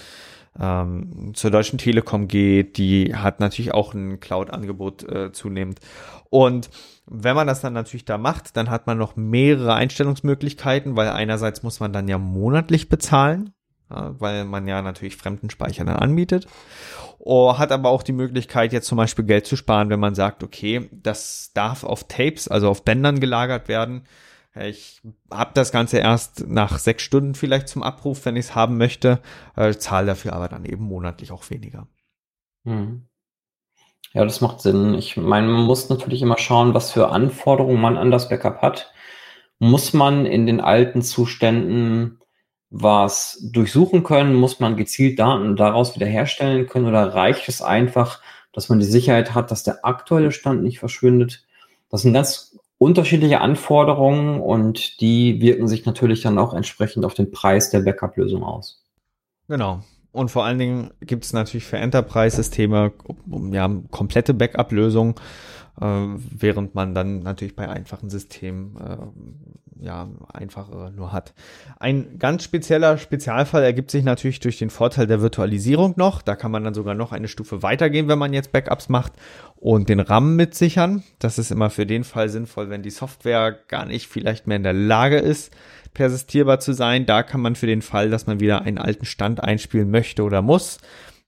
ähm, 0.60 1.32
zur 1.34 1.52
Deutschen 1.52 1.78
Telekom 1.78 2.28
geht, 2.28 2.78
die 2.78 3.16
hat 3.16 3.40
natürlich 3.40 3.74
auch 3.74 3.94
ein 3.94 4.20
Cloud-Angebot 4.20 5.04
äh, 5.04 5.32
zunehmend. 5.32 5.80
Und 6.30 6.70
wenn 7.06 7.36
man 7.36 7.48
das 7.48 7.62
dann 7.62 7.74
natürlich 7.74 8.06
da 8.06 8.18
macht, 8.18 8.56
dann 8.58 8.70
hat 8.70 8.88
man 8.88 8.98
noch 8.98 9.16
mehrere 9.16 9.74
Einstellungsmöglichkeiten, 9.74 10.96
weil 10.96 11.10
einerseits 11.10 11.64
muss 11.64 11.80
man 11.80 11.94
dann 11.94 12.08
ja 12.08 12.18
monatlich 12.18 12.90
bezahlen, 12.90 13.54
ja, 13.90 14.16
weil 14.20 14.46
man 14.46 14.68
ja 14.68 14.82
natürlich 14.82 15.18
Fremdenspeicher 15.18 15.86
dann 15.86 15.98
anbietet. 15.98 16.48
Oh, 17.20 17.58
hat 17.58 17.72
aber 17.72 17.90
auch 17.90 18.04
die 18.04 18.14
Möglichkeit, 18.14 18.74
jetzt 18.74 18.88
zum 18.88 18.98
Beispiel 18.98 19.26
Geld 19.26 19.46
zu 19.46 19.56
sparen, 19.56 19.90
wenn 19.90 20.00
man 20.00 20.16
sagt, 20.16 20.44
okay, 20.44 20.90
das 20.92 21.52
darf 21.54 21.84
auf 21.84 22.08
Tapes, 22.08 22.48
also 22.48 22.70
auf 22.70 22.84
Bändern 22.84 23.20
gelagert 23.20 23.68
werden. 23.68 24.04
Ich 24.56 25.02
habe 25.32 25.52
das 25.54 25.72
Ganze 25.72 26.00
erst 26.00 26.48
nach 26.48 26.78
sechs 26.78 27.04
Stunden 27.04 27.36
vielleicht 27.36 27.70
zum 27.70 27.84
Abruf, 27.84 28.26
wenn 28.26 28.36
ich 28.36 28.48
es 28.48 28.56
haben 28.56 28.78
möchte, 28.78 29.22
äh, 29.56 29.74
zahle 29.74 30.08
dafür 30.08 30.34
aber 30.34 30.50
dann 30.50 30.66
eben 30.66 30.84
monatlich 30.84 31.32
auch 31.32 31.50
weniger. 31.50 31.88
Hm. 32.66 33.08
Ja, 34.14 34.26
das 34.26 34.42
macht 34.42 34.60
Sinn. 34.60 34.94
Ich 34.94 35.16
meine, 35.16 35.48
man 35.48 35.64
muss 35.64 35.90
natürlich 35.90 36.22
immer 36.22 36.38
schauen, 36.38 36.74
was 36.74 36.92
für 36.92 37.10
Anforderungen 37.10 37.80
man 37.80 37.98
an 37.98 38.12
das 38.12 38.28
Backup 38.28 38.62
hat. 38.62 38.92
Muss 39.60 39.94
man 39.94 40.26
in 40.26 40.46
den 40.46 40.60
alten 40.60 41.02
Zuständen 41.02 42.20
was 42.70 43.40
durchsuchen 43.54 44.04
können? 44.04 44.36
Muss 44.36 44.60
man 44.60 44.76
gezielt 44.76 45.18
Daten 45.20 45.56
daraus 45.56 45.96
wiederherstellen 45.96 46.68
können? 46.68 46.88
Oder 46.88 47.14
reicht 47.14 47.48
es 47.48 47.62
einfach, 47.62 48.22
dass 48.52 48.68
man 48.68 48.80
die 48.80 48.86
Sicherheit 48.86 49.34
hat, 49.34 49.50
dass 49.50 49.64
der 49.64 49.86
aktuelle 49.86 50.32
Stand 50.32 50.62
nicht 50.62 50.80
verschwindet? 50.80 51.46
Das 51.90 52.02
sind 52.02 52.14
ganz 52.14 52.51
unterschiedliche 52.82 53.42
Anforderungen 53.42 54.42
und 54.42 55.02
die 55.02 55.40
wirken 55.40 55.68
sich 55.68 55.86
natürlich 55.86 56.22
dann 56.22 56.40
auch 56.40 56.56
entsprechend 56.56 57.06
auf 57.06 57.14
den 57.14 57.30
Preis 57.30 57.70
der 57.70 57.82
Backup-Lösung 57.82 58.44
aus. 58.44 58.84
Genau. 59.48 59.84
Und 60.12 60.32
vor 60.32 60.46
allen 60.46 60.58
Dingen 60.58 60.90
gibt 61.00 61.24
es 61.24 61.32
natürlich 61.32 61.64
für 61.64 61.78
Enterprise-Systeme 61.78 62.92
ja, 63.52 63.70
komplette 63.92 64.34
Backup-Lösungen, 64.34 65.14
während 65.78 66.76
man 66.76 66.94
dann 66.94 67.20
natürlich 67.20 67.56
bei 67.56 67.70
einfachen 67.70 68.10
Systemen 68.10 68.76
äh, 68.78 69.86
ja 69.86 70.10
einfachere 70.32 70.92
nur 70.92 71.12
hat. 71.12 71.34
Ein 71.80 72.20
ganz 72.20 72.44
spezieller 72.44 72.98
Spezialfall 72.98 73.64
ergibt 73.64 73.90
sich 73.90 74.04
natürlich 74.04 74.40
durch 74.40 74.60
den 74.60 74.70
Vorteil 74.70 75.08
der 75.08 75.22
Virtualisierung 75.22 75.94
noch. 75.98 76.22
Da 76.22 76.36
kann 76.36 76.52
man 76.52 76.64
dann 76.64 76.74
sogar 76.74 76.94
noch 76.94 77.12
eine 77.12 77.28
Stufe 77.28 77.64
weitergehen, 77.64 78.08
wenn 78.08 78.20
man 78.20 78.34
jetzt 78.34 78.52
Backups 78.52 78.90
macht 78.90 79.14
und 79.56 79.90
den 79.90 80.00
RAM 80.00 80.36
mitsichern. 80.36 81.04
Das 81.20 81.40
ist 81.40 81.52
immer 81.52 81.70
für 81.70 81.86
den 81.86 82.04
Fall 82.04 82.30
sinnvoll, 82.30 82.70
wenn 82.70 82.84
die 82.84 82.92
Software 82.92 83.58
gar 83.68 83.86
nicht 83.86 84.08
vielleicht 84.08 84.46
mehr 84.46 84.58
in 84.58 84.64
der 84.64 84.74
Lage 84.74 85.18
ist, 85.18 85.52
persistierbar 85.94 86.60
zu 86.60 86.74
sein. 86.74 87.06
Da 87.06 87.24
kann 87.24 87.42
man 87.42 87.56
für 87.56 87.68
den 87.68 87.82
Fall, 87.82 88.10
dass 88.10 88.28
man 88.28 88.40
wieder 88.40 88.62
einen 88.62 88.78
alten 88.78 89.06
Stand 89.06 89.44
einspielen 89.44 89.90
möchte 89.90 90.24
oder 90.24 90.42
muss, 90.42 90.78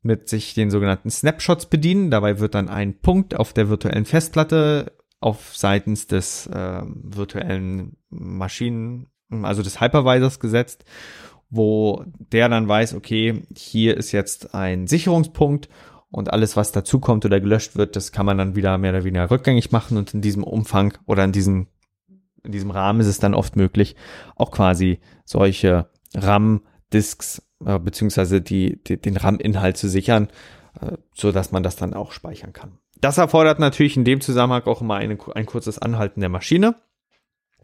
mit 0.03 0.29
sich 0.29 0.53
den 0.53 0.69
sogenannten 0.69 1.09
Snapshots 1.09 1.65
bedienen. 1.65 2.11
Dabei 2.11 2.39
wird 2.39 2.55
dann 2.55 2.69
ein 2.69 2.99
Punkt 2.99 3.35
auf 3.35 3.53
der 3.53 3.69
virtuellen 3.69 4.05
Festplatte 4.05 4.93
auf 5.19 5.55
seitens 5.55 6.07
des 6.07 6.47
äh, 6.47 6.81
virtuellen 6.85 7.95
Maschinen, 8.09 9.07
also 9.31 9.63
des 9.63 9.79
Hypervisors 9.79 10.41
gesetzt, 10.41 10.83
wo 11.49 12.03
der 12.17 12.49
dann 12.49 12.67
weiß, 12.67 12.93
okay, 12.93 13.43
hier 13.55 13.95
ist 13.95 14.11
jetzt 14.11 14.53
ein 14.53 14.85
Sicherungspunkt 14.87 15.69
und 16.09 16.31
alles, 16.31 16.57
was 16.57 16.73
dazukommt 16.73 17.25
oder 17.25 17.39
gelöscht 17.39 17.77
wird, 17.77 17.95
das 17.95 18.11
kann 18.11 18.25
man 18.25 18.37
dann 18.37 18.55
wieder 18.55 18.77
mehr 18.77 18.91
oder 18.91 19.05
weniger 19.05 19.31
rückgängig 19.31 19.71
machen 19.71 19.97
und 19.97 20.13
in 20.13 20.21
diesem 20.21 20.43
Umfang 20.43 20.97
oder 21.05 21.23
in 21.23 21.31
diesem, 21.31 21.67
in 22.43 22.51
diesem 22.51 22.71
Rahmen 22.71 22.99
ist 22.99 23.07
es 23.07 23.19
dann 23.19 23.33
oft 23.33 23.55
möglich, 23.55 23.95
auch 24.35 24.51
quasi 24.51 24.99
solche 25.23 25.89
RAM-Disks 26.13 27.41
äh, 27.65 27.79
beziehungsweise 27.79 28.41
die, 28.41 28.81
die, 28.83 28.97
den 28.97 29.17
RAM-Inhalt 29.17 29.77
zu 29.77 29.89
sichern, 29.89 30.29
äh, 30.79 30.97
so 31.13 31.31
dass 31.31 31.51
man 31.51 31.63
das 31.63 31.75
dann 31.75 31.93
auch 31.93 32.11
speichern 32.11 32.53
kann. 32.53 32.77
Das 32.99 33.17
erfordert 33.17 33.59
natürlich 33.59 33.97
in 33.97 34.05
dem 34.05 34.21
Zusammenhang 34.21 34.63
auch 34.63 34.81
immer 34.81 34.95
eine, 34.95 35.17
ein 35.35 35.45
kurzes 35.45 35.79
Anhalten 35.79 36.21
der 36.21 36.29
Maschine. 36.29 36.75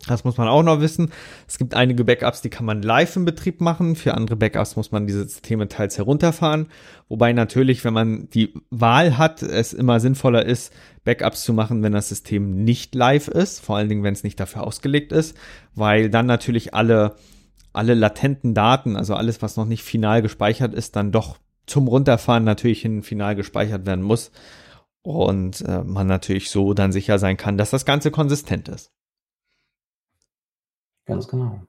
Das 0.07 0.23
muss 0.23 0.37
man 0.37 0.47
auch 0.47 0.63
noch 0.63 0.79
wissen. 0.79 1.11
Es 1.47 1.57
gibt 1.57 1.73
einige 1.73 2.05
Backups, 2.05 2.41
die 2.41 2.49
kann 2.49 2.65
man 2.65 2.81
live 2.81 3.15
im 3.15 3.25
Betrieb 3.25 3.59
machen. 3.59 3.95
Für 3.95 4.13
andere 4.13 4.37
Backups 4.37 4.75
muss 4.75 4.91
man 4.91 5.07
diese 5.07 5.23
Systeme 5.23 5.67
teils 5.67 5.97
herunterfahren. 5.97 6.67
Wobei 7.09 7.33
natürlich, 7.33 7.83
wenn 7.83 7.93
man 7.93 8.29
die 8.29 8.53
Wahl 8.69 9.17
hat, 9.17 9.41
es 9.43 9.73
immer 9.73 9.99
sinnvoller 9.99 10.45
ist, 10.45 10.73
Backups 11.03 11.43
zu 11.43 11.53
machen, 11.53 11.83
wenn 11.83 11.91
das 11.91 12.09
System 12.09 12.63
nicht 12.63 12.95
live 12.95 13.27
ist. 13.27 13.59
Vor 13.59 13.75
allen 13.75 13.89
Dingen, 13.89 14.03
wenn 14.03 14.13
es 14.13 14.23
nicht 14.23 14.39
dafür 14.39 14.63
ausgelegt 14.63 15.11
ist, 15.11 15.35
weil 15.75 16.09
dann 16.09 16.25
natürlich 16.25 16.73
alle, 16.73 17.15
alle 17.73 17.93
latenten 17.93 18.53
Daten, 18.53 18.95
also 18.95 19.15
alles, 19.15 19.41
was 19.41 19.57
noch 19.57 19.65
nicht 19.65 19.83
final 19.83 20.21
gespeichert 20.21 20.73
ist, 20.73 20.95
dann 20.95 21.11
doch 21.11 21.37
zum 21.65 21.87
Runterfahren 21.87 22.43
natürlich 22.43 22.81
hin 22.81 23.03
final 23.03 23.35
gespeichert 23.35 23.85
werden 23.85 24.03
muss. 24.03 24.31
Und 25.01 25.61
äh, 25.61 25.83
man 25.83 26.07
natürlich 26.07 26.49
so 26.49 26.73
dann 26.73 26.91
sicher 26.91 27.19
sein 27.19 27.37
kann, 27.37 27.57
dass 27.57 27.69
das 27.69 27.85
Ganze 27.85 28.11
konsistent 28.11 28.67
ist. 28.67 28.91
Ganz 31.05 31.27
genau. 31.27 31.61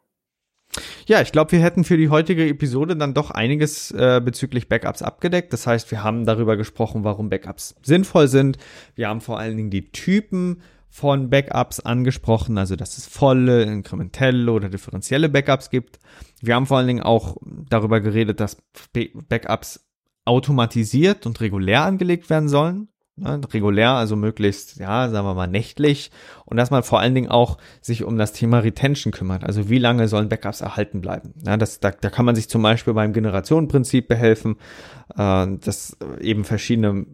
Ja, 1.06 1.20
ich 1.20 1.32
glaube, 1.32 1.52
wir 1.52 1.60
hätten 1.60 1.82
für 1.84 1.96
die 1.96 2.10
heutige 2.10 2.46
Episode 2.46 2.96
dann 2.96 3.14
doch 3.14 3.30
einiges 3.30 3.90
äh, 3.90 4.20
bezüglich 4.24 4.68
Backups 4.68 5.02
abgedeckt. 5.02 5.52
Das 5.52 5.66
heißt, 5.66 5.90
wir 5.90 6.04
haben 6.04 6.24
darüber 6.24 6.56
gesprochen, 6.56 7.02
warum 7.04 7.30
Backups 7.30 7.74
sinnvoll 7.82 8.28
sind. 8.28 8.58
Wir 8.94 9.08
haben 9.08 9.20
vor 9.20 9.38
allen 9.38 9.56
Dingen 9.56 9.70
die 9.70 9.90
Typen 9.90 10.62
von 10.90 11.30
Backups 11.30 11.80
angesprochen, 11.80 12.58
also 12.58 12.74
dass 12.76 12.98
es 12.98 13.06
volle, 13.06 13.62
inkrementelle 13.62 14.50
oder 14.50 14.68
differenzielle 14.68 15.28
Backups 15.28 15.70
gibt. 15.70 16.00
Wir 16.40 16.56
haben 16.56 16.66
vor 16.66 16.78
allen 16.78 16.88
Dingen 16.88 17.02
auch 17.02 17.36
darüber 17.68 18.00
geredet, 18.00 18.40
dass 18.40 18.56
Backups 19.28 19.88
automatisiert 20.24 21.26
und 21.26 21.40
regulär 21.40 21.84
angelegt 21.84 22.28
werden 22.28 22.48
sollen. 22.48 22.88
Ne, 23.16 23.38
regulär, 23.52 23.90
also 23.90 24.16
möglichst, 24.16 24.78
ja, 24.78 25.10
sagen 25.10 25.26
wir 25.26 25.34
mal, 25.34 25.46
nächtlich. 25.46 26.10
Und 26.46 26.56
dass 26.56 26.70
man 26.70 26.82
vor 26.82 27.00
allen 27.00 27.14
Dingen 27.14 27.28
auch 27.28 27.58
sich 27.82 28.02
um 28.02 28.16
das 28.16 28.32
Thema 28.32 28.60
Retention 28.60 29.12
kümmert. 29.12 29.44
Also 29.44 29.68
wie 29.68 29.78
lange 29.78 30.08
sollen 30.08 30.30
Backups 30.30 30.62
erhalten 30.62 31.02
bleiben? 31.02 31.34
Ja, 31.44 31.58
das, 31.58 31.80
da, 31.80 31.90
da 31.90 32.08
kann 32.08 32.24
man 32.24 32.34
sich 32.34 32.48
zum 32.48 32.62
Beispiel 32.62 32.94
beim 32.94 33.12
Generationenprinzip 33.12 34.08
behelfen, 34.08 34.56
äh, 35.16 35.46
dass 35.58 35.98
eben 36.20 36.44
verschiedene, 36.44 37.04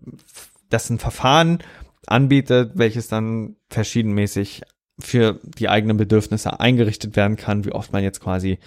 das 0.70 0.90
ein 0.90 1.00
Verfahren 1.00 1.58
anbietet, 2.06 2.72
welches 2.74 3.08
dann 3.08 3.56
verschiedenmäßig 3.68 4.62
für 4.98 5.40
die 5.44 5.68
eigenen 5.68 5.96
Bedürfnisse 5.96 6.58
eingerichtet 6.58 7.16
werden 7.16 7.36
kann, 7.36 7.64
wie 7.64 7.72
oft 7.72 7.92
man 7.92 8.02
jetzt 8.02 8.20
quasi 8.20 8.58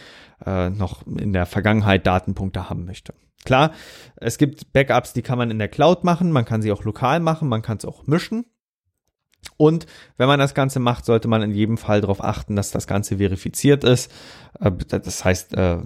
äh, 0.46 0.70
noch 0.70 1.06
in 1.08 1.34
der 1.34 1.46
Vergangenheit 1.46 2.06
Datenpunkte 2.06 2.70
haben 2.70 2.86
möchte. 2.86 3.14
Klar, 3.46 3.72
es 4.18 4.38
gibt 4.38 4.74
Backups, 4.74 5.14
die 5.14 5.22
kann 5.22 5.38
man 5.38 5.50
in 5.50 5.60
der 5.60 5.70
Cloud 5.70 6.04
machen, 6.04 6.32
man 6.32 6.46
kann 6.46 6.62
sie 6.62 6.72
auch 6.72 6.84
lokal 6.84 7.20
machen, 7.20 7.48
man 7.48 7.62
kann 7.62 7.78
es 7.78 7.86
auch 7.86 8.06
mischen. 8.06 8.46
Und 9.58 9.88
wenn 10.18 10.28
man 10.28 10.40
das 10.40 10.54
Ganze 10.54 10.80
macht, 10.80 11.06
sollte 11.06 11.28
man 11.28 11.42
in 11.42 11.52
jedem 11.52 11.78
Fall 11.78 12.02
darauf 12.02 12.24
achten, 12.24 12.56
dass 12.56 12.72
das 12.72 12.88
Ganze 12.88 13.18
verifiziert 13.18 13.84
ist. 13.84 14.12
Äh, 14.60 14.72
das 14.88 15.26
heißt, 15.26 15.54
äh, 15.54 15.78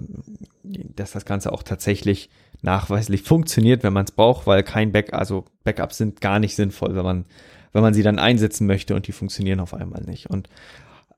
dass 0.62 1.12
das 1.12 1.24
Ganze 1.24 1.52
auch 1.52 1.62
tatsächlich 1.62 2.30
nachweislich 2.62 3.22
funktioniert, 3.22 3.82
wenn 3.82 3.92
man 3.92 4.04
es 4.04 4.12
braucht, 4.12 4.46
weil 4.46 4.62
kein 4.62 4.92
Back, 4.92 5.12
also 5.12 5.44
Backups 5.64 5.98
sind 5.98 6.20
gar 6.20 6.38
nicht 6.38 6.56
sinnvoll, 6.56 6.94
wenn 6.94 7.04
man, 7.04 7.24
wenn 7.72 7.82
man 7.82 7.94
sie 7.94 8.02
dann 8.02 8.18
einsetzen 8.18 8.66
möchte 8.66 8.94
und 8.94 9.06
die 9.06 9.12
funktionieren 9.12 9.60
auf 9.60 9.74
einmal 9.74 10.02
nicht. 10.02 10.30
Und 10.30 10.48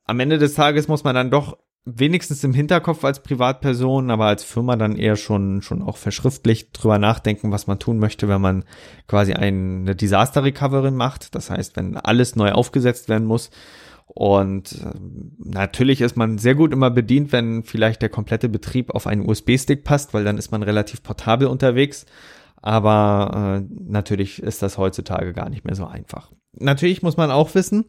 am 0.07 0.20
Ende 0.20 0.39
des 0.39 0.55
Tages 0.55 0.89
muss 0.89 1.05
man 1.05 1.14
dann 1.14 1.30
doch 1.30 1.59
wenigstens 1.87 2.43
im 2.43 2.53
Hinterkopf 2.53 3.05
als 3.05 3.22
Privatperson, 3.22 4.11
aber 4.11 4.26
als 4.26 4.43
Firma 4.43 4.74
dann 4.76 4.97
eher 4.97 5.14
schon, 5.14 5.62
schon 5.62 5.82
auch 5.82 5.97
verschriftlich 5.97 6.72
drüber 6.72 6.99
nachdenken, 6.99 7.53
was 7.53 7.68
man 7.68 7.78
tun 7.78 7.99
möchte, 7.99 8.28
wenn 8.28 8.41
man 8.41 8.64
quasi 9.07 9.32
eine 9.32 9.95
Disaster 9.95 10.43
Recovery 10.43 10.91
macht. 10.91 11.34
Das 11.37 11.49
heißt, 11.49 11.76
wenn 11.76 11.97
alles 11.97 12.34
neu 12.34 12.51
aufgesetzt 12.51 13.09
werden 13.09 13.26
muss. 13.26 13.51
Und 14.07 14.72
äh, 14.72 14.99
natürlich 15.39 16.01
ist 16.01 16.16
man 16.16 16.39
sehr 16.39 16.57
gut 16.57 16.72
immer 16.72 16.91
bedient, 16.91 17.30
wenn 17.32 17.62
vielleicht 17.62 18.03
der 18.03 18.09
komplette 18.09 18.49
Betrieb 18.49 18.91
auf 18.91 19.07
einen 19.07 19.28
USB-Stick 19.28 19.84
passt, 19.84 20.12
weil 20.12 20.24
dann 20.24 20.39
ist 20.39 20.51
man 20.51 20.64
relativ 20.64 21.03
portabel 21.05 21.47
unterwegs. 21.47 22.05
Aber 22.62 23.61
äh, 23.62 23.74
natürlich 23.89 24.43
ist 24.43 24.62
das 24.62 24.76
heutzutage 24.76 25.32
gar 25.32 25.51
nicht 25.51 25.64
mehr 25.64 25.76
so 25.76 25.87
einfach. 25.87 26.32
Natürlich 26.59 27.02
muss 27.02 27.16
man 27.16 27.30
auch 27.30 27.54
wissen, 27.54 27.86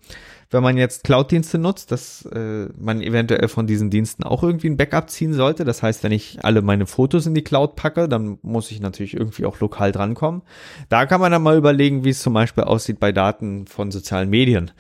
wenn 0.50 0.64
man 0.64 0.78
jetzt 0.78 1.04
Cloud-Dienste 1.04 1.58
nutzt, 1.58 1.92
dass 1.92 2.26
äh, 2.26 2.68
man 2.80 3.02
eventuell 3.02 3.50
von 3.50 3.68
diesen 3.68 3.90
Diensten 3.90 4.24
auch 4.24 4.44
irgendwie 4.44 4.70
ein 4.70 4.78
Backup 4.78 5.10
ziehen 5.10 5.34
sollte. 5.34 5.66
Das 5.66 5.84
heißt, 5.84 6.04
wenn 6.04 6.14
ich 6.14 6.40
alle 6.44 6.62
meine 6.62 6.86
Fotos 6.86 7.26
in 7.26 7.36
die 7.36 7.44
Cloud 7.44 7.76
packe, 7.76 8.08
dann 8.08 8.40
muss 8.44 8.72
ich 8.72 8.80
natürlich 8.80 9.14
irgendwie 9.14 9.46
auch 9.46 9.60
lokal 9.60 9.92
drankommen. 9.92 10.44
Da 10.88 11.06
kann 11.06 11.20
man 11.20 11.34
dann 11.34 11.44
mal 11.44 11.58
überlegen, 11.58 12.06
wie 12.06 12.12
es 12.12 12.22
zum 12.22 12.34
Beispiel 12.34 12.64
aussieht 12.64 13.00
bei 13.00 13.12
Daten 13.12 13.68
von 13.68 13.92
sozialen 13.92 14.30
Medien. 14.30 14.72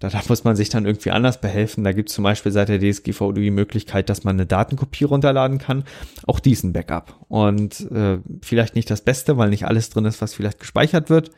Da, 0.00 0.08
da 0.08 0.20
muss 0.28 0.42
man 0.42 0.56
sich 0.56 0.70
dann 0.70 0.86
irgendwie 0.86 1.12
anders 1.12 1.40
behelfen. 1.40 1.84
Da 1.84 1.92
gibt 1.92 2.08
es 2.08 2.16
zum 2.16 2.24
Beispiel 2.24 2.50
seit 2.50 2.68
der 2.68 2.80
DSGVO 2.80 3.30
die 3.30 3.52
Möglichkeit, 3.52 4.08
dass 4.08 4.24
man 4.24 4.34
eine 4.34 4.46
Datenkopie 4.46 5.04
runterladen 5.04 5.58
kann. 5.58 5.84
Auch 6.26 6.40
diesen 6.40 6.72
Backup. 6.72 7.14
Und 7.28 7.88
äh, 7.92 8.18
vielleicht 8.42 8.74
nicht 8.74 8.90
das 8.90 9.02
Beste, 9.02 9.36
weil 9.38 9.50
nicht 9.50 9.66
alles 9.66 9.90
drin 9.90 10.04
ist, 10.04 10.20
was 10.20 10.34
vielleicht 10.34 10.58
gespeichert 10.58 11.10
wird. 11.10 11.30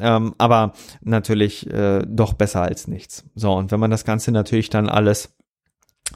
Ähm, 0.00 0.34
aber 0.38 0.72
natürlich 1.00 1.68
äh, 1.70 2.04
doch 2.06 2.34
besser 2.34 2.62
als 2.62 2.88
nichts. 2.88 3.24
So, 3.34 3.52
und 3.52 3.70
wenn 3.70 3.80
man 3.80 3.90
das 3.90 4.04
Ganze 4.04 4.32
natürlich 4.32 4.70
dann 4.70 4.88
alles 4.88 5.36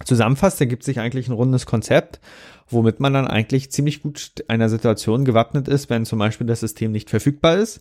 zusammenfasst, 0.05 0.61
ergibt 0.61 0.85
sich 0.85 1.01
eigentlich 1.01 1.29
ein 1.29 1.35
rundes 1.35 1.67
Konzept, 1.67 2.21
womit 2.69 3.01
man 3.01 3.13
dann 3.13 3.27
eigentlich 3.27 3.71
ziemlich 3.71 4.03
gut 4.03 4.45
einer 4.49 4.69
Situation 4.69 5.25
gewappnet 5.25 5.69
ist, 5.69 5.91
wenn 5.91 6.07
zum 6.07 6.19
Beispiel 6.19 6.47
das 6.47 6.61
System 6.61 6.93
nicht 6.93 7.11
verfügbar 7.11 7.57
ist, 7.57 7.81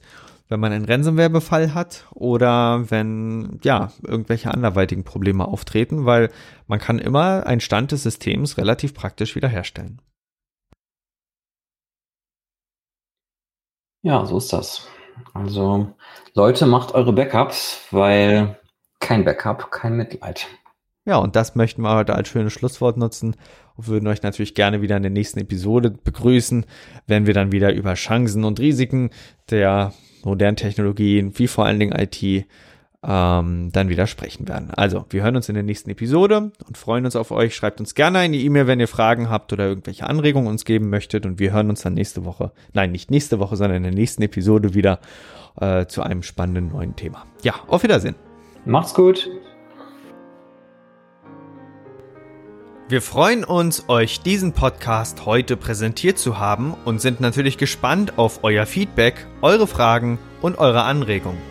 wenn 0.50 0.60
man 0.60 0.74
einen 0.74 0.86
Ransomware-Befall 0.86 1.74
hat 1.74 2.06
oder 2.14 2.92
wenn 2.92 3.60
ja 3.64 3.92
irgendwelche 4.06 4.52
anderweitigen 4.52 5.04
Probleme 5.04 5.48
auftreten, 5.48 6.06
weil 6.06 6.30
man 6.68 6.80
kann 6.80 7.00
immer 7.00 7.46
einen 7.48 7.62
Stand 7.62 7.92
des 7.92 8.04
Systems 8.04 8.58
relativ 8.58 8.94
praktisch 8.94 9.36
wiederherstellen. 9.36 10.02
Ja, 14.04 14.26
so 14.26 14.38
ist 14.38 14.52
das. 14.52 14.88
Also 15.34 15.94
Leute, 16.34 16.66
macht 16.66 16.94
eure 16.94 17.14
Backups, 17.14 17.88
weil 17.92 18.60
kein 19.00 19.26
Backup, 19.26 19.72
kein 19.72 19.98
Mitleid. 19.98 20.48
Ja, 21.06 21.18
und 21.18 21.36
das 21.36 21.56
möchten 21.56 21.82
wir 21.82 21.96
heute 21.96 22.14
als 22.14 22.30
schönes 22.30 22.54
Schlusswort 22.54 22.98
nutzen 22.98 23.36
und 23.76 23.88
würden 23.88 24.08
euch 24.08 24.22
natürlich 24.22 24.54
gerne 24.54 24.82
wieder 24.84 24.98
in 24.98 25.04
der 25.04 25.12
nächsten 25.12 25.40
Episode 25.40 25.90
begrüßen, 25.90 26.66
wenn 27.08 27.26
wir 27.26 27.34
dann 27.34 27.52
wieder 27.52 27.74
über 27.74 27.96
Chancen 27.96 28.44
und 28.44 28.60
Risiken 28.60 29.10
der 29.50 29.94
modernen 30.24 30.58
Technologien, 30.58 31.38
wie 31.40 31.48
vor 31.48 31.66
allen 31.66 31.80
Dingen 31.80 31.98
IT, 31.98 32.46
ähm, 33.04 33.72
dann 33.72 33.90
wieder 33.90 34.06
sprechen 34.06 34.48
werden. 34.48 34.70
Also, 34.72 35.06
wir 35.10 35.24
hören 35.24 35.36
uns 35.36 35.50
in 35.50 35.56
der 35.56 35.64
nächsten 35.64 35.90
Episode 35.90 36.52
und 36.68 36.78
freuen 36.78 37.06
uns 37.06 37.16
auf 37.16 37.32
euch. 37.32 37.56
Schreibt 37.56 37.80
uns 37.80 37.96
gerne 37.96 38.20
eine 38.20 38.38
E-Mail, 38.38 38.68
wenn 38.68 38.80
ihr 38.80 38.88
Fragen 38.88 39.30
habt 39.30 39.52
oder 39.54 39.66
irgendwelche 39.66 40.08
Anregungen 40.08 40.48
uns 40.48 40.66
geben 40.66 40.90
möchtet. 40.90 41.26
Und 41.26 41.40
wir 41.40 41.52
hören 41.52 41.70
uns 41.70 41.82
dann 41.82 41.96
nächste 41.96 42.26
Woche, 42.26 42.52
nein, 42.74 42.92
nicht 42.92 43.10
nächste 43.10 43.40
Woche, 43.40 43.56
sondern 43.56 43.78
in 43.78 43.84
der 43.84 43.94
nächsten 43.94 44.22
Episode 44.22 44.76
wieder 44.76 45.00
äh, 45.60 45.88
zu 45.88 46.04
einem 46.04 46.22
spannenden 46.22 46.70
neuen 46.70 46.96
Thema. 46.96 47.26
Ja, 47.42 47.56
auf 47.68 47.84
Wiedersehen. 47.84 48.16
Macht's 48.66 48.94
gut. 48.94 49.30
Wir 52.88 53.02
freuen 53.02 53.46
uns, 53.46 53.88
euch 53.88 54.20
diesen 54.20 54.52
Podcast 54.52 55.26
heute 55.26 55.56
präsentiert 55.56 56.18
zu 56.18 56.40
haben 56.40 56.76
und 56.84 57.00
sind 57.00 57.22
natürlich 57.22 57.58
gespannt 57.58 58.18
auf 58.18 58.44
euer 58.44 58.66
Feedback, 58.66 59.26
eure 59.42 59.66
Fragen 59.66 60.20
und 60.42 60.58
eure 60.58 60.84
Anregungen. 60.84 61.51